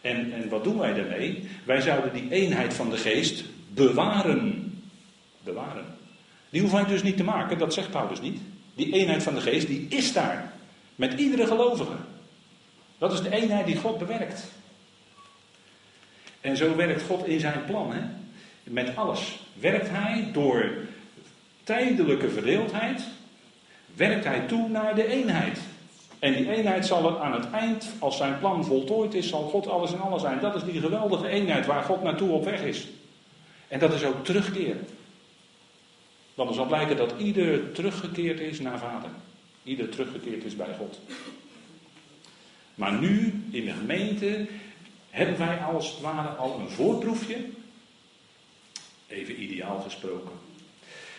En, 0.01 0.33
en 0.33 0.49
wat 0.49 0.65
doen 0.65 0.79
wij 0.79 0.95
daarmee? 0.95 1.49
Wij 1.65 1.81
zouden 1.81 2.13
die 2.13 2.31
eenheid 2.31 2.75
van 2.75 2.91
de 2.91 2.97
geest 2.97 3.45
bewaren. 3.69 4.73
Bewaren. 5.43 5.85
Die 6.51 6.61
hoeven 6.61 6.79
wij 6.79 6.89
dus 6.89 7.03
niet 7.03 7.17
te 7.17 7.25
maken, 7.25 7.59
dat 7.59 7.75
zegt 7.75 7.91
Paulus 7.91 8.21
niet. 8.21 8.41
Die 8.75 8.93
eenheid 8.93 9.23
van 9.23 9.35
de 9.35 9.41
geest, 9.41 9.67
die 9.67 9.87
is 9.89 10.13
daar. 10.13 10.53
Met 10.97 11.13
iedere 11.21 11.47
gelovige. 11.47 11.97
Dat 12.99 13.13
is 13.13 13.23
de 13.23 13.35
eenheid 13.35 13.67
die 13.67 13.77
God 13.77 13.99
bewerkt. 13.99 14.45
En 16.43 16.57
zo 16.57 16.77
werkt 16.77 17.03
God 17.03 17.27
in 17.27 17.41
zijn 17.41 17.65
plan. 17.65 17.93
Hè? 17.93 18.01
Met 18.63 18.97
alles. 18.97 19.41
Werkt 19.61 19.89
hij 19.91 20.29
door 20.33 20.71
tijdelijke 21.65 22.31
verdeeldheid, 22.31 23.03
werkt 23.95 24.25
hij 24.25 24.41
toe 24.41 24.69
naar 24.69 24.95
de 24.95 25.07
eenheid. 25.07 25.59
En 26.19 26.33
die 26.33 26.53
eenheid 26.53 26.87
zal 26.87 27.09
er 27.09 27.21
aan 27.21 27.33
het 27.33 27.51
eind, 27.51 27.93
als 27.99 28.17
zijn 28.17 28.39
plan 28.39 28.65
voltooid 28.65 29.15
is, 29.15 29.29
zal 29.29 29.43
God 29.43 29.69
alles 29.69 29.93
in 29.93 30.01
alles 30.01 30.23
zijn. 30.23 30.41
Dat 30.41 30.55
is 30.55 30.65
die 30.65 30.81
geweldige 30.81 31.29
eenheid 31.29 31.67
waar 31.67 31.83
God 31.83 32.03
naartoe 32.03 32.31
op 32.31 32.45
weg 32.45 32.63
is. 32.63 32.89
En 33.69 33.79
dat 33.79 33.95
is 33.95 34.05
ook 34.05 34.25
terugkeren. 34.25 34.87
Want 36.35 36.49
er 36.49 36.55
zal 36.55 36.67
blijken 36.67 36.97
dat 36.97 37.15
ieder 37.19 37.73
teruggekeerd 37.73 38.41
is 38.41 38.61
naar 38.61 38.79
Vader. 38.79 39.11
Ieder 39.63 39.89
teruggekeerd 39.89 40.45
is 40.45 40.57
bij 40.57 40.75
God. 40.79 41.01
Maar 42.75 42.93
nu, 42.93 43.45
in 43.51 43.65
de 43.65 43.73
gemeente, 43.73 44.47
hebben 45.13 45.39
wij 45.39 45.59
als 45.59 45.91
het 45.91 46.01
ware 46.01 46.29
al 46.29 46.59
een 46.61 46.71
voorproefje. 46.71 47.37
Even 49.07 49.43
ideaal 49.43 49.81
gesproken. 49.81 50.33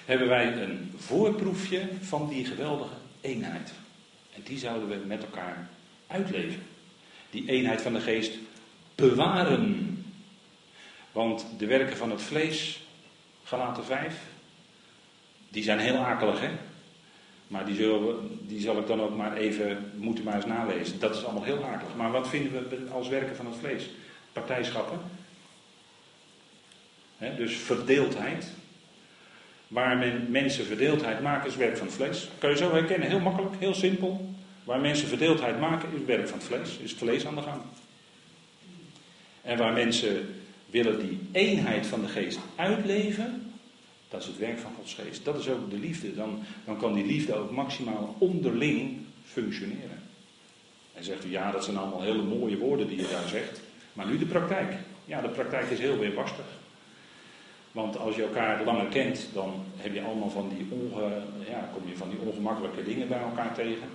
Hebben 0.06 0.28
wij 0.28 0.62
een 0.62 0.94
voorproefje 0.98 1.90
van 2.02 2.30
die 2.30 2.46
geweldige 2.46 2.96
eenheid. 3.22 3.74
En 4.36 4.42
die 4.44 4.58
zouden 4.58 4.90
we 4.90 5.06
met 5.06 5.24
elkaar 5.24 5.70
uitleven. 6.08 6.64
Die 7.30 7.50
eenheid 7.50 7.82
van 7.82 7.94
de 7.94 8.00
geest 8.00 8.38
bewaren. 8.96 10.06
Want 11.12 11.46
de 11.58 11.66
werken 11.66 11.98
van 11.98 12.12
het 12.12 12.22
vlees, 12.22 12.82
Galaten 13.44 13.86
5, 13.86 14.22
die 15.50 15.64
zijn 15.64 15.80
heel 15.80 15.98
akelig, 15.98 16.40
hè? 16.40 16.52
Maar 17.48 17.66
die, 17.66 17.98
die 18.42 18.62
zal 18.62 18.78
ik 18.78 18.88
dan 18.88 19.02
ook 19.02 19.16
maar 19.16 19.38
even 19.38 19.92
moeten 19.96 20.24
maar 20.24 20.36
eens 20.36 20.46
nalezen. 20.46 21.00
Dat 21.00 21.16
is 21.16 21.24
allemaal 21.24 21.44
heel 21.44 21.64
akelig. 21.64 21.96
Maar 21.96 22.12
wat 22.12 22.30
vinden 22.30 22.70
we 22.70 22.92
als 22.92 23.08
werken 23.08 23.36
van 23.36 23.46
het 23.46 23.56
vlees? 23.56 23.90
Partijschappen. 24.34 25.00
dus 27.38 27.56
verdeeldheid. 27.56 28.48
Waar 29.68 29.98
men, 29.98 30.26
mensen 30.30 30.66
verdeeldheid 30.66 31.22
maken 31.22 31.50
is 31.50 31.56
werk 31.56 31.78
van 31.78 31.88
het 31.88 31.96
vlees. 31.96 32.30
Kan 32.38 32.50
je 32.50 32.58
zo 32.58 32.72
herkennen, 32.72 33.10
heel 33.10 33.20
makkelijk, 33.20 33.56
heel 33.60 33.74
simpel. 33.74 34.34
Waar 34.64 34.80
mensen 34.80 35.08
verdeeldheid 35.08 35.60
maken 35.60 35.90
is 35.96 36.06
werk 36.06 36.28
van 36.28 36.38
het 36.38 36.48
vlees. 36.48 36.78
Is 36.78 36.94
vlees 36.94 37.26
aan 37.26 37.36
de 37.36 37.42
gang. 37.42 37.62
En 39.42 39.58
waar 39.58 39.74
mensen 39.74 40.36
willen 40.66 41.00
die 41.00 41.20
eenheid 41.32 41.88
van 41.88 42.02
de 42.02 42.08
geest 42.08 42.40
uitleven, 42.56 43.53
dat 44.14 44.22
is 44.22 44.28
het 44.28 44.38
werk 44.38 44.60
van 44.60 44.72
Gods 44.76 44.94
geest. 44.94 45.26
Dat 45.26 45.40
is 45.40 45.50
ook 45.50 45.70
de 45.70 45.78
liefde. 45.78 46.16
Dan, 46.16 46.40
dan 46.66 46.78
kan 46.78 46.94
die 46.94 47.06
liefde 47.06 47.36
ook 47.36 47.52
maximaal 47.52 48.16
onderling 48.18 48.98
functioneren. 49.24 50.02
En 50.94 51.04
zegt 51.04 51.26
u, 51.26 51.32
ja, 51.32 51.52
dat 51.52 51.64
zijn 51.64 51.78
allemaal 51.78 52.02
hele 52.02 52.24
mooie 52.24 52.58
woorden 52.58 52.88
die 52.88 52.98
je 52.98 53.08
daar 53.12 53.28
zegt. 53.28 53.62
Maar 53.94 54.06
nu 54.08 54.18
de 54.18 54.26
praktijk. 54.26 54.74
Ja, 55.06 55.22
de 55.22 55.30
praktijk 55.30 55.70
is 55.70 55.80
heel 55.80 55.98
weerbarstig. 55.98 56.46
Want 57.72 57.98
als 57.98 58.16
je 58.16 58.24
elkaar 58.24 58.64
langer 58.64 58.86
kent, 58.86 59.28
dan 59.34 59.54
heb 59.78 59.94
je 59.94 60.02
allemaal 60.02 60.30
van 60.30 60.50
die, 60.58 60.68
onge, 60.70 61.22
ja, 61.50 61.70
kom 61.74 61.90
je 61.90 61.98
van 61.98 62.10
die 62.10 62.20
ongemakkelijke 62.20 62.84
dingen 62.84 63.08
bij 63.08 63.22
elkaar 63.22 63.54
tegen. 63.54 63.88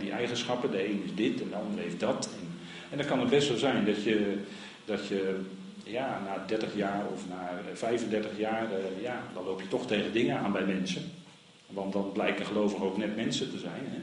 die 0.00 0.10
eigenschappen, 0.10 0.70
de 0.70 0.88
een 0.88 1.02
is 1.04 1.14
dit 1.14 1.42
en 1.42 1.48
de 1.48 1.56
ander 1.56 1.82
heeft 1.82 2.00
dat. 2.00 2.28
En, 2.40 2.48
en 2.90 2.98
dan 2.98 3.06
kan 3.06 3.20
het 3.20 3.30
best 3.30 3.46
zo 3.46 3.56
zijn 3.56 3.84
dat 3.84 4.02
je, 4.02 4.38
dat 4.84 5.08
je 5.08 5.40
ja, 5.84 6.20
na 6.24 6.44
30 6.46 6.76
jaar 6.76 7.06
of 7.12 7.28
na 7.28 7.60
35 7.74 8.38
jaar, 8.38 8.68
uh, 8.72 9.02
ja, 9.02 9.22
dan 9.34 9.44
loop 9.44 9.60
je 9.60 9.68
toch 9.68 9.86
tegen 9.86 10.12
dingen 10.12 10.38
aan 10.38 10.52
bij 10.52 10.64
mensen. 10.64 11.02
Want 11.66 11.92
dan 11.92 12.12
blijken 12.12 12.46
gelovigen 12.46 12.86
ook 12.86 12.96
net 12.96 13.16
mensen 13.16 13.50
te 13.50 13.58
zijn. 13.58 13.82
Hè? 13.84 13.98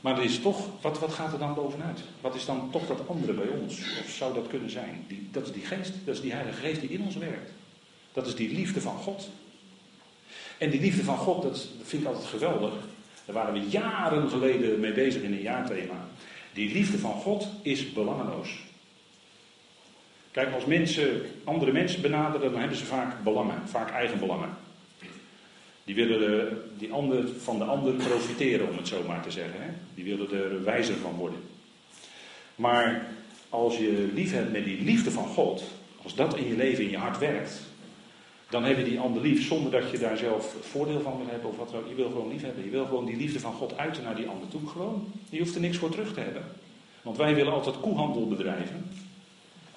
Maar 0.00 0.18
er 0.18 0.24
is 0.24 0.40
toch, 0.40 0.68
wat, 0.80 0.98
wat 0.98 1.12
gaat 1.12 1.32
er 1.32 1.38
dan 1.38 1.54
bovenuit? 1.54 2.00
Wat 2.20 2.34
is 2.34 2.44
dan 2.44 2.70
toch 2.70 2.86
dat 2.86 3.08
andere 3.08 3.32
bij 3.32 3.48
ons? 3.48 3.80
Of 4.04 4.10
zou 4.10 4.34
dat 4.34 4.46
kunnen 4.46 4.70
zijn? 4.70 5.04
Die, 5.08 5.28
dat 5.32 5.46
is 5.46 5.52
die 5.52 5.64
geest, 5.64 5.92
dat 6.04 6.14
is 6.14 6.20
die 6.20 6.32
Heilige 6.32 6.60
Geest 6.60 6.80
die 6.80 6.90
in 6.90 7.02
ons 7.02 7.16
werkt. 7.16 7.50
Dat 8.12 8.26
is 8.26 8.34
die 8.34 8.54
liefde 8.54 8.80
van 8.80 8.96
God. 8.96 9.28
En 10.58 10.70
die 10.70 10.80
liefde 10.80 11.04
van 11.04 11.16
God, 11.16 11.42
dat, 11.42 11.68
vind 11.82 12.02
ik 12.02 12.08
altijd 12.08 12.26
geweldig. 12.26 12.72
Daar 13.24 13.34
waren 13.34 13.52
we 13.52 13.68
jaren 13.68 14.28
geleden 14.28 14.80
mee 14.80 14.92
bezig 14.92 15.22
in 15.22 15.32
een 15.32 15.40
jaarthema. 15.40 16.06
Die 16.52 16.72
liefde 16.72 16.98
van 16.98 17.12
God 17.12 17.48
is 17.62 17.92
belangeloos. 17.92 18.58
Kijk, 20.36 20.54
als 20.54 20.64
mensen 20.64 21.22
andere 21.44 21.72
mensen 21.72 22.02
benaderen, 22.02 22.50
dan 22.50 22.60
hebben 22.60 22.78
ze 22.78 22.84
vaak 22.84 23.22
belangen, 23.22 23.68
vaak 23.68 23.90
eigen 23.90 24.18
belangen. 24.18 24.48
Die 25.84 25.94
willen 25.94 26.62
die 26.78 26.92
ander, 26.92 27.28
van 27.38 27.58
de 27.58 27.64
ander 27.64 27.92
profiteren, 27.92 28.68
om 28.68 28.76
het 28.76 28.88
zo 28.88 29.02
maar 29.06 29.22
te 29.22 29.30
zeggen. 29.30 29.62
Hè? 29.62 29.68
Die 29.94 30.04
willen 30.04 30.32
er 30.32 30.64
wijzer 30.64 30.94
van 30.94 31.14
worden. 31.14 31.38
Maar 32.54 33.06
als 33.48 33.76
je 33.76 34.10
lief 34.14 34.32
hebt 34.32 34.52
met 34.52 34.64
die 34.64 34.82
liefde 34.82 35.10
van 35.10 35.26
God, 35.26 35.64
als 36.02 36.14
dat 36.14 36.36
in 36.36 36.48
je 36.48 36.56
leven, 36.56 36.84
in 36.84 36.90
je 36.90 36.98
hart 36.98 37.18
werkt, 37.18 37.60
dan 38.50 38.64
heb 38.64 38.76
je 38.76 38.84
die 38.84 39.00
ander 39.00 39.22
lief 39.22 39.46
zonder 39.46 39.70
dat 39.70 39.90
je 39.90 39.98
daar 39.98 40.16
zelf 40.16 40.54
voordeel 40.60 41.00
van 41.00 41.16
wil 41.16 41.30
hebben 41.30 41.50
of 41.50 41.56
wat 41.56 41.74
Je 41.88 41.94
wil 41.94 42.08
gewoon 42.10 42.32
lief 42.32 42.42
hebben. 42.42 42.64
Je 42.64 42.70
wil 42.70 42.84
gewoon 42.84 43.04
die 43.04 43.16
liefde 43.16 43.40
van 43.40 43.52
God 43.52 43.76
uiten 43.76 44.02
naar 44.02 44.16
die 44.16 44.28
ander 44.28 44.48
toe. 44.48 44.66
Gewoon. 44.68 45.12
Je 45.30 45.38
hoeft 45.38 45.54
er 45.54 45.60
niks 45.60 45.76
voor 45.76 45.90
terug 45.90 46.14
te 46.14 46.20
hebben. 46.20 46.44
Want 47.02 47.16
wij 47.16 47.34
willen 47.34 47.52
altijd 47.52 47.80
koehandel 47.80 48.28
bedrijven. 48.28 49.05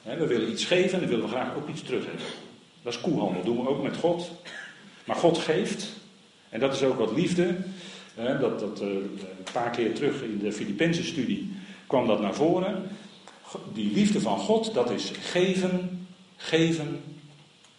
We 0.03 0.27
willen 0.27 0.51
iets 0.51 0.65
geven 0.65 0.93
en 0.93 0.99
dan 0.99 1.09
willen 1.09 1.25
we 1.25 1.31
graag 1.31 1.55
ook 1.55 1.69
iets 1.69 1.81
terug 1.81 2.05
hebben. 2.05 2.25
Dat 2.81 2.93
is 2.93 3.01
koehandel. 3.01 3.43
Doen 3.43 3.61
we 3.61 3.69
ook 3.69 3.83
met 3.83 3.97
God. 3.97 4.31
Maar 5.03 5.15
God 5.15 5.37
geeft. 5.37 5.87
En 6.49 6.59
dat 6.59 6.73
is 6.73 6.83
ook 6.83 6.97
wat 6.97 7.11
liefde. 7.11 7.57
Dat, 8.15 8.59
dat, 8.59 8.81
eh, 8.81 8.87
een 8.87 9.51
paar 9.53 9.69
keer 9.69 9.93
terug 9.93 10.21
in 10.21 10.39
de 10.39 10.53
Filipijnse 10.53 11.03
studie 11.03 11.51
kwam 11.87 12.07
dat 12.07 12.21
naar 12.21 12.33
voren. 12.33 12.89
Die 13.73 13.93
liefde 13.93 14.21
van 14.21 14.39
God, 14.39 14.73
dat 14.73 14.89
is 14.91 15.11
geven, 15.21 16.07
geven, 16.35 17.03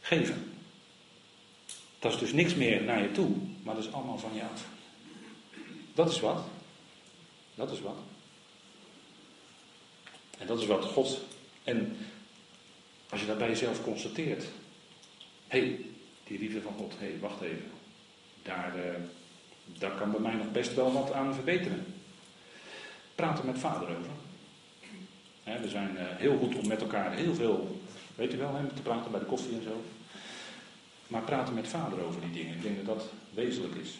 geven. 0.00 0.52
Dat 1.98 2.12
is 2.12 2.18
dus 2.18 2.32
niks 2.32 2.54
meer 2.54 2.82
naar 2.82 3.02
je 3.02 3.12
toe, 3.12 3.28
maar 3.62 3.74
dat 3.74 3.84
is 3.84 3.92
allemaal 3.92 4.18
van 4.18 4.34
je 4.34 4.42
af. 4.42 4.68
Dat 5.94 6.10
is 6.10 6.20
wat. 6.20 6.44
Dat 7.54 7.70
is 7.70 7.80
wat. 7.80 7.96
En 10.38 10.46
dat 10.46 10.60
is 10.60 10.66
wat 10.66 10.84
God. 10.84 11.20
En 11.64 11.96
als 13.11 13.20
je 13.20 13.26
dat 13.26 13.38
bij 13.38 13.48
jezelf 13.48 13.82
constateert. 13.82 14.44
Hé, 15.46 15.58
hey, 15.58 15.80
die 16.24 16.38
liefde 16.38 16.61
van 16.61 16.74
God, 16.78 16.92
hé, 16.98 17.06
hey, 17.06 17.18
wacht 17.20 17.40
even. 17.40 17.70
Daar, 18.42 18.76
uh, 18.76 18.82
daar 19.78 19.90
kan 19.90 20.11
bij 20.11 20.20
mij 20.20 20.34
nog 20.34 20.52
best 20.52 20.74
wel 20.74 20.92
wat 20.92 21.12
aan 21.12 21.34
verbeteren. 21.34 21.84
Praat 23.14 23.38
er 23.38 23.44
met 23.44 23.58
vader 23.58 23.88
over. 23.88 24.11
we 25.62 25.68
zijn 25.68 25.94
uh, 25.94 26.00
heel 26.02 26.38
goed 26.38 26.54
om 26.54 26.68
met 26.68 26.80
elkaar 26.80 27.12
heel 27.12 27.34
veel, 27.34 27.80
weet 28.14 28.34
u 28.34 28.36
wel, 28.36 28.54
hè, 28.54 28.66
te 28.66 28.82
praten 28.82 29.11
bij 29.11 29.20
de 29.20 29.26
koffie 29.26 29.56
en 29.56 29.62
zo. 29.62 29.82
Maar 31.06 31.22
praten 31.22 31.54
met 31.54 31.68
vader 31.68 32.04
over 32.04 32.20
die 32.20 32.30
dingen. 32.30 32.54
Ik 32.54 32.62
denk 32.62 32.76
dat 32.76 32.86
dat 32.86 33.08
wezenlijk 33.34 33.74
is. 33.74 33.98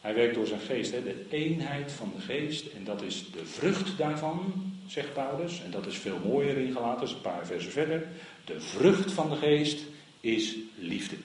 Hij 0.00 0.14
werkt 0.14 0.34
door 0.34 0.46
zijn 0.46 0.60
geest, 0.60 0.90
de 0.90 1.26
eenheid 1.30 1.92
van 1.92 2.12
de 2.16 2.22
geest. 2.22 2.66
En 2.66 2.84
dat 2.84 3.02
is 3.02 3.30
de 3.30 3.46
vrucht 3.46 3.98
daarvan, 3.98 4.72
zegt 4.86 5.12
Paulus. 5.12 5.62
En 5.64 5.70
dat 5.70 5.86
is 5.86 5.96
veel 5.96 6.18
mooier 6.24 6.56
ingelaten, 6.56 7.08
een 7.08 7.20
paar 7.20 7.46
versen 7.46 7.72
verder. 7.72 8.06
De 8.44 8.60
vrucht 8.60 9.12
van 9.12 9.30
de 9.30 9.36
geest 9.36 9.80
is 10.20 10.56
liefde. 10.78 11.16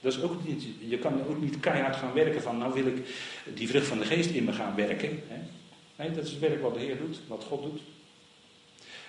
Dat 0.00 0.12
is 0.12 0.22
ook 0.22 0.46
niet, 0.46 0.64
je 0.78 0.98
kan 0.98 1.26
ook 1.28 1.40
niet 1.40 1.60
keihard 1.60 1.96
gaan 1.96 2.12
werken 2.12 2.42
van, 2.42 2.58
nou 2.58 2.74
wil 2.74 2.86
ik 2.86 3.06
die 3.54 3.68
vrucht 3.68 3.86
van 3.86 3.98
de 3.98 4.04
geest 4.04 4.30
in 4.30 4.44
me 4.44 4.52
gaan 4.52 4.74
werken. 4.74 5.22
Hè. 5.28 5.38
Nee, 5.96 6.10
dat 6.10 6.24
is 6.24 6.30
het 6.30 6.40
werk 6.40 6.62
wat 6.62 6.74
de 6.74 6.80
Heer 6.80 6.98
doet, 6.98 7.20
wat 7.26 7.44
God 7.44 7.62
doet. 7.62 7.80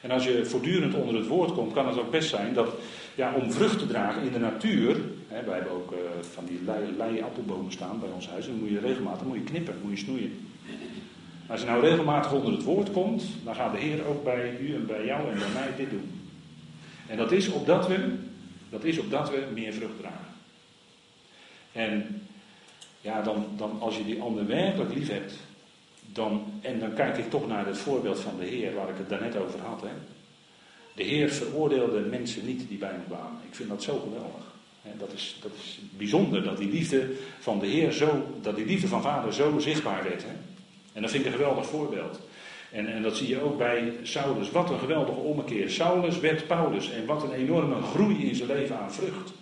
En 0.02 0.12
als 0.12 0.24
je 0.24 0.46
voortdurend 0.46 0.94
onder 0.94 1.16
het 1.16 1.28
woord 1.28 1.54
komt, 1.54 1.74
kan 1.74 1.88
het 1.88 2.00
ook 2.00 2.12
best 2.12 2.30
zijn 2.30 2.54
dat 2.54 2.76
ja, 3.16 3.34
om 3.34 3.52
vrucht 3.52 3.80
te 3.80 3.88
dragen 3.88 4.22
in 4.22 4.32
de 4.32 4.40
natuur. 4.40 4.96
Hè, 5.28 5.44
wij 5.44 5.56
hebben 5.56 5.74
ook 5.74 5.92
uh, 5.92 5.98
van 6.22 6.46
die 6.46 6.60
lei, 6.98 7.22
appelbomen 7.22 7.72
staan 7.72 8.00
bij 8.00 8.10
ons 8.10 8.28
huis. 8.28 8.46
En 8.46 8.52
dan 8.52 8.60
moet 8.60 8.70
je 8.70 8.80
regelmatig 8.80 9.28
moet 9.28 9.38
je 9.38 9.44
knippen, 9.44 9.76
moet 9.82 10.00
je 10.00 10.06
snoeien. 10.06 10.47
Als 11.48 11.60
je 11.60 11.66
nou 11.66 11.82
regelmatig 11.82 12.32
onder 12.32 12.52
het 12.52 12.64
woord 12.64 12.92
komt, 12.92 13.24
dan 13.44 13.56
gaat 13.56 13.72
de 13.72 13.78
Heer 13.78 14.06
ook 14.06 14.24
bij 14.24 14.58
u 14.60 14.76
en 14.76 14.86
bij 14.86 15.06
jou 15.06 15.32
en 15.32 15.40
bij 15.40 15.50
mij 15.54 15.76
dit 15.78 15.90
doen. 15.90 16.22
En 17.08 17.18
dat 17.18 17.32
is 17.32 17.48
opdat 17.48 17.88
we, 17.88 18.16
dat 18.70 18.84
is 18.84 19.00
opdat 19.00 19.30
we 19.30 19.48
meer 19.54 19.74
vrucht 19.74 20.00
dragen. 20.00 20.26
En 21.72 22.22
ja, 23.02 23.22
dan, 23.22 23.46
dan 23.58 23.80
als 23.80 23.98
je 23.98 24.06
die 24.06 24.22
ander 24.22 24.48
werkelijk 24.48 24.94
lief 24.94 25.10
hebt, 25.10 25.34
dan, 26.14 26.44
en 26.62 26.80
dan 26.80 26.94
kijk 26.94 27.18
ik 27.18 27.30
toch 27.30 27.48
naar 27.48 27.66
het 27.66 27.78
voorbeeld 27.78 28.20
van 28.20 28.34
de 28.40 28.46
Heer 28.46 28.74
waar 28.74 28.90
ik 28.90 28.98
het 28.98 29.10
daarnet 29.10 29.38
over 29.38 29.60
had. 29.60 29.82
Hè. 29.82 29.92
De 30.96 31.04
Heer 31.04 31.30
veroordeelde 31.30 32.00
mensen 32.00 32.46
niet 32.46 32.70
die 32.70 32.78
bij 32.78 32.90
hem 32.90 33.04
kwamen. 33.08 33.42
Ik 33.50 33.56
vind 33.56 33.70
dat 33.70 33.84
zo 33.84 34.00
geweldig. 34.00 34.46
Dat 34.98 35.14
is, 35.14 35.38
dat 35.42 35.52
is 35.60 35.80
bijzonder 35.98 36.44
dat 36.44 36.58
die 36.58 36.70
liefde 36.70 37.12
van 37.40 37.60
de 37.60 37.66
Heer 37.68 37.92
zo, 37.92 38.38
dat 38.42 38.56
die 38.56 38.66
liefde 38.66 38.88
van 38.88 39.02
vader 39.02 39.34
zo 39.34 39.60
zichtbaar 39.60 40.04
werd. 40.04 40.24
Hè? 40.24 40.34
En 40.98 41.04
dat 41.04 41.12
vind 41.12 41.26
ik 41.26 41.32
een 41.32 41.38
geweldig 41.38 41.66
voorbeeld. 41.66 42.20
En, 42.72 42.88
en 42.94 43.02
dat 43.02 43.18
zie 43.18 43.28
je 43.28 43.42
ook 43.42 43.58
bij 43.58 43.94
Saulus. 44.04 44.52
Wat 44.52 44.70
een 44.70 44.80
geweldige 44.80 45.20
ommekeer. 45.20 45.70
Saulus 45.70 46.20
werd 46.20 46.48
Paulus. 46.48 46.92
En 46.92 47.06
wat 47.06 47.24
een 47.24 47.32
enorme 47.32 47.82
groei 47.82 48.28
in 48.30 48.36
zijn 48.36 48.48
leven 48.50 48.80
aan 48.80 48.94
vrucht. 48.94 49.34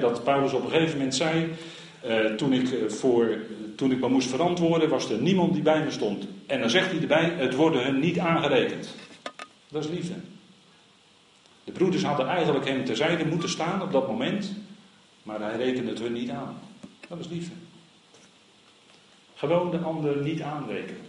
dat 0.00 0.24
Paulus 0.24 0.52
op 0.52 0.64
een 0.64 0.70
gegeven 0.70 0.96
moment 0.96 1.14
zei. 1.14 1.52
Eh, 2.00 2.24
toen, 2.24 2.52
ik 2.52 2.72
eh, 2.72 2.88
voor, 2.88 3.38
toen 3.76 3.90
ik 3.90 4.00
me 4.00 4.08
moest 4.08 4.28
verantwoorden, 4.28 4.88
was 4.88 5.10
er 5.10 5.18
niemand 5.18 5.52
die 5.52 5.62
bij 5.62 5.84
me 5.84 5.90
stond. 5.90 6.26
En 6.46 6.60
dan 6.60 6.70
zegt 6.70 6.90
hij 6.90 7.00
erbij: 7.00 7.32
Het 7.36 7.54
worden 7.54 7.84
hun 7.84 7.98
niet 7.98 8.18
aangerekend. 8.18 8.94
Dat 9.68 9.84
is 9.84 9.90
liefde. 9.90 10.14
De 11.64 11.72
broeders 11.72 12.04
hadden 12.04 12.26
eigenlijk 12.26 12.68
hem 12.68 12.84
terzijde 12.84 13.24
moeten 13.24 13.48
staan 13.48 13.82
op 13.82 13.92
dat 13.92 14.08
moment, 14.08 14.52
maar 15.22 15.40
hij 15.40 15.56
rekende 15.56 15.90
het 15.90 15.98
hun 15.98 16.12
niet 16.12 16.30
aan. 16.30 16.58
Dat 17.08 17.18
is 17.18 17.28
liefde. 17.28 17.52
Gewoon 19.46 19.70
de 19.70 19.78
ander 19.78 20.22
niet 20.22 20.42
aanrekenen. 20.42 21.06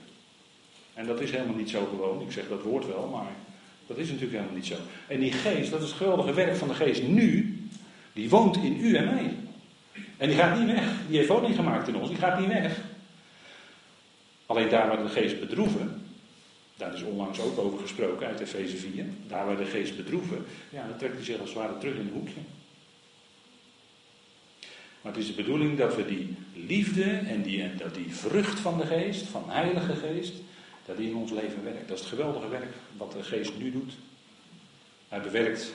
En 0.94 1.06
dat 1.06 1.22
is 1.22 1.32
helemaal 1.32 1.56
niet 1.56 1.70
zo 1.70 1.86
gewoon. 1.86 2.22
Ik 2.22 2.32
zeg 2.32 2.48
dat 2.48 2.62
woord 2.62 2.88
wel, 2.88 3.08
maar 3.08 3.32
dat 3.88 3.98
is 3.98 4.08
natuurlijk 4.08 4.34
helemaal 4.34 4.56
niet 4.56 4.66
zo. 4.66 4.76
En 5.08 5.20
die 5.20 5.32
geest, 5.32 5.72
dat 5.72 5.82
is 5.82 5.88
het 5.88 5.98
geweldige 5.98 6.34
werk 6.34 6.56
van 6.56 6.68
de 6.68 6.74
geest 6.74 7.04
nu, 7.04 7.60
die 8.14 8.30
woont 8.30 8.58
in 8.58 8.80
u 8.80 8.96
en 8.96 9.06
mij. 9.06 9.34
En 10.18 10.28
die 10.28 10.38
gaat 10.38 10.60
niet 10.60 10.72
weg. 10.72 10.84
Die 11.08 11.18
heeft 11.18 11.30
woning 11.30 11.56
gemaakt 11.56 11.88
in 11.88 11.96
ons, 11.96 12.10
die 12.10 12.18
gaat 12.18 12.40
niet 12.40 12.48
weg. 12.48 12.80
Alleen 14.46 14.70
daar 14.70 14.88
waar 14.88 15.04
de 15.04 15.10
geest 15.10 15.40
bedroeven, 15.40 16.02
daar 16.78 16.94
is 16.94 17.04
onlangs 17.04 17.40
ook 17.40 17.60
over 17.60 17.80
gesproken 17.80 18.28
uit 18.28 18.40
Efeze 18.40 18.78
4. 18.78 19.06
Daar 19.28 19.46
waar 19.46 19.58
de 19.58 19.66
geest 19.66 19.96
bedroeven, 19.96 20.46
ja, 20.70 20.88
dan 20.88 20.98
trekt 20.98 21.16
hij 21.16 21.24
zich 21.24 21.40
als 21.40 21.50
het 21.50 21.58
ware 21.58 21.78
terug 21.78 21.96
in 21.96 22.00
een 22.00 22.14
hoekje. 22.14 22.42
Maar 25.06 25.14
het 25.14 25.24
is 25.24 25.30
de 25.30 25.41
bedoeling 25.41 25.78
dat 25.78 25.95
we 25.95 26.06
die 26.06 26.36
liefde 26.53 27.03
en 27.03 27.41
die, 27.41 27.76
dat 27.76 27.95
die 27.95 28.16
vrucht 28.16 28.60
van 28.60 28.78
de 28.78 28.86
geest, 28.86 29.28
van 29.28 29.43
heilige 29.47 29.95
geest, 29.95 30.34
dat 30.86 30.97
die 30.97 31.10
in 31.10 31.16
ons 31.16 31.32
leven 31.32 31.64
werkt. 31.64 31.88
Dat 31.88 31.97
is 31.97 32.03
het 32.03 32.14
geweldige 32.14 32.49
werk 32.49 32.74
wat 32.97 33.12
de 33.12 33.24
geest 33.24 33.58
nu 33.58 33.72
doet. 33.72 33.93
Hij 35.10 35.22
bewerkt 35.22 35.74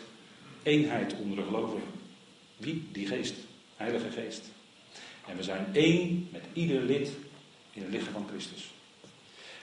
eenheid 0.63 1.15
onder 1.21 1.37
de 1.37 1.43
gelovigen. 1.43 1.89
Wie? 2.57 2.89
Die 2.93 3.07
geest. 3.07 3.35
Heilige 3.77 4.11
Geest. 4.11 4.51
En 5.27 5.37
we 5.37 5.43
zijn 5.43 5.67
één 5.73 6.29
met 6.33 6.43
ieder 6.53 6.83
lid 6.83 7.11
in 7.71 7.83
het 7.83 7.91
lichaam 7.91 8.13
van 8.13 8.29
Christus. 8.29 8.71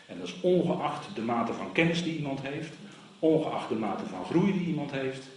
En 0.05 0.19
dat 0.19 0.27
is 0.27 0.35
ongeacht 0.41 1.15
de 1.15 1.21
mate 1.21 1.53
van 1.53 1.71
kennis 1.71 2.03
die 2.03 2.15
iemand 2.15 2.41
heeft, 2.41 2.73
ongeacht 3.19 3.69
de 3.69 3.75
mate 3.75 4.05
van 4.05 4.25
groei 4.25 4.53
die 4.53 4.67
iemand 4.67 4.91
heeft, 4.91 5.27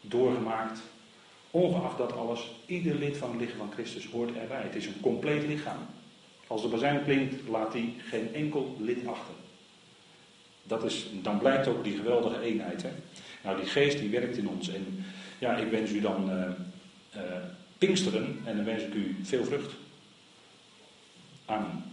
doorgemaakt. 0.00 0.80
Ongeacht 1.50 1.98
dat 1.98 2.12
alles, 2.12 2.50
ieder 2.66 2.94
lid 2.94 3.16
van 3.16 3.30
het 3.30 3.40
lichaam 3.40 3.58
van 3.58 3.72
Christus 3.72 4.06
hoort 4.06 4.36
erbij. 4.36 4.62
Het 4.62 4.74
is 4.74 4.86
een 4.86 5.00
compleet 5.00 5.46
lichaam. 5.46 5.78
Als 6.46 6.62
de 6.62 6.68
bazijn 6.68 7.04
klinkt, 7.04 7.48
laat 7.48 7.72
hij 7.72 7.92
geen 7.98 8.34
enkel 8.34 8.76
lid 8.78 9.06
achter. 9.06 9.34
Dat 10.62 10.84
is, 10.84 11.06
dan 11.22 11.38
blijkt 11.38 11.66
ook 11.66 11.84
die 11.84 11.96
geweldige 11.96 12.40
eenheid. 12.40 12.82
Hè? 12.82 12.90
Nou, 13.44 13.56
die 13.56 13.66
geest 13.66 13.98
die 13.98 14.10
werkt 14.10 14.36
in 14.36 14.48
ons. 14.48 14.68
En 14.68 15.04
ja, 15.38 15.56
ik 15.56 15.70
wens 15.70 15.90
u 15.90 16.00
dan 16.00 16.30
uh, 16.30 16.44
uh, 17.16 17.22
Pinksteren 17.78 18.40
en 18.44 18.56
dan 18.56 18.64
wens 18.64 18.82
ik 18.82 18.94
u 18.94 19.16
veel 19.22 19.44
vrucht. 19.44 19.72
Amen. 21.44 21.89